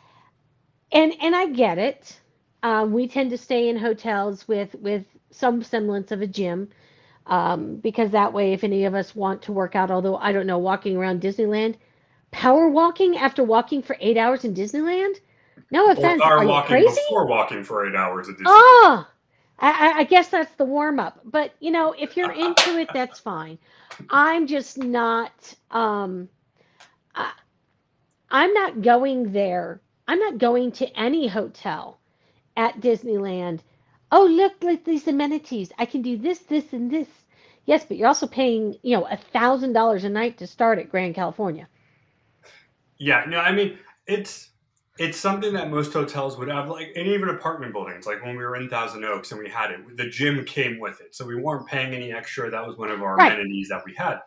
and 0.92 1.14
and 1.22 1.36
I 1.36 1.48
get 1.48 1.78
it. 1.78 2.20
Um, 2.64 2.92
we 2.92 3.08
tend 3.08 3.30
to 3.30 3.38
stay 3.38 3.70
in 3.70 3.78
hotels 3.78 4.48
with 4.48 4.76
with 4.76 5.06
some 5.32 5.64
semblance 5.64 6.12
of 6.12 6.22
a 6.22 6.28
gym 6.28 6.70
um, 7.28 7.78
because 7.78 8.12
that 8.12 8.34
way, 8.34 8.54
if 8.54 8.64
any 8.64 8.86
of 8.86 8.94
us 8.96 9.16
want 9.16 9.44
to 9.44 9.52
work 9.52 9.76
out, 9.76 9.92
although 9.92 10.18
I 10.18 10.32
don't 10.32 10.48
know, 10.48 10.58
walking 10.58 10.98
around 10.98 11.22
Disneyland, 11.22 11.76
power 12.32 12.70
walking 12.70 13.18
after 13.18 13.44
walking 13.44 13.82
for 13.82 13.98
eight 14.00 14.18
hours 14.18 14.46
in 14.46 14.54
Disneyland. 14.54 15.16
No 15.72 15.90
offense, 15.90 16.22
or 16.22 16.40
are 16.40 16.46
walking 16.46 16.76
crazy? 16.76 17.02
before 17.08 17.26
walking 17.26 17.64
for 17.64 17.88
eight 17.88 17.96
hours 17.96 18.30
at 18.30 18.34
Disney. 18.34 18.46
Oh, 18.48 19.08
I, 19.60 20.00
I 20.00 20.04
guess 20.04 20.30
that's 20.30 20.54
the 20.56 20.66
warm 20.66 21.00
up. 21.00 21.20
But 21.24 21.54
you 21.60 21.72
know, 21.72 21.94
if 21.98 22.18
you're 22.18 22.32
into 22.32 22.78
it, 22.78 22.90
that's 22.94 23.20
fine. 23.20 23.58
I'm 24.10 24.48
just 24.48 24.78
not. 24.78 25.54
Um, 25.72 26.30
I, 27.16 27.32
I'm 28.30 28.54
not 28.54 28.82
going 28.82 29.32
there. 29.32 29.82
I'm 30.08 30.20
not 30.20 30.38
going 30.38 30.72
to 30.74 31.00
any 31.00 31.28
hotel 31.28 32.00
at 32.58 32.80
Disneyland. 32.82 33.60
Oh, 34.12 34.26
look, 34.26 34.54
look 34.62 34.84
these 34.84 35.08
amenities. 35.08 35.72
I 35.78 35.86
can 35.86 36.02
do 36.02 36.18
this, 36.18 36.40
this, 36.40 36.74
and 36.74 36.92
this. 36.92 37.08
Yes, 37.66 37.86
but 37.86 37.98
you're 37.98 38.08
also 38.08 38.28
paying, 38.28 38.78
you 38.84 38.96
know, 38.96 39.08
a 39.08 39.18
thousand 39.18 39.74
dollars 39.74 40.04
a 40.04 40.10
night 40.10 40.38
to 40.38 40.48
start 40.48 40.78
at 40.78 40.90
Grand 40.90 41.16
Californian. 41.16 41.68
Yeah, 42.98 43.26
no, 43.28 43.40
I 43.40 43.52
mean 43.52 43.78
it's 44.08 44.50
it's 44.98 45.18
something 45.18 45.54
that 45.54 45.70
most 45.70 45.92
hotels 45.92 46.38
would 46.38 46.48
have, 46.48 46.70
like, 46.70 46.94
and 46.96 47.08
even 47.08 47.28
apartment 47.30 47.74
buildings. 47.74 48.06
Like 48.06 48.24
when 48.24 48.38
we 48.38 48.44
were 48.44 48.56
in 48.56 48.70
Thousand 48.70 49.04
Oaks 49.04 49.32
and 49.32 49.42
we 49.42 49.50
had 49.50 49.72
it, 49.72 49.98
the 49.98 50.08
gym 50.08 50.46
came 50.46 50.80
with 50.80 51.02
it, 51.02 51.14
so 51.16 51.26
we 51.26 51.36
weren't 51.36 51.68
paying 51.68 51.94
any 51.94 52.14
extra. 52.14 52.50
That 52.50 52.66
was 52.66 52.78
one 52.78 52.90
of 52.90 53.02
our 53.02 53.16
Right. 53.18 53.32
amenities 53.34 53.70
that 53.70 53.84
we 53.86 53.94
had, 53.96 54.20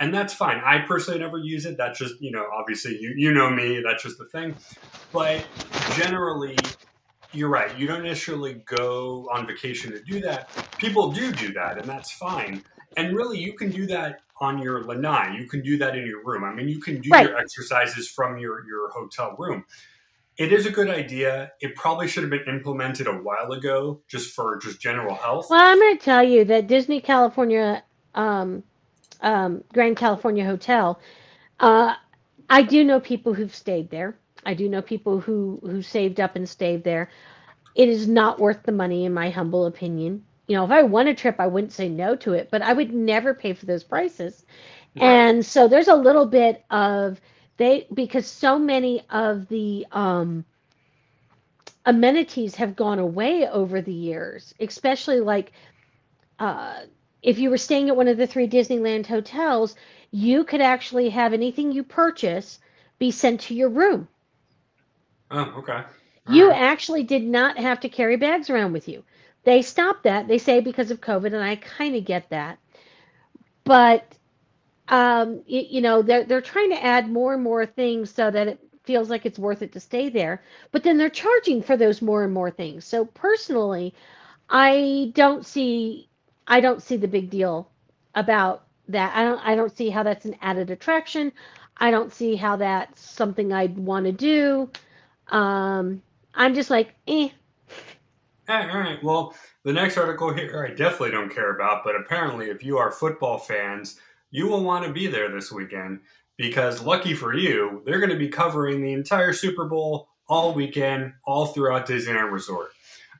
and 0.00 0.12
that's 0.12 0.34
fine. 0.34 0.60
I 0.64 0.78
personally 0.78 1.20
never 1.20 1.38
use 1.38 1.64
it. 1.64 1.76
That's 1.76 1.98
just 1.98 2.14
you 2.20 2.32
know, 2.32 2.46
obviously 2.52 2.98
you 2.98 3.14
you 3.16 3.32
know 3.32 3.50
me. 3.50 3.82
That's 3.84 4.02
just 4.02 4.18
the 4.18 4.26
thing. 4.26 4.56
But 5.12 5.46
generally, 5.96 6.56
you're 7.32 7.48
right. 7.48 7.76
You 7.78 7.86
don't 7.86 8.02
necessarily 8.02 8.54
go 8.66 9.28
on 9.32 9.46
vacation 9.46 9.92
to 9.92 10.02
do 10.02 10.20
that. 10.22 10.50
People 10.78 11.12
do 11.12 11.32
do 11.32 11.52
that, 11.52 11.78
and 11.78 11.88
that's 11.88 12.10
fine. 12.10 12.64
And 12.96 13.14
really, 13.14 13.38
you 13.38 13.52
can 13.52 13.70
do 13.70 13.86
that 13.86 14.20
on 14.40 14.58
your 14.58 14.82
lanai. 14.84 15.36
You 15.38 15.46
can 15.46 15.62
do 15.62 15.76
that 15.78 15.94
in 15.96 16.06
your 16.06 16.24
room. 16.24 16.42
I 16.44 16.52
mean, 16.52 16.68
you 16.68 16.80
can 16.80 17.00
do 17.00 17.10
Right. 17.12 17.28
your 17.28 17.36
exercises 17.36 18.08
from 18.08 18.38
your 18.38 18.66
your 18.66 18.90
hotel 18.90 19.36
room. 19.38 19.64
It 20.40 20.54
is 20.54 20.64
a 20.64 20.70
good 20.70 20.88
idea. 20.88 21.52
It 21.60 21.76
probably 21.76 22.08
should 22.08 22.22
have 22.22 22.30
been 22.30 22.48
implemented 22.48 23.06
a 23.06 23.12
while 23.12 23.52
ago, 23.52 24.00
just 24.08 24.34
for 24.34 24.56
just 24.56 24.80
general 24.80 25.14
health. 25.14 25.48
Well, 25.50 25.60
I'm 25.60 25.78
going 25.78 25.98
to 25.98 26.02
tell 26.02 26.22
you 26.24 26.46
that 26.46 26.66
Disney 26.66 27.02
California, 27.02 27.84
um, 28.14 28.62
um, 29.20 29.62
Grand 29.74 29.98
Californian 29.98 30.46
Hotel, 30.46 30.98
uh, 31.60 31.94
I 32.48 32.62
do 32.62 32.84
know 32.84 33.00
people 33.00 33.34
who've 33.34 33.54
stayed 33.54 33.90
there. 33.90 34.16
I 34.46 34.54
do 34.54 34.66
know 34.66 34.80
people 34.80 35.20
who 35.20 35.60
who 35.62 35.82
saved 35.82 36.20
up 36.20 36.36
and 36.36 36.48
stayed 36.48 36.84
there. 36.84 37.10
It 37.74 37.90
is 37.90 38.08
not 38.08 38.40
worth 38.40 38.62
the 38.62 38.72
money, 38.72 39.04
in 39.04 39.12
my 39.12 39.28
humble 39.28 39.66
opinion. 39.66 40.24
You 40.46 40.56
know, 40.56 40.64
if 40.64 40.70
I 40.70 40.82
won 40.84 41.08
a 41.08 41.14
trip, 41.14 41.36
I 41.38 41.48
wouldn't 41.48 41.74
say 41.74 41.90
no 41.90 42.16
to 42.16 42.32
it, 42.32 42.48
but 42.50 42.62
I 42.62 42.72
would 42.72 42.94
never 42.94 43.34
pay 43.34 43.52
for 43.52 43.66
those 43.66 43.84
prices. 43.84 44.46
Right. 44.96 45.04
And 45.04 45.44
so 45.44 45.68
there's 45.68 45.88
a 45.88 45.94
little 45.94 46.24
bit 46.24 46.64
of 46.70 47.20
they 47.60 47.86
because 47.92 48.26
so 48.26 48.58
many 48.58 49.02
of 49.10 49.46
the 49.48 49.86
um, 49.92 50.46
amenities 51.84 52.54
have 52.54 52.74
gone 52.74 52.98
away 52.98 53.46
over 53.46 53.82
the 53.82 53.92
years, 53.92 54.54
especially 54.58 55.20
like 55.20 55.52
uh, 56.38 56.80
if 57.22 57.38
you 57.38 57.50
were 57.50 57.58
staying 57.58 57.90
at 57.90 57.96
one 57.96 58.08
of 58.08 58.16
the 58.16 58.26
three 58.26 58.48
Disneyland 58.48 59.04
hotels, 59.04 59.76
you 60.10 60.42
could 60.42 60.62
actually 60.62 61.10
have 61.10 61.34
anything 61.34 61.70
you 61.70 61.82
purchase 61.84 62.60
be 62.98 63.10
sent 63.10 63.42
to 63.42 63.54
your 63.54 63.68
room. 63.68 64.08
Oh, 65.30 65.52
okay. 65.58 65.82
You 66.30 66.50
actually 66.52 67.02
did 67.02 67.24
not 67.24 67.58
have 67.58 67.80
to 67.80 67.90
carry 67.90 68.16
bags 68.16 68.48
around 68.48 68.72
with 68.72 68.88
you. 68.88 69.04
They 69.44 69.60
stopped 69.60 70.04
that. 70.04 70.28
They 70.28 70.38
say 70.38 70.60
because 70.60 70.90
of 70.90 71.02
COVID, 71.02 71.26
and 71.26 71.44
I 71.44 71.56
kind 71.56 71.94
of 71.94 72.06
get 72.06 72.30
that. 72.30 72.58
But 73.64 74.16
um, 74.90 75.36
y- 75.50 75.68
you 75.70 75.80
know, 75.80 76.02
they're 76.02 76.24
they're 76.24 76.42
trying 76.42 76.70
to 76.70 76.84
add 76.84 77.10
more 77.10 77.34
and 77.34 77.42
more 77.42 77.66
things 77.66 78.12
so 78.12 78.30
that 78.30 78.48
it 78.48 78.60
feels 78.84 79.10
like 79.10 79.26
it's 79.26 79.38
worth 79.38 79.62
it 79.62 79.72
to 79.72 79.80
stay 79.80 80.08
there. 80.10 80.42
But 80.72 80.82
then 80.82 80.98
they're 80.98 81.10
charging 81.10 81.62
for 81.62 81.76
those 81.76 82.02
more 82.02 82.24
and 82.24 82.34
more 82.34 82.50
things. 82.50 82.84
So 82.84 83.06
personally, 83.06 83.94
I 84.50 85.12
don't 85.14 85.46
see 85.46 86.08
I 86.48 86.60
don't 86.60 86.82
see 86.82 86.96
the 86.96 87.08
big 87.08 87.30
deal 87.30 87.70
about 88.14 88.64
that. 88.88 89.16
I 89.16 89.24
don't 89.24 89.40
I 89.46 89.54
don't 89.56 89.76
see 89.76 89.90
how 89.90 90.02
that's 90.02 90.26
an 90.26 90.36
added 90.42 90.70
attraction. 90.70 91.32
I 91.78 91.90
don't 91.90 92.12
see 92.12 92.36
how 92.36 92.56
that's 92.56 93.00
something 93.00 93.52
I'd 93.52 93.78
want 93.78 94.06
to 94.06 94.12
do. 94.12 94.70
Um, 95.28 96.02
I'm 96.34 96.54
just 96.54 96.70
like, 96.70 96.94
eh. 97.08 97.30
Eh, 98.48 98.68
all 98.70 98.78
right. 98.80 99.02
Well, 99.02 99.34
the 99.62 99.72
next 99.72 99.96
article 99.96 100.32
here 100.34 100.66
I 100.68 100.74
definitely 100.74 101.12
don't 101.12 101.32
care 101.34 101.54
about, 101.54 101.84
but 101.84 101.96
apparently, 101.96 102.50
if 102.50 102.64
you 102.64 102.78
are 102.78 102.90
football 102.90 103.38
fans, 103.38 103.98
you 104.30 104.46
will 104.48 104.62
want 104.64 104.84
to 104.86 104.92
be 104.92 105.06
there 105.06 105.30
this 105.30 105.50
weekend 105.52 106.00
because, 106.36 106.82
lucky 106.82 107.14
for 107.14 107.34
you, 107.34 107.82
they're 107.84 107.98
going 107.98 108.10
to 108.10 108.16
be 108.18 108.28
covering 108.28 108.82
the 108.82 108.92
entire 108.92 109.32
Super 109.32 109.66
Bowl 109.66 110.08
all 110.28 110.54
weekend, 110.54 111.12
all 111.26 111.46
throughout 111.46 111.86
Disneyland 111.86 112.30
Resort. 112.32 112.70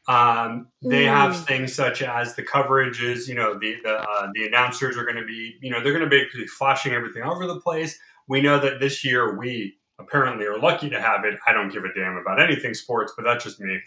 Um, 0.08 0.68
they 0.82 1.04
have 1.04 1.32
Mm. 1.32 1.46
things 1.46 1.74
such 1.74 2.02
as 2.02 2.34
the 2.34 2.42
coverages, 2.42 3.28
you 3.28 3.34
know, 3.34 3.58
the 3.58 3.76
the, 3.82 3.98
uh, 3.98 4.28
the 4.34 4.46
announcers 4.46 4.96
are 4.96 5.04
going 5.04 5.16
to 5.16 5.24
be, 5.26 5.56
you 5.60 5.70
know, 5.70 5.82
they're 5.82 5.92
going 5.92 6.08
to 6.08 6.10
be 6.10 6.46
flashing 6.46 6.92
everything 6.92 7.22
over 7.22 7.46
the 7.46 7.60
place. 7.60 7.98
We 8.26 8.40
know 8.40 8.58
that 8.60 8.80
this 8.80 9.04
year 9.04 9.36
we 9.36 9.76
apparently 9.98 10.46
are 10.46 10.58
lucky 10.58 10.88
to 10.90 11.00
have 11.00 11.24
it. 11.24 11.38
I 11.46 11.52
don't 11.52 11.70
give 11.72 11.84
a 11.84 11.92
damn 11.94 12.16
about 12.16 12.40
anything 12.40 12.72
sports, 12.74 13.12
but 13.16 13.24
that's 13.24 13.44
just 13.44 13.60
me. 13.60 13.80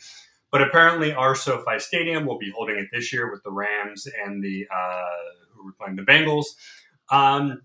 But 0.51 0.61
apparently, 0.61 1.13
our 1.13 1.33
SoFi 1.33 1.79
Stadium 1.79 2.25
will 2.27 2.37
be 2.37 2.51
holding 2.51 2.77
it 2.77 2.87
this 2.93 3.11
year 3.11 3.31
with 3.31 3.41
the 3.43 3.51
Rams 3.51 4.07
and 4.23 4.43
the 4.43 4.67
uh, 4.73 5.03
who 5.55 5.65
were 5.65 5.73
playing 5.73 5.95
the 5.95 6.03
Bengals. 6.03 6.45
Um, 7.11 7.61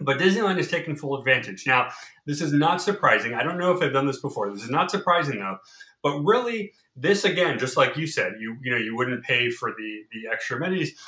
but 0.00 0.18
Disneyland 0.18 0.58
is 0.58 0.70
taking 0.70 0.96
full 0.96 1.18
advantage. 1.18 1.66
Now, 1.66 1.90
this 2.26 2.40
is 2.40 2.52
not 2.52 2.82
surprising. 2.82 3.34
I 3.34 3.42
don't 3.42 3.58
know 3.58 3.72
if 3.72 3.82
I've 3.82 3.92
done 3.92 4.06
this 4.06 4.20
before. 4.20 4.50
This 4.50 4.64
is 4.64 4.70
not 4.70 4.90
surprising 4.90 5.38
though. 5.38 5.58
But 6.02 6.20
really, 6.20 6.72
this 6.96 7.24
again, 7.24 7.58
just 7.58 7.76
like 7.76 7.96
you 7.96 8.06
said, 8.06 8.34
you 8.38 8.56
you 8.62 8.70
know 8.70 8.78
you 8.78 8.96
wouldn't 8.96 9.24
pay 9.24 9.50
for 9.50 9.70
the 9.70 10.02
the 10.12 10.28
extra 10.30 10.56
amenities. 10.56 10.98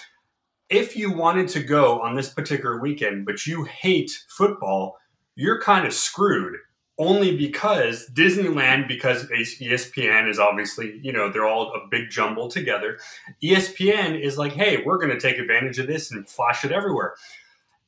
If 0.69 0.97
you 0.97 1.13
wanted 1.13 1.49
to 1.49 1.61
go 1.61 2.01
on 2.01 2.17
this 2.17 2.29
particular 2.29 2.81
weekend, 2.81 3.25
but 3.25 3.47
you 3.47 3.65
hate 3.65 4.25
football, 4.29 4.97
you're 5.37 5.61
kind 5.61 5.87
of 5.87 5.93
screwed 5.93 6.57
only 6.99 7.37
because 7.37 8.09
Disneyland, 8.11 8.89
because 8.89 9.27
ESPN 9.27 10.29
is 10.29 10.39
obviously, 10.39 10.99
you 11.03 11.13
know, 11.13 11.31
they're 11.31 11.47
all 11.47 11.73
a 11.75 11.87
big 11.91 12.11
jumble 12.11 12.49
together. 12.49 12.99
ESPN 13.45 14.19
is 14.21 14.39
like, 14.39 14.55
hey, 14.55 14.83
we're 14.85 14.99
going 14.99 15.11
to 15.11 15.21
take 15.21 15.39
advantage 15.39 15.79
of 15.79 15.87
this 15.87 16.11
and 16.11 16.29
flash 16.29 16.65
it 16.65 16.73
everywhere. 16.73 17.15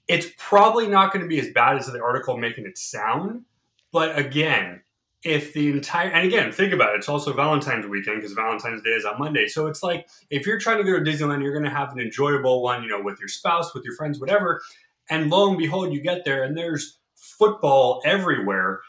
It's 0.08 0.26
probably 0.38 0.88
not 0.88 1.12
going 1.12 1.22
to 1.22 1.28
be 1.28 1.38
as 1.38 1.50
bad 1.50 1.76
as 1.76 1.86
the 1.86 2.02
article 2.02 2.36
making 2.36 2.66
it 2.66 2.78
sound. 2.78 3.44
But 3.92 4.18
again, 4.18 4.82
if 5.22 5.52
the 5.52 5.68
entire, 5.68 6.08
and 6.08 6.26
again, 6.26 6.50
think 6.52 6.72
about 6.72 6.94
it, 6.94 6.98
it's 6.98 7.08
also 7.08 7.32
Valentine's 7.32 7.86
weekend 7.86 8.18
because 8.18 8.32
Valentine's 8.32 8.82
Day 8.82 8.90
is 8.90 9.04
on 9.04 9.18
Monday. 9.18 9.46
So 9.46 9.66
it's 9.66 9.82
like 9.82 10.08
if 10.30 10.46
you're 10.46 10.58
trying 10.58 10.78
to 10.78 10.84
go 10.84 10.98
to 10.98 11.04
Disneyland, 11.04 11.42
you're 11.42 11.52
going 11.52 11.64
to 11.64 11.70
have 11.70 11.92
an 11.92 12.00
enjoyable 12.00 12.62
one, 12.62 12.82
you 12.82 12.88
know, 12.88 13.02
with 13.02 13.18
your 13.18 13.28
spouse, 13.28 13.74
with 13.74 13.84
your 13.84 13.94
friends, 13.94 14.18
whatever. 14.18 14.62
And 15.10 15.30
lo 15.30 15.48
and 15.48 15.58
behold, 15.58 15.92
you 15.92 16.00
get 16.00 16.24
there 16.24 16.42
and 16.44 16.56
there's 16.56 16.98
football 17.14 18.00
everywhere 18.04 18.80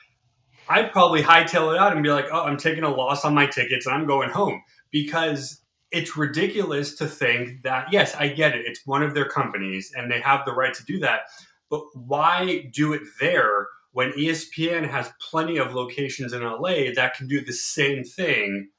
I'd 0.70 0.92
probably 0.92 1.24
hightail 1.24 1.74
it 1.74 1.80
out 1.80 1.94
and 1.94 2.04
be 2.04 2.12
like, 2.12 2.28
oh, 2.32 2.44
I'm 2.44 2.58
taking 2.58 2.84
a 2.84 2.90
loss 2.90 3.26
on 3.26 3.34
my 3.34 3.48
tickets 3.48 3.88
and 3.88 3.96
I'm 3.96 4.06
going 4.06 4.30
home 4.30 4.62
because 4.92 5.60
it's 5.92 6.16
ridiculous 6.16 6.96
to 6.96 7.08
think 7.08 7.64
that, 7.64 7.92
yes, 7.92 8.16
I 8.16 8.30
get 8.30 8.56
it. 8.56 8.66
It's 8.66 8.86
one 8.86 9.04
of 9.04 9.14
their 9.14 9.28
companies 9.28 9.94
and 9.96 10.12
they 10.12 10.22
have 10.22 10.46
the 10.46 10.54
right 10.54 10.74
to 10.74 10.86
do 10.86 11.00
that. 11.00 11.22
But 11.70 11.84
why 11.94 12.70
do 12.74 12.94
it 12.94 13.04
there 13.20 13.68
when 13.92 14.12
ESPN 14.12 14.88
has 14.90 15.12
plenty 15.20 15.58
of 15.58 15.74
locations 15.74 16.34
in 16.34 16.44
LA 16.44 16.92
that 16.96 17.16
can 17.16 17.28
do 17.28 17.42
the 17.42 17.54
same 17.54 18.04
thing? 18.04 18.70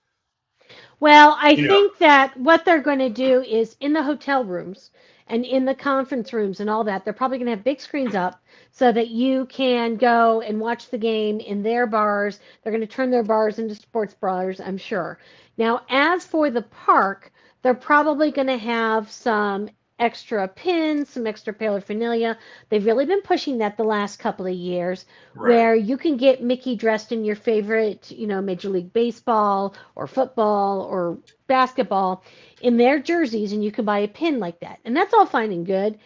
Well, 1.00 1.36
I 1.40 1.50
you 1.50 1.66
think 1.66 2.00
know. 2.00 2.06
that 2.06 2.36
what 2.36 2.64
they're 2.64 2.82
going 2.82 2.98
to 2.98 3.08
do 3.08 3.42
is 3.42 3.76
in 3.80 3.92
the 3.92 4.02
hotel 4.02 4.44
rooms 4.44 4.90
and 5.28 5.44
in 5.44 5.64
the 5.64 5.74
conference 5.74 6.32
rooms 6.32 6.61
and 6.61 6.68
all 6.68 6.84
that, 6.84 7.04
they're 7.04 7.14
probably 7.14 7.38
going 7.38 7.46
to 7.46 7.54
have 7.54 7.64
big 7.64 7.80
screens 7.80 8.14
up 8.14 8.42
so 8.72 8.92
that 8.92 9.08
you 9.08 9.46
can 9.46 9.96
go 9.96 10.42
and 10.42 10.61
watch 10.61 10.90
the 10.90 10.98
game 10.98 11.40
in 11.40 11.62
their 11.62 11.86
bars. 11.86 12.40
They're 12.62 12.72
going 12.72 12.86
to 12.86 12.86
turn 12.86 13.11
their 13.11 13.22
bars 13.22 13.58
into 13.58 13.74
sports 13.74 14.14
bars, 14.14 14.61
I'm 14.61 14.76
sure. 14.76 15.18
Now, 15.61 15.82
as 15.90 16.24
for 16.24 16.50
the 16.50 16.62
park, 16.62 17.30
they're 17.61 17.74
probably 17.74 18.30
going 18.30 18.46
to 18.46 18.56
have 18.56 19.11
some 19.11 19.68
extra 19.98 20.48
pins, 20.48 21.11
some 21.11 21.26
extra 21.26 21.52
paraphernalia. 21.52 22.38
They've 22.70 22.86
really 22.86 23.04
been 23.04 23.20
pushing 23.20 23.58
that 23.58 23.76
the 23.76 23.84
last 23.84 24.18
couple 24.18 24.46
of 24.46 24.54
years, 24.54 25.04
right. 25.34 25.50
where 25.50 25.74
you 25.74 25.98
can 25.98 26.16
get 26.16 26.42
Mickey 26.42 26.76
dressed 26.76 27.12
in 27.12 27.26
your 27.26 27.36
favorite, 27.36 28.11
you 28.11 28.26
know, 28.26 28.40
Major 28.40 28.70
League 28.70 28.94
Baseball 28.94 29.74
or 29.96 30.06
football 30.06 30.80
or 30.80 31.18
basketball 31.46 32.24
in 32.62 32.78
their 32.78 32.98
jerseys, 32.98 33.52
and 33.52 33.62
you 33.62 33.70
can 33.70 33.84
buy 33.84 33.98
a 33.98 34.08
pin 34.08 34.38
like 34.38 34.61
that. 34.61 34.78
And 34.86 34.96
that's 34.96 35.12
all 35.12 35.26
fine 35.26 35.52
and 35.52 35.66
good. 35.66 35.98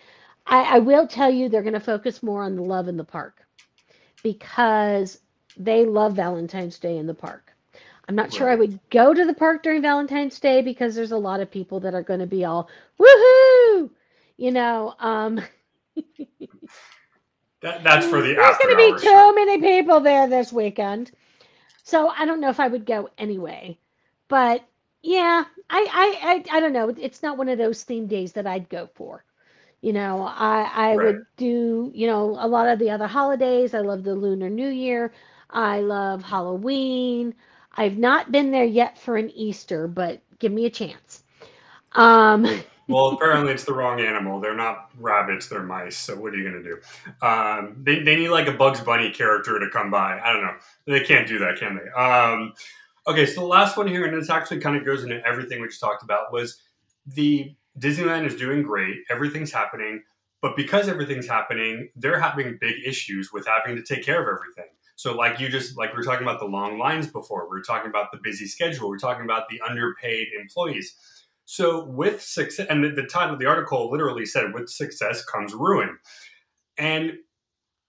I, 0.44 0.62
I 0.64 0.78
will 0.80 1.06
tell 1.06 1.30
you 1.30 1.48
they're 1.48 1.62
going 1.62 1.74
to 1.74 1.78
focus 1.80 2.24
more 2.24 2.42
on 2.42 2.56
the 2.56 2.62
love 2.62 2.88
in 2.88 2.96
the 2.96 3.04
park 3.04 3.40
because 4.24 5.20
they 5.56 5.84
love 5.84 6.14
Valentine's 6.14 6.80
Day 6.80 6.98
in 6.98 7.06
the 7.06 7.14
park. 7.14 7.53
I'm 8.08 8.14
not 8.14 8.24
right. 8.24 8.32
sure 8.32 8.50
I 8.50 8.54
would 8.54 8.78
go 8.90 9.14
to 9.14 9.24
the 9.24 9.34
park 9.34 9.62
during 9.62 9.82
Valentine's 9.82 10.38
Day 10.40 10.62
because 10.62 10.94
there's 10.94 11.12
a 11.12 11.18
lot 11.18 11.40
of 11.40 11.50
people 11.50 11.80
that 11.80 11.94
are 11.94 12.02
going 12.02 12.20
to 12.20 12.26
be 12.26 12.44
all 12.44 12.68
woohoo, 13.00 13.90
you 14.36 14.50
know. 14.52 14.94
Um, 14.98 15.36
that, 17.60 17.82
that's 17.82 18.06
for 18.06 18.20
the 18.20 18.34
there's 18.34 18.58
going 18.58 18.70
to 18.70 18.76
be 18.76 19.00
too 19.00 19.34
many 19.34 19.60
people 19.60 20.00
there 20.00 20.28
this 20.28 20.52
weekend, 20.52 21.12
so 21.82 22.08
I 22.08 22.26
don't 22.26 22.40
know 22.40 22.50
if 22.50 22.60
I 22.60 22.68
would 22.68 22.84
go 22.86 23.08
anyway. 23.16 23.78
But 24.28 24.64
yeah, 25.02 25.44
I 25.70 25.86
I 25.90 26.34
I, 26.52 26.56
I 26.56 26.60
don't 26.60 26.72
know. 26.72 26.88
It's 26.90 27.22
not 27.22 27.38
one 27.38 27.48
of 27.48 27.58
those 27.58 27.82
theme 27.84 28.06
days 28.06 28.32
that 28.34 28.46
I'd 28.46 28.68
go 28.68 28.88
for. 28.94 29.24
You 29.80 29.92
know, 29.92 30.22
I 30.22 30.70
I 30.74 30.96
right. 30.96 31.04
would 31.04 31.26
do, 31.36 31.90
you 31.94 32.06
know, 32.06 32.36
a 32.38 32.48
lot 32.48 32.68
of 32.68 32.78
the 32.78 32.90
other 32.90 33.06
holidays. 33.06 33.74
I 33.74 33.80
love 33.80 34.02
the 34.02 34.14
Lunar 34.14 34.50
New 34.50 34.68
Year. 34.68 35.12
I 35.50 35.80
love 35.80 36.22
Halloween. 36.22 37.34
I've 37.76 37.98
not 37.98 38.32
been 38.32 38.50
there 38.50 38.64
yet 38.64 38.98
for 38.98 39.16
an 39.16 39.30
Easter, 39.30 39.86
but 39.88 40.20
give 40.38 40.52
me 40.52 40.66
a 40.66 40.70
chance. 40.70 41.24
Um 41.92 42.44
well, 42.88 43.08
apparently 43.08 43.52
it's 43.52 43.64
the 43.64 43.72
wrong 43.72 44.00
animal. 44.00 44.40
They're 44.40 44.56
not 44.56 44.90
rabbits, 44.98 45.48
they're 45.48 45.62
mice. 45.62 45.96
So 45.96 46.16
what 46.16 46.34
are 46.34 46.36
you 46.36 46.50
going 46.50 46.62
to 46.62 46.70
do? 46.70 47.26
Um, 47.26 47.76
they, 47.82 48.00
they 48.00 48.16
need 48.16 48.28
like 48.28 48.46
a 48.46 48.52
Bugs 48.52 48.80
Bunny 48.80 49.10
character 49.10 49.58
to 49.58 49.70
come 49.70 49.90
by. 49.90 50.20
I 50.22 50.32
don't 50.32 50.42
know. 50.42 50.54
They 50.86 51.00
can't 51.00 51.26
do 51.26 51.38
that, 51.38 51.58
can 51.58 51.78
they? 51.78 51.90
Um, 51.98 52.52
okay, 53.06 53.24
so 53.26 53.40
the 53.40 53.46
last 53.46 53.76
one 53.76 53.86
here, 53.86 54.04
and 54.04 54.20
this 54.20 54.28
actually 54.28 54.60
kind 54.60 54.76
of 54.76 54.84
goes 54.84 55.02
into 55.02 55.24
everything 55.26 55.62
we 55.62 55.68
just 55.68 55.80
talked 55.80 56.02
about, 56.02 56.32
was 56.32 56.60
the 57.06 57.54
Disneyland 57.78 58.26
is 58.26 58.36
doing 58.36 58.62
great, 58.62 58.98
everything's 59.10 59.50
happening, 59.50 60.02
but 60.42 60.56
because 60.56 60.88
everything's 60.88 61.26
happening, 61.26 61.88
they're 61.96 62.20
having 62.20 62.58
big 62.60 62.76
issues 62.84 63.32
with 63.32 63.46
having 63.46 63.76
to 63.76 63.82
take 63.82 64.04
care 64.04 64.20
of 64.20 64.28
everything. 64.28 64.70
So, 64.96 65.14
like 65.14 65.40
you 65.40 65.48
just 65.48 65.76
like 65.76 65.92
we 65.92 65.96
were 65.96 66.04
talking 66.04 66.26
about 66.26 66.40
the 66.40 66.46
long 66.46 66.78
lines 66.78 67.06
before, 67.06 67.48
we 67.50 67.58
are 67.58 67.62
talking 67.62 67.90
about 67.90 68.12
the 68.12 68.18
busy 68.22 68.46
schedule, 68.46 68.88
we 68.88 68.96
are 68.96 68.98
talking 69.00 69.24
about 69.24 69.48
the 69.48 69.60
underpaid 69.68 70.28
employees. 70.38 70.94
So, 71.46 71.84
with 71.84 72.22
success, 72.22 72.66
and 72.70 72.84
the, 72.84 72.90
the 72.90 73.06
title 73.06 73.34
of 73.34 73.40
the 73.40 73.46
article 73.46 73.90
literally 73.90 74.26
said, 74.26 74.54
"With 74.54 74.68
success 74.68 75.24
comes 75.24 75.52
ruin," 75.52 75.98
and 76.78 77.14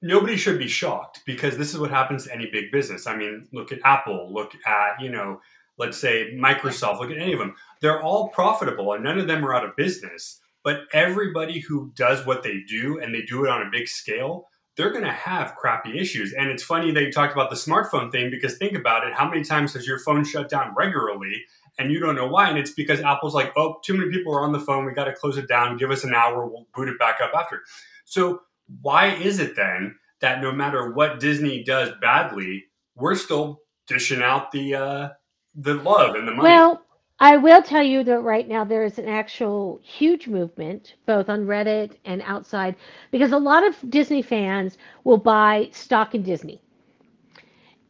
nobody 0.02 0.36
should 0.36 0.60
be 0.60 0.68
shocked 0.68 1.22
because 1.26 1.58
this 1.58 1.74
is 1.74 1.80
what 1.80 1.92
happens 1.92 2.26
to 2.26 2.34
any 2.34 2.50
big 2.52 2.72
business. 2.72 3.08
I 3.08 3.16
mean, 3.16 3.48
look 3.54 3.72
at 3.72 3.80
Apple, 3.84 4.34
look 4.34 4.54
at 4.66 5.02
you 5.02 5.10
know 5.10 5.40
let's 5.78 5.98
say 5.98 6.34
Microsoft, 6.36 7.00
look 7.00 7.12
at 7.12 7.18
any 7.18 7.34
of 7.34 7.40
them. 7.40 7.56
They're 7.82 8.02
all 8.02 8.30
profitable 8.30 8.94
and 8.94 9.04
none 9.04 9.20
of 9.20 9.28
them 9.28 9.46
are 9.46 9.54
out 9.54 9.66
of 9.66 9.76
business. 9.76 10.40
But 10.64 10.86
everybody 10.94 11.60
who 11.60 11.92
does 11.96 12.26
what 12.26 12.44
they 12.44 12.64
do 12.68 13.00
and 13.00 13.14
they 13.14 13.22
do 13.22 13.46
it 13.46 13.50
on 13.50 13.62
a 13.62 13.72
big 13.72 13.88
scale, 13.88 14.48
they're 14.78 14.92
going 14.92 15.04
to 15.04 15.12
have 15.12 15.56
crappy 15.56 15.98
issues. 16.00 16.34
And 16.34 16.50
it's 16.50 16.64
funny 16.64 16.92
that 16.92 17.02
you 17.04 17.12
talked 17.12 17.34
about 17.34 17.50
the 17.50 17.56
smartphone 17.56 18.12
thing 18.12 18.30
because 18.30 18.58
think 18.58 18.78
about 18.78 19.08
it. 19.08 19.14
How 19.14 19.30
many 19.30 19.44
times 19.44 19.74
has 19.74 19.88
your 19.88 20.00
phone 20.00 20.24
shut 20.24 20.50
down 20.50 20.74
regularly 20.76 21.44
and 21.80 21.92
you 21.92 22.00
don't 22.00 22.16
know 22.16 22.28
why? 22.28 22.50
And 22.50 22.58
it's 22.58 22.72
because 22.72 23.00
Apple's 23.02 23.34
like, 23.34 23.54
oh, 23.56 23.78
too 23.84 23.98
many 23.98 24.12
people 24.12 24.34
are 24.36 24.42
on 24.42 24.52
the 24.52 24.60
phone. 24.60 24.86
We 24.86 24.94
got 24.94 25.06
to 25.06 25.14
close 25.14 25.38
it 25.38 25.48
down. 25.48 25.78
Give 25.78 25.92
us 25.92 26.04
an 26.04 26.14
hour. 26.14 26.46
We'll 26.46 26.68
boot 26.76 26.90
it 26.90 27.00
back 27.00 27.22
up 27.22 27.32
after. 27.34 27.62
So 28.04 28.42
why 28.82 29.14
is 29.14 29.40
it 29.40 29.56
then 29.56 29.96
that 30.22 30.42
no 30.42 30.52
matter 30.52 30.92
what 30.92 31.20
Disney 31.20 31.64
does 31.64 31.92
badly, 32.02 32.66
we're 32.96 33.16
still 33.16 33.62
dishing 33.88 34.22
out 34.22 34.52
the 34.52 34.76
uh, 34.76 35.10
the 35.56 35.76
love 35.76 36.16
and 36.16 36.28
the 36.28 36.32
money. 36.34 36.50
Well, 36.50 36.85
I 37.20 37.38
will 37.38 37.62
tell 37.62 37.84
you 37.84 38.04
that 38.04 38.20
right 38.20 38.48
now 38.48 38.66
there 38.66 38.84
is 38.84 39.00
an 39.00 39.08
actual 39.08 39.80
huge 39.82 40.28
movement, 40.28 40.96
both 41.06 41.30
on 41.30 41.46
Reddit 41.46 41.94
and 42.04 42.22
outside, 42.26 42.76
because 43.10 43.32
a 43.32 43.38
lot 43.38 43.66
of 43.66 43.90
Disney 43.90 44.22
fans 44.22 44.78
will 45.06 45.18
buy 45.18 45.70
stock 45.72 46.14
in 46.14 46.24
Disney. 46.24 46.62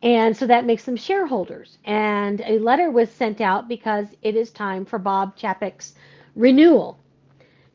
And 0.03 0.38
so 0.38 0.45
that 0.45 0.65
makes 0.65 0.86
them 0.86 0.95
shareholders. 0.95 1.80
And 1.86 2.41
a 2.41 2.59
letter 2.59 2.91
was 2.91 3.09
sent 3.09 3.41
out 3.41 3.67
because 3.67 4.05
it 4.21 4.36
is 4.36 4.51
time 4.51 4.86
for 4.86 4.99
Bob 4.99 5.36
Chapek's 5.36 5.95
renewal. 6.36 6.99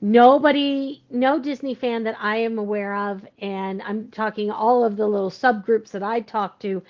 Nobody, 0.01 1.03
no 1.11 1.40
Disney 1.40 1.74
fan 1.74 2.05
that 2.05 2.16
I 2.20 2.36
am 2.36 2.59
aware 2.59 2.94
of, 2.94 3.26
and 3.40 3.82
I'm 3.82 4.09
talking 4.12 4.53
all 4.53 4.84
of 4.84 4.96
the 4.96 5.07
little 5.09 5.30
subgroups 5.30 5.90
that 5.90 6.03
I 6.05 6.20
talk 6.20 6.61
to, 6.61 6.82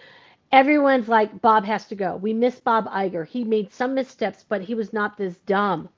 everyone's 0.53 1.09
like, 1.09 1.41
Bob 1.41 1.65
has 1.65 1.87
to 1.87 1.95
go. 1.95 2.17
We 2.17 2.33
miss 2.33 2.61
Bob 2.61 2.87
Iger. 2.89 3.27
He 3.27 3.45
made 3.45 3.73
some 3.73 3.95
missteps, 3.95 4.45
but 4.49 4.63
he 4.63 4.75
was 4.75 4.93
not 4.93 5.17
this 5.17 5.37
dumb. 5.47 5.89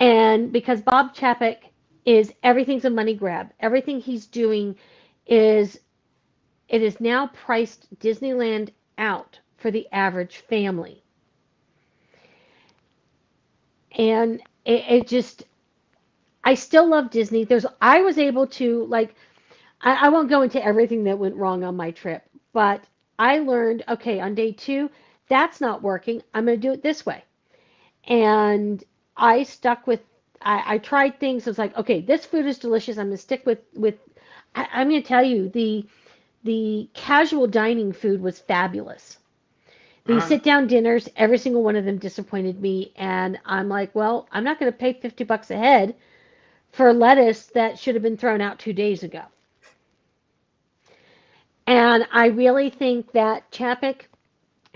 And 0.00 0.52
because 0.52 0.82
Bob 0.82 1.14
Chapek 1.14 1.58
is 2.04 2.32
everything's 2.42 2.84
a 2.84 2.90
money 2.90 3.14
grab, 3.14 3.50
everything 3.60 4.00
he's 4.00 4.26
doing 4.26 4.76
is 5.26 5.80
it 6.68 6.82
is 6.82 7.00
now 7.00 7.28
priced 7.28 7.86
Disneyland 7.98 8.70
out 8.98 9.38
for 9.56 9.70
the 9.70 9.86
average 9.92 10.38
family. 10.38 11.02
And 13.92 14.40
it, 14.64 14.84
it 14.88 15.06
just, 15.06 15.44
I 16.42 16.54
still 16.54 16.88
love 16.88 17.10
Disney. 17.10 17.44
There's, 17.44 17.64
I 17.80 18.02
was 18.02 18.18
able 18.18 18.46
to 18.48 18.84
like, 18.86 19.14
I, 19.80 20.06
I 20.06 20.08
won't 20.08 20.28
go 20.28 20.42
into 20.42 20.62
everything 20.62 21.04
that 21.04 21.18
went 21.18 21.36
wrong 21.36 21.62
on 21.62 21.76
my 21.76 21.92
trip, 21.92 22.24
but 22.52 22.84
I 23.18 23.38
learned, 23.38 23.84
okay, 23.88 24.20
on 24.20 24.34
day 24.34 24.52
two, 24.52 24.90
that's 25.28 25.60
not 25.60 25.82
working. 25.82 26.22
I'm 26.32 26.46
going 26.46 26.60
to 26.60 26.66
do 26.66 26.72
it 26.72 26.82
this 26.82 27.06
way. 27.06 27.24
And 28.06 28.82
I 29.16 29.44
stuck 29.44 29.86
with, 29.86 30.00
I, 30.42 30.74
I 30.74 30.78
tried 30.78 31.18
things. 31.18 31.46
It's 31.46 31.58
like, 31.58 31.76
okay, 31.76 32.00
this 32.00 32.26
food 32.26 32.46
is 32.46 32.58
delicious. 32.58 32.98
I'm 32.98 33.06
going 33.06 33.16
to 33.16 33.22
stick 33.22 33.46
with, 33.46 33.60
with, 33.74 33.94
I, 34.54 34.68
I'm 34.72 34.88
going 34.88 35.02
to 35.02 35.08
tell 35.08 35.24
you 35.24 35.48
the, 35.48 35.86
the 36.42 36.88
casual 36.92 37.46
dining 37.46 37.92
food 37.92 38.20
was 38.20 38.38
fabulous. 38.38 39.18
The 40.04 40.18
uh-huh. 40.18 40.28
sit 40.28 40.42
down 40.42 40.66
dinners, 40.66 41.08
every 41.16 41.38
single 41.38 41.62
one 41.62 41.76
of 41.76 41.86
them 41.86 41.98
disappointed 41.98 42.60
me. 42.60 42.92
And 42.96 43.38
I'm 43.46 43.68
like, 43.68 43.94
well, 43.94 44.28
I'm 44.32 44.44
not 44.44 44.60
going 44.60 44.70
to 44.70 44.76
pay 44.76 44.92
50 44.92 45.24
bucks 45.24 45.50
a 45.50 45.56
head 45.56 45.94
for 46.72 46.92
lettuce 46.92 47.46
that 47.46 47.78
should 47.78 47.94
have 47.94 48.02
been 48.02 48.18
thrown 48.18 48.42
out 48.42 48.58
two 48.58 48.72
days 48.74 49.02
ago. 49.02 49.22
And 51.66 52.06
I 52.12 52.26
really 52.26 52.70
think 52.70 53.12
that 53.12 53.50
Chapek, 53.50 54.02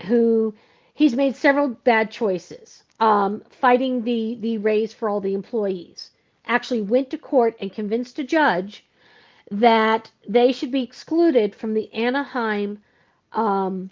who 0.07 0.55
he's 0.93 1.15
made 1.15 1.35
several 1.35 1.69
bad 1.69 2.11
choices, 2.11 2.83
um, 2.99 3.43
fighting 3.49 4.03
the 4.03 4.37
the 4.39 4.57
raise 4.57 4.93
for 4.93 5.09
all 5.09 5.21
the 5.21 5.33
employees, 5.35 6.11
actually 6.45 6.81
went 6.81 7.11
to 7.11 7.17
court 7.17 7.55
and 7.59 7.71
convinced 7.71 8.17
a 8.19 8.23
judge 8.23 8.85
that 9.51 10.11
they 10.27 10.51
should 10.51 10.71
be 10.71 10.83
excluded 10.83 11.55
from 11.55 11.73
the 11.73 11.93
Anaheim 11.93 12.81
um, 13.33 13.91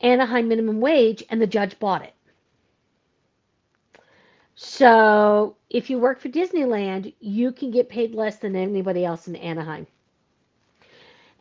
Anaheim 0.00 0.48
minimum 0.48 0.80
wage, 0.80 1.22
and 1.30 1.40
the 1.40 1.46
judge 1.46 1.78
bought 1.78 2.02
it. 2.02 2.14
So 4.56 5.56
if 5.70 5.90
you 5.90 5.98
work 5.98 6.20
for 6.20 6.28
Disneyland, 6.28 7.14
you 7.20 7.52
can 7.52 7.70
get 7.70 7.88
paid 7.88 8.14
less 8.14 8.36
than 8.36 8.56
anybody 8.56 9.04
else 9.04 9.28
in 9.28 9.36
Anaheim. 9.36 9.86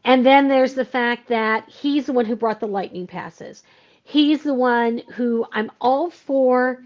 And 0.03 0.25
then 0.25 0.47
there's 0.47 0.73
the 0.73 0.85
fact 0.85 1.27
that 1.29 1.69
he's 1.69 2.07
the 2.07 2.13
one 2.13 2.25
who 2.25 2.35
brought 2.35 2.59
the 2.59 2.67
lightning 2.67 3.07
passes. 3.07 3.63
He's 4.03 4.43
the 4.43 4.53
one 4.53 4.99
who 5.13 5.45
I'm 5.51 5.71
all 5.79 6.09
for 6.09 6.83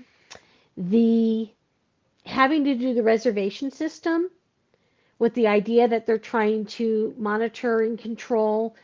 the 0.78 1.50
having 2.26 2.66
to 2.66 2.76
do 2.76 2.94
the 2.94 3.04
reservation 3.04 3.72
system 3.72 4.30
with 5.20 5.34
the 5.34 5.48
idea 5.48 5.88
that 5.88 6.06
they're 6.06 6.18
trying 6.18 6.66
to 6.66 7.14
monitor 7.18 7.82
and 7.82 7.98
control. 7.98 8.76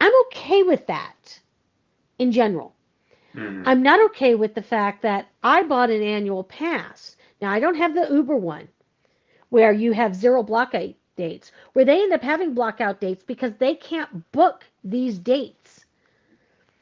I'm 0.00 0.12
okay 0.26 0.62
with 0.62 0.86
that 0.88 1.40
in 2.18 2.32
general. 2.32 2.74
Mm-hmm. 3.34 3.62
I'm 3.66 3.82
not 3.82 4.00
okay 4.06 4.34
with 4.34 4.54
the 4.54 4.62
fact 4.62 5.02
that 5.02 5.28
I 5.42 5.62
bought 5.62 5.90
an 5.90 6.02
annual 6.02 6.42
pass. 6.42 7.16
Now, 7.40 7.52
I 7.52 7.60
don't 7.60 7.76
have 7.76 7.94
the 7.94 8.08
Uber 8.12 8.36
one 8.36 8.68
where 9.50 9.72
you 9.72 9.92
have 9.92 10.14
zero 10.14 10.42
blockout 10.42 10.94
dates, 11.18 11.52
where 11.74 11.84
they 11.84 12.02
end 12.02 12.14
up 12.14 12.22
having 12.22 12.54
blockout 12.54 13.00
dates 13.00 13.22
because 13.22 13.52
they 13.58 13.74
can't 13.74 14.32
book 14.32 14.64
these 14.82 15.18
dates. 15.18 15.84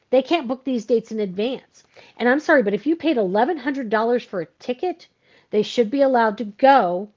They 0.09 0.21
can't 0.21 0.47
book 0.47 0.63
these 0.63 0.85
dates 0.85 1.11
in 1.11 1.19
advance. 1.19 1.83
And 2.15 2.29
I'm 2.29 2.39
sorry, 2.39 2.63
but 2.63 2.73
if 2.73 2.85
you 2.85 2.95
paid 2.95 3.17
$1,100 3.17 4.25
for 4.25 4.41
a 4.41 4.45
ticket, 4.59 5.07
they 5.49 5.63
should 5.63 5.91
be 5.91 6.01
allowed 6.01 6.37
to 6.37 6.45
go 6.45 7.09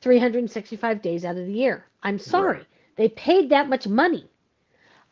365 0.00 1.02
days 1.02 1.24
out 1.26 1.36
of 1.36 1.44
the 1.44 1.52
year. 1.52 1.84
I'm 2.02 2.18
sorry. 2.18 2.58
Right. 2.58 2.66
They 2.96 3.08
paid 3.08 3.50
that 3.50 3.68
much 3.68 3.86
money. 3.86 4.26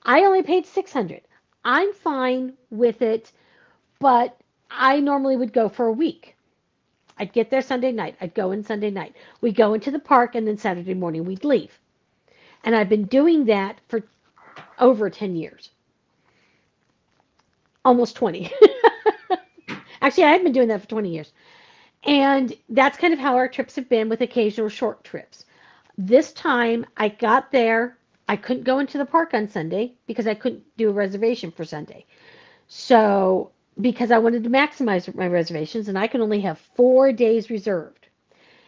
I 0.03 0.21
only 0.21 0.43
paid 0.43 0.65
600. 0.67 1.21
I'm 1.65 1.93
fine 1.93 2.55
with 2.71 3.03
it, 3.03 3.33
but 3.99 4.41
I 4.71 5.01
normally 5.01 5.37
would 5.37 5.53
go 5.53 5.69
for 5.69 5.87
a 5.87 5.93
week. 5.93 6.36
I'd 7.19 7.33
get 7.33 7.51
there 7.51 7.63
Sunday 7.63 7.93
night. 7.93 8.17
I'd 8.21 8.35
go 8.35 8.53
in 8.53 8.63
Sunday 8.63 8.91
night. 8.91 9.15
We'd 9.41 9.57
go 9.57 9.75
into 9.75 9.91
the 9.91 9.99
park 9.99 10.35
and 10.35 10.47
then 10.47 10.59
Saturday 10.59 10.95
morning 10.95 11.25
we'd 11.25 11.45
leave. 11.45 11.79
And 12.65 12.75
I've 12.75 12.89
been 12.89 13.05
doing 13.05 13.47
that 13.47 13.81
for 13.89 14.03
over 14.79 15.09
10 15.09 15.37
years. 15.37 15.71
Almost 17.85 18.17
20. 18.17 18.53
Actually, 20.03 20.25
I 20.25 20.33
have 20.33 20.43
been 20.43 20.53
doing 20.53 20.69
that 20.69 20.83
for 20.83 20.89
20 20.89 21.09
years. 21.09 21.33
And 22.05 22.53
that's 22.69 22.99
kind 22.99 23.13
of 23.13 23.19
how 23.19 23.37
our 23.37 23.49
trips 23.49 23.77
have 23.77 23.89
been 23.89 24.09
with 24.09 24.21
occasional 24.21 24.69
short 24.69 25.03
trips. 25.05 25.45
This 25.97 26.33
time 26.33 26.87
I 26.97 27.09
got 27.09 27.51
there. 27.51 27.97
I 28.29 28.37
couldn't 28.37 28.65
go 28.65 28.81
into 28.81 28.99
the 28.99 29.07
park 29.07 29.35
on 29.35 29.49
Sunday 29.49 29.95
because 30.07 30.27
I 30.27 30.35
couldn't 30.35 30.65
do 30.77 30.91
a 30.91 30.93
reservation 30.93 31.51
for 31.53 31.65
Sunday. 31.65 32.05
So, 32.67 33.53
because 33.81 34.11
I 34.11 34.19
wanted 34.19 34.45
to 34.45 34.51
maximize 34.51 35.13
my 35.15 35.29
reservations 35.29 35.89
and 35.89 35.99
I 35.99 36.07
could 36.09 36.21
only 36.21 36.41
have 36.43 36.59
four 36.77 37.13
days 37.13 37.51
reserved. 37.51 38.09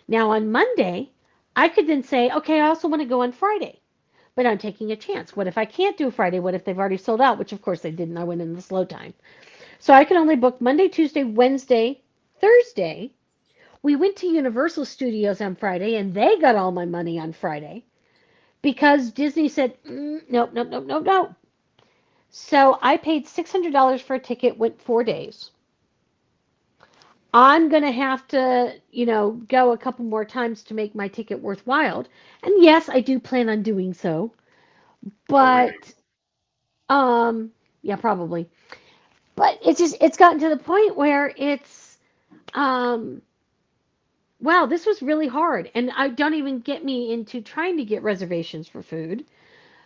Now, 0.08 0.30
on 0.32 0.52
Monday, 0.52 1.10
I 1.56 1.68
could 1.68 1.86
then 1.88 2.02
say, 2.02 2.30
okay, 2.30 2.60
I 2.60 2.68
also 2.68 2.88
want 2.88 3.02
to 3.02 3.08
go 3.08 3.22
on 3.22 3.32
Friday, 3.32 3.80
but 4.36 4.46
I'm 4.46 4.58
taking 4.58 4.92
a 4.92 4.96
chance. 4.96 5.36
What 5.36 5.46
if 5.48 5.58
I 5.58 5.64
can't 5.66 5.96
do 5.96 6.10
Friday? 6.10 6.40
What 6.40 6.54
if 6.54 6.64
they've 6.64 6.78
already 6.78 6.98
sold 6.98 7.20
out? 7.20 7.38
Which, 7.38 7.52
of 7.52 7.62
course, 7.62 7.80
they 7.80 7.90
didn't. 7.92 8.18
I 8.18 8.24
went 8.24 8.42
in 8.42 8.54
the 8.54 8.62
slow 8.62 8.84
time. 8.84 9.14
So 9.80 9.94
I 9.94 10.04
could 10.04 10.16
only 10.16 10.36
book 10.36 10.60
Monday, 10.60 10.88
Tuesday, 10.88 11.24
Wednesday, 11.24 12.02
Thursday, 12.40 13.12
we 13.82 13.96
went 13.96 14.16
to 14.16 14.28
Universal 14.28 14.86
Studios 14.86 15.40
on 15.40 15.56
Friday 15.56 15.96
and 15.96 16.14
they 16.14 16.38
got 16.38 16.56
all 16.56 16.72
my 16.72 16.84
money 16.84 17.18
on 17.18 17.32
Friday 17.32 17.84
because 18.62 19.12
Disney 19.12 19.48
said, 19.48 19.82
mm, 19.84 20.20
nope, 20.30 20.50
nope, 20.52 20.68
nope, 20.70 20.86
nope, 20.86 21.04
nope. 21.04 21.32
So 22.30 22.78
I 22.82 22.96
paid 22.96 23.26
$600 23.26 24.00
for 24.02 24.14
a 24.14 24.20
ticket, 24.20 24.58
went 24.58 24.80
four 24.80 25.04
days. 25.04 25.50
I'm 27.32 27.68
going 27.68 27.82
to 27.82 27.92
have 27.92 28.26
to, 28.28 28.80
you 28.90 29.06
know, 29.06 29.32
go 29.48 29.72
a 29.72 29.78
couple 29.78 30.04
more 30.04 30.24
times 30.24 30.62
to 30.64 30.74
make 30.74 30.94
my 30.94 31.08
ticket 31.08 31.40
worthwhile. 31.42 32.06
And 32.42 32.62
yes, 32.62 32.88
I 32.88 33.00
do 33.00 33.18
plan 33.20 33.48
on 33.48 33.62
doing 33.62 33.92
so. 33.92 34.32
But, 35.28 35.94
um, 36.88 37.52
yeah, 37.82 37.96
probably. 37.96 38.48
But 39.36 39.58
it's 39.64 39.78
just, 39.78 39.96
it's 40.00 40.16
gotten 40.16 40.40
to 40.40 40.48
the 40.48 40.56
point 40.56 40.96
where 40.96 41.32
it's, 41.36 41.98
um, 42.54 43.22
wow, 44.40 44.66
this 44.66 44.86
was 44.86 45.02
really 45.02 45.28
hard. 45.28 45.70
And 45.74 45.90
I 45.96 46.08
don't 46.08 46.34
even 46.34 46.60
get 46.60 46.84
me 46.84 47.12
into 47.12 47.40
trying 47.40 47.76
to 47.76 47.84
get 47.84 48.02
reservations 48.02 48.68
for 48.68 48.82
food 48.82 49.24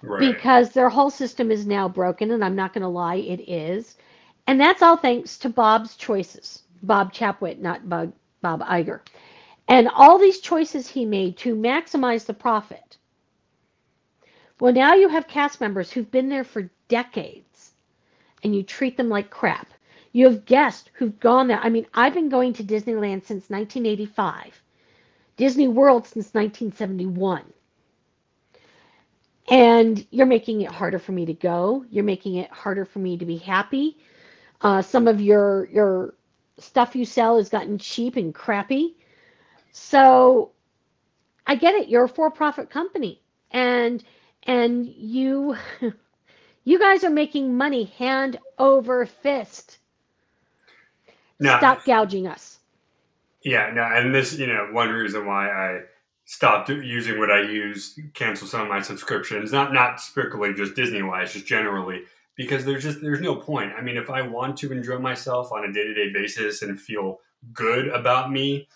right. 0.03 0.21
because 0.21 0.71
their 0.71 0.89
whole 0.89 1.11
system 1.11 1.51
is 1.51 1.67
now 1.67 1.89
broken. 1.89 2.31
And 2.31 2.45
I'm 2.45 2.57
not 2.57 2.73
going 2.73 2.83
to 2.83 2.89
lie, 2.89 3.17
it 3.17 3.41
is. 3.49 3.97
And 4.47 4.61
that's 4.61 4.83
all 4.83 4.97
thanks 4.97 5.39
to 5.39 5.49
Bob's 5.49 5.97
choices. 5.97 6.63
Bob 6.83 7.13
Chapwick, 7.13 7.61
not 7.61 7.89
Bob, 7.89 8.13
Bob 8.41 8.61
Iger. 8.63 9.01
And 9.69 9.89
all 9.89 10.19
these 10.19 10.41
choices 10.41 10.89
he 10.89 11.05
made 11.05 11.37
to 11.39 11.55
maximize 11.55 12.27
the 12.27 12.35
profit. 12.35 12.99
Well, 14.61 14.73
now 14.73 14.95
you 14.95 15.09
have 15.09 15.29
cast 15.29 15.61
members 15.61 15.91
who've 15.91 16.11
been 16.11 16.29
there 16.29 16.45
for 16.45 16.71
decades 16.89 17.73
and 18.43 18.55
you 18.55 18.63
treat 18.63 18.97
them 18.97 19.09
like 19.09 19.31
crap. 19.31 19.69
You 20.13 20.27
have 20.27 20.45
guests 20.45 20.91
who've 20.95 21.19
gone 21.21 21.49
there. 21.49 21.59
I 21.59 21.69
mean, 21.71 21.87
I've 21.95 22.15
been 22.15 22.29
going 22.29 22.53
to 22.55 22.65
Disneyland 22.65 23.25
since 23.25 23.49
1985, 23.49 24.61
Disney 25.37 25.69
World 25.69 26.07
since 26.07 26.35
1971. 26.35 27.43
And 29.51 30.07
you're 30.11 30.27
making 30.27 30.63
it 30.63 30.71
harder 30.71 30.99
for 30.99 31.13
me 31.13 31.27
to 31.27 31.35
go. 31.35 31.85
You're 31.91 32.05
making 32.05 32.37
it 32.37 32.51
harder 32.51 32.85
for 32.85 33.01
me 33.01 33.17
to 33.19 33.27
be 33.27 33.37
happy. 33.37 33.99
Uh, 34.61 34.83
some 34.83 35.09
of 35.09 35.21
your 35.21 35.69
your 35.71 36.15
stuff 36.59 36.95
you 36.95 37.05
sell 37.05 37.37
has 37.37 37.49
gotten 37.49 37.79
cheap 37.79 38.17
and 38.17 38.35
crappy. 38.35 38.97
So 39.73 40.53
I 41.47 41.57
get 41.57 41.75
it. 41.75 41.89
You're 41.89 42.05
a 42.05 42.09
for-profit 42.09 42.71
company, 42.71 43.21
and 43.51 44.03
and 44.45 44.87
you 44.87 45.57
you 46.65 46.79
guys 46.79 47.05
are 47.05 47.11
making 47.11 47.57
money 47.57 47.85
hand 47.85 48.39
over 48.59 49.05
fist. 49.07 49.79
No. 51.41 51.59
Stop 51.59 51.85
gouging 51.85 52.29
us. 52.29 52.61
Yeah, 53.43 53.73
no, 53.75 53.83
and 53.83 54.15
this, 54.15 54.39
you 54.39 54.47
know, 54.47 54.69
one 54.71 54.91
reason 54.91 55.27
why 55.27 55.51
I 55.51 55.81
stopped 56.25 56.69
using 56.69 57.19
what 57.19 57.31
I 57.31 57.43
use, 57.43 57.99
cancel 58.15 58.47
some 58.47 58.63
of 58.63 58.69
my 58.69 58.81
subscriptions, 58.81 59.53
not 59.53 59.73
not 59.73 60.01
strictly 60.01 60.55
just 60.55 60.75
Disney 60.75 61.03
wise, 61.03 61.33
just 61.33 61.47
generally, 61.47 62.03
because 62.37 62.65
there's 62.65 62.83
just 62.83 63.01
there's 63.01 63.21
no 63.21 63.37
point. 63.37 63.73
I 63.77 63.83
mean, 63.83 63.97
if 63.97 64.11
I 64.11 64.23
want 64.23 64.57
to 64.59 64.73
enjoy 64.73 64.99
myself 64.99 65.53
on 65.53 65.65
a 65.65 65.73
day 65.73 65.85
to 65.85 65.95
day 65.95 66.13
basis 66.13 66.63
and 66.63 66.81
feel 66.81 67.19
good 67.53 67.89
about 67.89 68.31
me, 68.31 68.69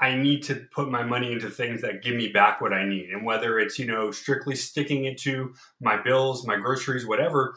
I 0.00 0.14
need 0.14 0.42
to 0.44 0.54
put 0.72 0.90
my 0.90 1.02
money 1.02 1.32
into 1.32 1.50
things 1.50 1.82
that 1.82 2.02
give 2.02 2.14
me 2.14 2.28
back 2.28 2.60
what 2.60 2.72
I 2.72 2.84
need. 2.84 3.10
And 3.10 3.24
whether 3.24 3.58
it's, 3.58 3.78
you 3.78 3.86
know, 3.86 4.10
strictly 4.10 4.54
sticking 4.54 5.06
it 5.06 5.18
to 5.18 5.54
my 5.80 6.00
bills, 6.00 6.46
my 6.46 6.56
groceries, 6.56 7.06
whatever, 7.06 7.56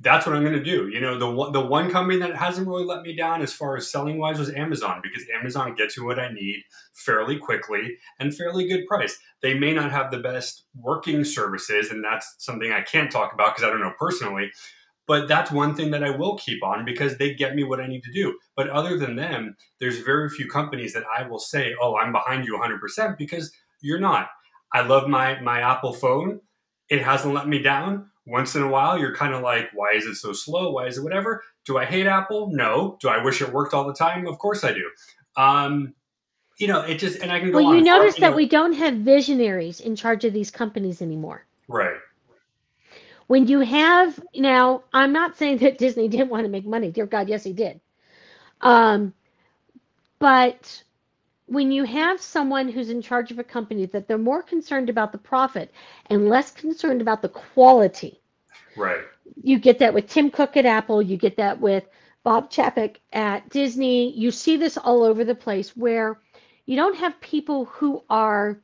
that's 0.00 0.26
what 0.26 0.34
I'm 0.34 0.42
going 0.42 0.58
to 0.58 0.62
do. 0.62 0.88
You 0.88 1.00
know, 1.00 1.18
the 1.18 1.30
one, 1.30 1.52
the 1.52 1.64
one 1.64 1.90
company 1.90 2.18
that 2.18 2.34
hasn't 2.34 2.66
really 2.66 2.84
let 2.84 3.02
me 3.02 3.14
down 3.14 3.42
as 3.42 3.52
far 3.52 3.76
as 3.76 3.90
selling 3.90 4.18
wise 4.18 4.38
was 4.38 4.52
Amazon 4.52 5.00
because 5.02 5.24
Amazon 5.38 5.74
gets 5.74 5.96
me 5.96 6.04
what 6.04 6.18
I 6.18 6.32
need 6.32 6.64
fairly 6.94 7.38
quickly 7.38 7.96
and 8.18 8.34
fairly 8.34 8.66
good 8.68 8.86
price. 8.86 9.16
They 9.40 9.54
may 9.54 9.72
not 9.72 9.92
have 9.92 10.10
the 10.10 10.18
best 10.18 10.64
working 10.74 11.22
services, 11.22 11.90
and 11.90 12.02
that's 12.02 12.34
something 12.38 12.72
I 12.72 12.82
can't 12.82 13.10
talk 13.10 13.32
about 13.32 13.54
because 13.54 13.68
I 13.68 13.70
don't 13.70 13.80
know 13.80 13.92
personally. 13.98 14.50
But 15.06 15.28
that's 15.28 15.52
one 15.52 15.74
thing 15.74 15.90
that 15.90 16.02
I 16.02 16.10
will 16.10 16.38
keep 16.38 16.64
on 16.64 16.84
because 16.84 17.18
they 17.18 17.34
get 17.34 17.54
me 17.54 17.62
what 17.62 17.80
I 17.80 17.86
need 17.86 18.02
to 18.04 18.12
do. 18.12 18.38
But 18.56 18.70
other 18.70 18.98
than 18.98 19.16
them, 19.16 19.54
there's 19.78 19.98
very 19.98 20.30
few 20.30 20.48
companies 20.48 20.94
that 20.94 21.04
I 21.16 21.28
will 21.28 21.38
say, 21.38 21.74
"Oh, 21.80 21.96
I'm 21.96 22.10
behind 22.10 22.46
you 22.46 22.56
100% 22.56 23.16
because 23.16 23.52
you're 23.80 24.00
not." 24.00 24.28
I 24.72 24.80
love 24.80 25.08
my 25.08 25.40
my 25.40 25.60
Apple 25.60 25.92
phone. 25.92 26.40
It 26.88 27.02
hasn't 27.02 27.34
let 27.34 27.46
me 27.48 27.60
down 27.60 28.10
once 28.26 28.54
in 28.54 28.62
a 28.62 28.68
while 28.68 28.98
you're 28.98 29.14
kind 29.14 29.34
of 29.34 29.42
like 29.42 29.70
why 29.74 29.92
is 29.94 30.06
it 30.06 30.14
so 30.16 30.32
slow? 30.32 30.72
Why 30.72 30.86
is 30.86 30.98
it 30.98 31.02
whatever? 31.02 31.42
Do 31.64 31.78
i 31.78 31.84
hate 31.84 32.06
apple? 32.06 32.50
No. 32.52 32.96
Do 33.00 33.08
i 33.08 33.22
wish 33.22 33.42
it 33.42 33.52
worked 33.52 33.74
all 33.74 33.86
the 33.86 33.94
time? 33.94 34.26
Of 34.26 34.38
course 34.38 34.64
i 34.64 34.72
do. 34.72 34.90
Um, 35.36 35.94
you 36.58 36.68
know 36.68 36.80
it 36.82 36.98
just 36.98 37.20
and 37.20 37.32
i 37.32 37.40
can 37.40 37.50
go 37.50 37.62
well 37.62 37.74
you 37.74 37.82
notice 37.82 38.14
that 38.16 38.30
know. 38.30 38.36
we 38.36 38.46
don't 38.46 38.74
have 38.74 38.94
visionaries 38.94 39.80
in 39.80 39.96
charge 39.96 40.24
of 40.24 40.32
these 40.32 40.50
companies 40.50 41.02
anymore. 41.02 41.44
Right. 41.68 41.96
When 43.26 43.46
you 43.48 43.60
have 43.60 44.20
now 44.34 44.84
i'm 44.92 45.12
not 45.12 45.36
saying 45.36 45.58
that 45.58 45.78
disney 45.78 46.08
didn't 46.08 46.30
want 46.30 46.44
to 46.44 46.50
make 46.50 46.64
money. 46.64 46.90
Dear 46.90 47.06
god 47.06 47.28
yes 47.28 47.44
he 47.44 47.52
did. 47.52 47.80
Um, 48.60 49.12
but 50.18 50.82
when 51.46 51.72
you 51.72 51.84
have 51.84 52.20
someone 52.20 52.68
who's 52.68 52.90
in 52.90 53.02
charge 53.02 53.30
of 53.30 53.38
a 53.38 53.44
company 53.44 53.86
that 53.86 54.08
they're 54.08 54.18
more 54.18 54.42
concerned 54.42 54.90
about 54.90 55.12
the 55.12 55.18
profit 55.18 55.72
and 56.06 56.28
less 56.28 56.50
concerned 56.50 57.00
about 57.02 57.22
the 57.22 57.28
quality. 57.28 58.20
Right. 58.76 59.04
You 59.42 59.58
get 59.58 59.78
that 59.80 59.94
with 59.94 60.08
Tim 60.08 60.30
Cook 60.30 60.56
at 60.56 60.66
Apple, 60.66 61.02
you 61.02 61.16
get 61.16 61.36
that 61.36 61.60
with 61.60 61.84
Bob 62.24 62.50
Chapek 62.50 62.96
at 63.12 63.48
Disney. 63.50 64.12
You 64.18 64.30
see 64.30 64.56
this 64.56 64.76
all 64.78 65.02
over 65.02 65.24
the 65.24 65.34
place 65.34 65.76
where 65.76 66.20
you 66.66 66.76
don't 66.76 66.96
have 66.96 67.20
people 67.20 67.66
who 67.66 68.02
are 68.10 68.60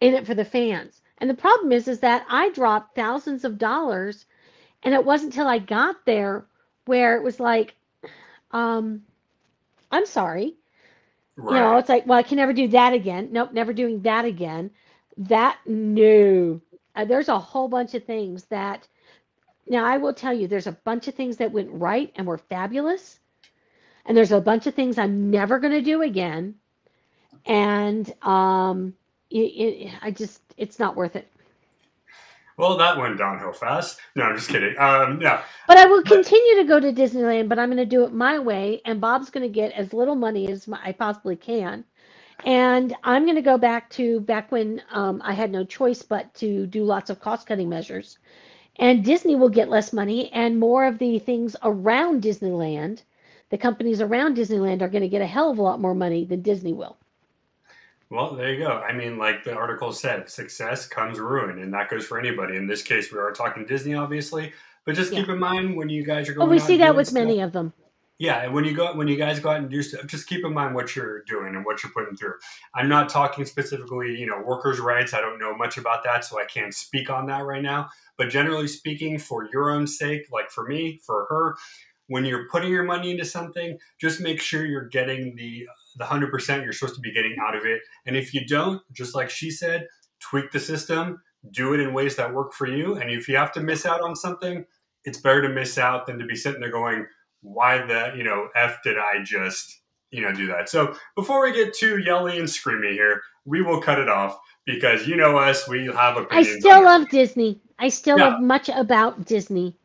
in 0.00 0.14
it 0.14 0.26
for 0.26 0.34
the 0.34 0.44
fans. 0.44 1.02
And 1.18 1.30
the 1.30 1.34
problem 1.34 1.72
is 1.72 1.88
is 1.88 2.00
that 2.00 2.26
I 2.28 2.50
dropped 2.50 2.94
thousands 2.96 3.44
of 3.44 3.58
dollars 3.58 4.26
And 4.82 4.94
it 4.94 5.04
wasn't 5.04 5.32
until 5.34 5.48
I 5.48 5.58
got 5.58 6.04
there 6.06 6.46
where 6.86 7.16
it 7.16 7.22
was 7.22 7.40
like, 7.40 7.74
um, 8.52 9.02
I'm 9.90 10.06
sorry. 10.06 10.56
Right. 11.36 11.56
You 11.56 11.60
know, 11.60 11.76
it's 11.78 11.88
like, 11.88 12.06
well, 12.06 12.18
I 12.18 12.22
can 12.22 12.36
never 12.36 12.52
do 12.52 12.68
that 12.68 12.94
again. 12.94 13.30
Nope, 13.32 13.52
never 13.52 13.72
doing 13.72 14.02
that 14.02 14.24
again. 14.24 14.70
That, 15.18 15.58
no. 15.66 16.60
Uh, 16.94 17.04
there's 17.04 17.28
a 17.28 17.38
whole 17.38 17.68
bunch 17.68 17.94
of 17.94 18.04
things 18.04 18.44
that, 18.46 18.88
now 19.68 19.84
I 19.84 19.98
will 19.98 20.14
tell 20.14 20.34
you, 20.34 20.48
there's 20.48 20.66
a 20.66 20.72
bunch 20.72 21.08
of 21.08 21.14
things 21.14 21.38
that 21.38 21.52
went 21.52 21.70
right 21.72 22.12
and 22.16 22.26
were 22.26 22.38
fabulous. 22.38 23.20
And 24.06 24.16
there's 24.16 24.32
a 24.32 24.40
bunch 24.40 24.66
of 24.66 24.74
things 24.74 24.98
I'm 24.98 25.30
never 25.30 25.58
going 25.58 25.72
to 25.72 25.82
do 25.82 26.02
again. 26.02 26.56
And 27.46 28.12
um, 28.22 28.94
it, 29.30 29.38
it, 29.38 29.92
I 30.02 30.10
just, 30.12 30.42
it's 30.56 30.78
not 30.78 30.96
worth 30.96 31.16
it. 31.16 31.30
Well, 32.56 32.78
that 32.78 32.96
went 32.96 33.18
downhill 33.18 33.52
fast. 33.52 34.00
No, 34.14 34.24
I'm 34.24 34.36
just 34.36 34.48
kidding. 34.48 34.78
Um, 34.78 35.20
yeah. 35.20 35.42
But 35.68 35.76
I 35.76 35.86
will 35.86 36.02
continue 36.02 36.56
to 36.56 36.64
go 36.64 36.80
to 36.80 36.92
Disneyland, 36.92 37.48
but 37.50 37.58
I'm 37.58 37.68
going 37.68 37.76
to 37.78 37.84
do 37.84 38.04
it 38.04 38.14
my 38.14 38.38
way, 38.38 38.80
and 38.86 39.00
Bob's 39.00 39.28
going 39.30 39.42
to 39.42 39.52
get 39.52 39.72
as 39.72 39.92
little 39.92 40.14
money 40.14 40.50
as 40.50 40.66
I 40.82 40.92
possibly 40.92 41.36
can. 41.36 41.84
And 42.44 42.94
I'm 43.04 43.24
going 43.24 43.36
to 43.36 43.42
go 43.42 43.58
back 43.58 43.90
to 43.90 44.20
back 44.20 44.52
when 44.52 44.82
um, 44.90 45.20
I 45.24 45.34
had 45.34 45.50
no 45.52 45.64
choice 45.64 46.02
but 46.02 46.32
to 46.34 46.66
do 46.66 46.84
lots 46.84 47.10
of 47.10 47.20
cost 47.20 47.46
cutting 47.46 47.68
measures. 47.68 48.18
And 48.76 49.04
Disney 49.04 49.36
will 49.36 49.50
get 49.50 49.68
less 49.68 49.92
money, 49.92 50.32
and 50.32 50.58
more 50.58 50.86
of 50.86 50.98
the 50.98 51.18
things 51.18 51.56
around 51.62 52.22
Disneyland, 52.22 53.02
the 53.50 53.58
companies 53.58 54.00
around 54.00 54.36
Disneyland, 54.36 54.80
are 54.82 54.88
going 54.88 55.02
to 55.02 55.08
get 55.08 55.22
a 55.22 55.26
hell 55.26 55.50
of 55.50 55.58
a 55.58 55.62
lot 55.62 55.80
more 55.80 55.94
money 55.94 56.24
than 56.24 56.42
Disney 56.42 56.72
will. 56.72 56.96
Well, 58.10 58.34
there 58.36 58.52
you 58.52 58.60
go. 58.60 58.70
I 58.70 58.92
mean, 58.92 59.18
like 59.18 59.42
the 59.42 59.54
article 59.54 59.92
said, 59.92 60.28
success 60.30 60.86
comes 60.86 61.18
ruin, 61.18 61.58
and 61.60 61.74
that 61.74 61.90
goes 61.90 62.06
for 62.06 62.18
anybody. 62.20 62.56
In 62.56 62.66
this 62.66 62.82
case, 62.82 63.12
we 63.12 63.18
are 63.18 63.32
talking 63.32 63.66
Disney, 63.66 63.94
obviously, 63.94 64.52
but 64.84 64.94
just 64.94 65.12
Yeah. 65.12 65.20
keep 65.20 65.28
in 65.28 65.38
mind 65.38 65.76
when 65.76 65.88
you 65.88 66.04
guys 66.04 66.28
are 66.28 66.32
Oh, 66.32 66.36
going. 66.36 66.50
we 66.50 66.56
out 66.60 66.66
see 66.66 66.76
that 66.78 66.94
with 66.94 67.08
stuff- 67.08 67.14
many 67.14 67.40
of 67.40 67.52
them. 67.52 67.72
Yeah, 68.18 68.44
and 68.44 68.54
when 68.54 68.64
you 68.64 68.74
go 68.74 68.94
when 68.94 69.08
you 69.08 69.16
guys 69.16 69.40
go 69.40 69.50
out 69.50 69.56
and 69.58 69.68
do 69.68 69.82
stuff, 69.82 70.06
just 70.06 70.26
keep 70.26 70.42
in 70.42 70.54
mind 70.54 70.74
what 70.74 70.96
you're 70.96 71.22
doing 71.24 71.54
and 71.54 71.66
what 71.66 71.82
you're 71.82 71.92
putting 71.92 72.16
through. 72.16 72.34
I'm 72.74 72.88
not 72.88 73.10
talking 73.10 73.44
specifically, 73.44 74.18
you 74.18 74.24
know, 74.26 74.40
workers' 74.40 74.80
rights. 74.80 75.12
I 75.12 75.20
don't 75.20 75.38
know 75.38 75.54
much 75.54 75.76
about 75.76 76.02
that, 76.04 76.24
so 76.24 76.40
I 76.40 76.46
can't 76.46 76.72
speak 76.72 77.10
on 77.10 77.26
that 77.26 77.44
right 77.44 77.60
now. 77.62 77.90
But 78.16 78.30
generally 78.30 78.68
speaking, 78.68 79.18
for 79.18 79.48
your 79.52 79.70
own 79.70 79.86
sake, 79.86 80.28
like 80.32 80.50
for 80.50 80.64
me, 80.66 80.98
for 81.04 81.26
her, 81.28 81.56
when 82.06 82.24
you're 82.24 82.48
putting 82.48 82.72
your 82.72 82.84
money 82.84 83.10
into 83.10 83.24
something, 83.26 83.78
just 84.00 84.20
make 84.22 84.40
sure 84.40 84.64
you're 84.64 84.88
getting 84.88 85.36
the 85.36 85.68
the 85.96 86.04
hundred 86.04 86.30
percent 86.30 86.62
you're 86.64 86.72
supposed 86.72 86.94
to 86.96 87.00
be 87.00 87.12
getting 87.12 87.36
out 87.46 87.56
of 87.56 87.64
it. 87.64 87.80
And 88.06 88.16
if 88.16 88.32
you 88.34 88.46
don't, 88.46 88.80
just 88.92 89.14
like 89.14 89.30
she 89.30 89.50
said, 89.50 89.86
tweak 90.20 90.50
the 90.52 90.60
system, 90.60 91.20
do 91.52 91.74
it 91.74 91.80
in 91.80 91.92
ways 91.94 92.16
that 92.16 92.32
work 92.34 92.52
for 92.52 92.66
you. 92.66 92.96
And 92.96 93.10
if 93.10 93.28
you 93.28 93.36
have 93.36 93.52
to 93.52 93.60
miss 93.60 93.86
out 93.86 94.00
on 94.00 94.16
something, 94.16 94.64
it's 95.04 95.18
better 95.20 95.42
to 95.42 95.48
miss 95.48 95.78
out 95.78 96.06
than 96.06 96.18
to 96.18 96.26
be 96.26 96.34
sitting 96.36 96.60
there 96.60 96.70
going, 96.70 97.06
why 97.42 97.78
the 97.86 98.12
you 98.16 98.24
know 98.24 98.48
f 98.56 98.78
did 98.82 98.96
I 98.98 99.22
just 99.22 99.80
you 100.10 100.22
know 100.22 100.32
do 100.32 100.46
that? 100.48 100.68
So 100.68 100.94
before 101.14 101.42
we 101.42 101.52
get 101.52 101.74
too 101.74 101.98
yelly 101.98 102.38
and 102.38 102.48
screamy 102.48 102.92
here, 102.92 103.22
we 103.44 103.62
will 103.62 103.80
cut 103.80 103.98
it 104.00 104.08
off 104.08 104.36
because 104.64 105.06
you 105.06 105.16
know 105.16 105.36
us, 105.38 105.68
we 105.68 105.84
have 105.86 106.16
I 106.16 106.22
opinions. 106.22 106.58
still 106.60 106.82
love 106.82 107.08
Disney. 107.08 107.60
I 107.78 107.88
still 107.88 108.18
Yeah. 108.18 108.28
love 108.28 108.40
much 108.40 108.68
about 108.68 109.26
Disney. 109.26 109.76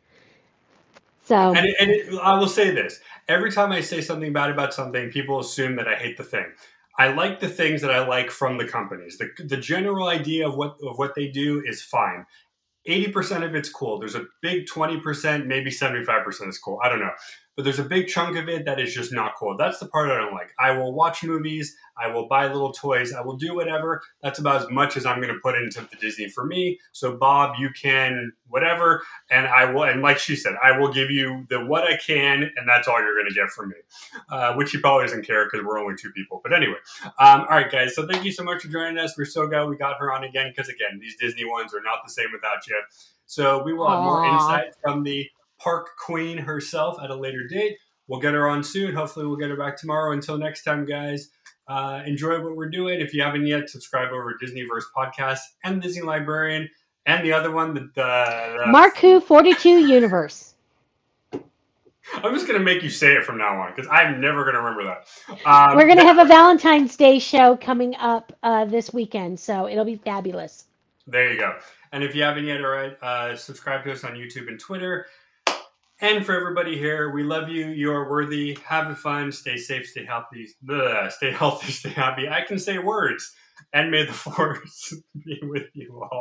So 1.23 1.53
And, 1.53 1.67
and 1.79 1.91
it, 1.91 2.13
I 2.21 2.37
will 2.37 2.47
say 2.47 2.71
this: 2.71 2.99
every 3.27 3.51
time 3.51 3.71
I 3.71 3.81
say 3.81 4.01
something 4.01 4.33
bad 4.33 4.49
about 4.49 4.73
something, 4.73 5.09
people 5.09 5.39
assume 5.39 5.75
that 5.77 5.87
I 5.87 5.95
hate 5.95 6.17
the 6.17 6.23
thing. 6.23 6.45
I 6.97 7.13
like 7.13 7.39
the 7.39 7.47
things 7.47 7.81
that 7.81 7.91
I 7.91 8.05
like 8.05 8.31
from 8.31 8.57
the 8.57 8.67
companies. 8.67 9.17
The, 9.17 9.29
the 9.43 9.57
general 9.57 10.07
idea 10.07 10.47
of 10.47 10.55
what 10.55 10.77
of 10.83 10.97
what 10.97 11.15
they 11.15 11.27
do 11.27 11.63
is 11.65 11.81
fine. 11.81 12.25
Eighty 12.85 13.11
percent 13.11 13.43
of 13.43 13.55
it's 13.55 13.69
cool. 13.69 13.99
There's 13.99 14.15
a 14.15 14.25
big 14.41 14.67
twenty 14.67 14.99
percent, 14.99 15.47
maybe 15.47 15.71
seventy 15.71 16.03
five 16.03 16.25
percent 16.25 16.49
is 16.49 16.57
cool. 16.57 16.79
I 16.83 16.89
don't 16.89 16.99
know, 16.99 17.13
but 17.55 17.63
there's 17.63 17.79
a 17.79 17.83
big 17.83 18.07
chunk 18.07 18.37
of 18.37 18.47
it 18.47 18.65
that 18.65 18.79
is 18.79 18.93
just 18.93 19.11
not 19.11 19.33
cool. 19.37 19.57
That's 19.57 19.79
the 19.79 19.87
part 19.87 20.09
I 20.09 20.17
don't 20.17 20.33
like. 20.33 20.51
I 20.59 20.71
will 20.71 20.93
watch 20.93 21.23
movies. 21.23 21.75
I 21.97 22.07
will 22.07 22.27
buy 22.27 22.47
little 22.47 22.71
toys. 22.71 23.13
I 23.13 23.21
will 23.21 23.35
do 23.35 23.53
whatever. 23.53 24.01
That's 24.23 24.39
about 24.39 24.61
as 24.61 24.69
much 24.69 24.97
as 24.97 25.05
I'm 25.05 25.21
going 25.21 25.33
to 25.33 25.39
put 25.43 25.55
into 25.55 25.81
the 25.81 25.97
Disney 25.97 26.29
for 26.29 26.45
me. 26.45 26.79
So 26.91 27.17
Bob, 27.17 27.55
you 27.59 27.69
can 27.79 28.31
whatever 28.47 29.01
and 29.29 29.47
I 29.47 29.71
will, 29.71 29.83
and 29.83 30.01
like 30.01 30.17
she 30.17 30.35
said, 30.35 30.53
I 30.63 30.77
will 30.77 30.91
give 30.91 31.09
you 31.09 31.45
the 31.49 31.63
what 31.65 31.83
I 31.83 31.97
can, 31.97 32.43
and 32.43 32.67
that's 32.67 32.87
all 32.87 32.99
you're 32.99 33.15
going 33.15 33.29
to 33.29 33.35
get 33.35 33.49
from 33.49 33.69
me. 33.69 33.75
Uh, 34.29 34.53
which 34.55 34.71
he 34.71 34.79
probably 34.79 35.05
doesn't 35.05 35.25
care 35.25 35.45
because 35.45 35.65
we're 35.65 35.79
only 35.79 35.95
two 35.95 36.11
people. 36.11 36.41
But 36.43 36.53
anyway, 36.53 36.77
um, 37.19 37.41
all 37.41 37.57
right, 37.57 37.71
guys. 37.71 37.95
So 37.95 38.07
thank 38.07 38.23
you 38.23 38.31
so 38.31 38.43
much 38.43 38.61
for 38.61 38.69
joining 38.69 38.97
us. 38.97 39.17
We're 39.17 39.25
so 39.25 39.47
glad 39.47 39.67
we 39.67 39.77
got 39.77 39.97
her 39.99 40.13
on 40.13 40.23
again 40.23 40.51
because 40.55 40.69
again, 40.69 40.99
these 40.99 41.15
Disney 41.17 41.45
ones 41.45 41.73
are 41.73 41.81
not 41.81 41.99
the 42.05 42.11
same 42.11 42.27
without 42.31 42.65
you. 42.67 42.81
So 43.25 43.63
we 43.63 43.73
will 43.73 43.89
have 43.89 44.03
more 44.03 44.25
insight 44.25 44.73
from 44.83 45.03
the 45.03 45.29
park 45.61 45.89
queen 45.97 46.37
herself 46.37 46.97
at 47.03 47.09
a 47.09 47.15
later 47.15 47.47
date. 47.49 47.77
We'll 48.07 48.19
get 48.19 48.33
her 48.33 48.47
on 48.47 48.63
soon. 48.63 48.95
Hopefully, 48.95 49.25
we'll 49.25 49.37
get 49.37 49.49
her 49.49 49.57
back 49.57 49.77
tomorrow. 49.77 50.11
Until 50.11 50.37
next 50.37 50.63
time, 50.63 50.85
guys. 50.85 51.29
Uh, 51.67 52.01
enjoy 52.05 52.41
what 52.41 52.55
we're 52.55 52.69
doing. 52.69 52.99
If 52.99 53.13
you 53.13 53.21
haven't 53.21 53.45
yet, 53.45 53.69
subscribe 53.69 54.11
over 54.11 54.33
to 54.33 54.45
Disneyverse 54.45 54.83
Podcast 54.95 55.39
and 55.63 55.81
Disney 55.81 56.01
Librarian 56.01 56.69
and 57.05 57.25
the 57.25 57.33
other 57.33 57.51
one, 57.51 57.73
the, 57.73 57.89
the, 57.95 58.63
the 58.65 58.71
Mark 58.71 58.97
Who 58.97 59.19
42 59.19 59.87
Universe. 59.87 60.53
I'm 62.13 62.33
just 62.33 62.47
gonna 62.47 62.59
make 62.59 62.83
you 62.83 62.89
say 62.89 63.13
it 63.13 63.23
from 63.23 63.37
now 63.37 63.61
on 63.61 63.73
because 63.73 63.89
I'm 63.89 64.19
never 64.19 64.43
gonna 64.43 64.59
remember 64.59 64.83
that. 64.83 65.07
Um, 65.45 65.77
We're 65.77 65.85
going 65.85 65.99
to 65.99 66.03
have 66.03 66.17
a 66.17 66.25
Valentine's 66.25 66.97
Day 66.97 67.19
show 67.19 67.55
coming 67.55 67.95
up 67.95 68.33
uh, 68.43 68.65
this 68.65 68.91
weekend, 68.91 69.39
so 69.39 69.67
it'll 69.67 69.85
be 69.85 69.95
fabulous. 69.95 70.65
There 71.07 71.31
you 71.31 71.39
go. 71.39 71.55
And 71.93 72.03
if 72.03 72.15
you 72.15 72.23
haven't 72.23 72.45
yet, 72.45 72.61
all 72.61 72.71
right, 72.71 73.01
uh, 73.01 73.35
subscribe 73.35 73.83
to 73.85 73.91
us 73.91 74.03
on 74.03 74.13
YouTube 74.13 74.47
and 74.47 74.59
Twitter. 74.59 75.05
And 76.01 76.25
for 76.25 76.35
everybody 76.35 76.79
here, 76.79 77.11
we 77.11 77.21
love 77.23 77.47
you. 77.49 77.67
You 77.67 77.91
are 77.91 78.09
worthy. 78.09 78.57
Have 78.65 78.97
fun. 78.97 79.31
Stay 79.31 79.55
safe. 79.55 79.85
Stay 79.85 80.03
healthy. 80.03 80.47
Stay 81.09 81.31
healthy. 81.37 81.71
Stay 81.71 81.91
happy. 81.91 82.27
I 82.27 82.41
can 82.41 82.57
say 82.57 82.79
words. 82.79 83.31
And 83.71 83.91
may 83.91 84.07
the 84.07 84.13
force 84.13 84.95
be 85.25 85.39
with 85.43 85.67
you 85.73 86.01
all. 86.11 86.19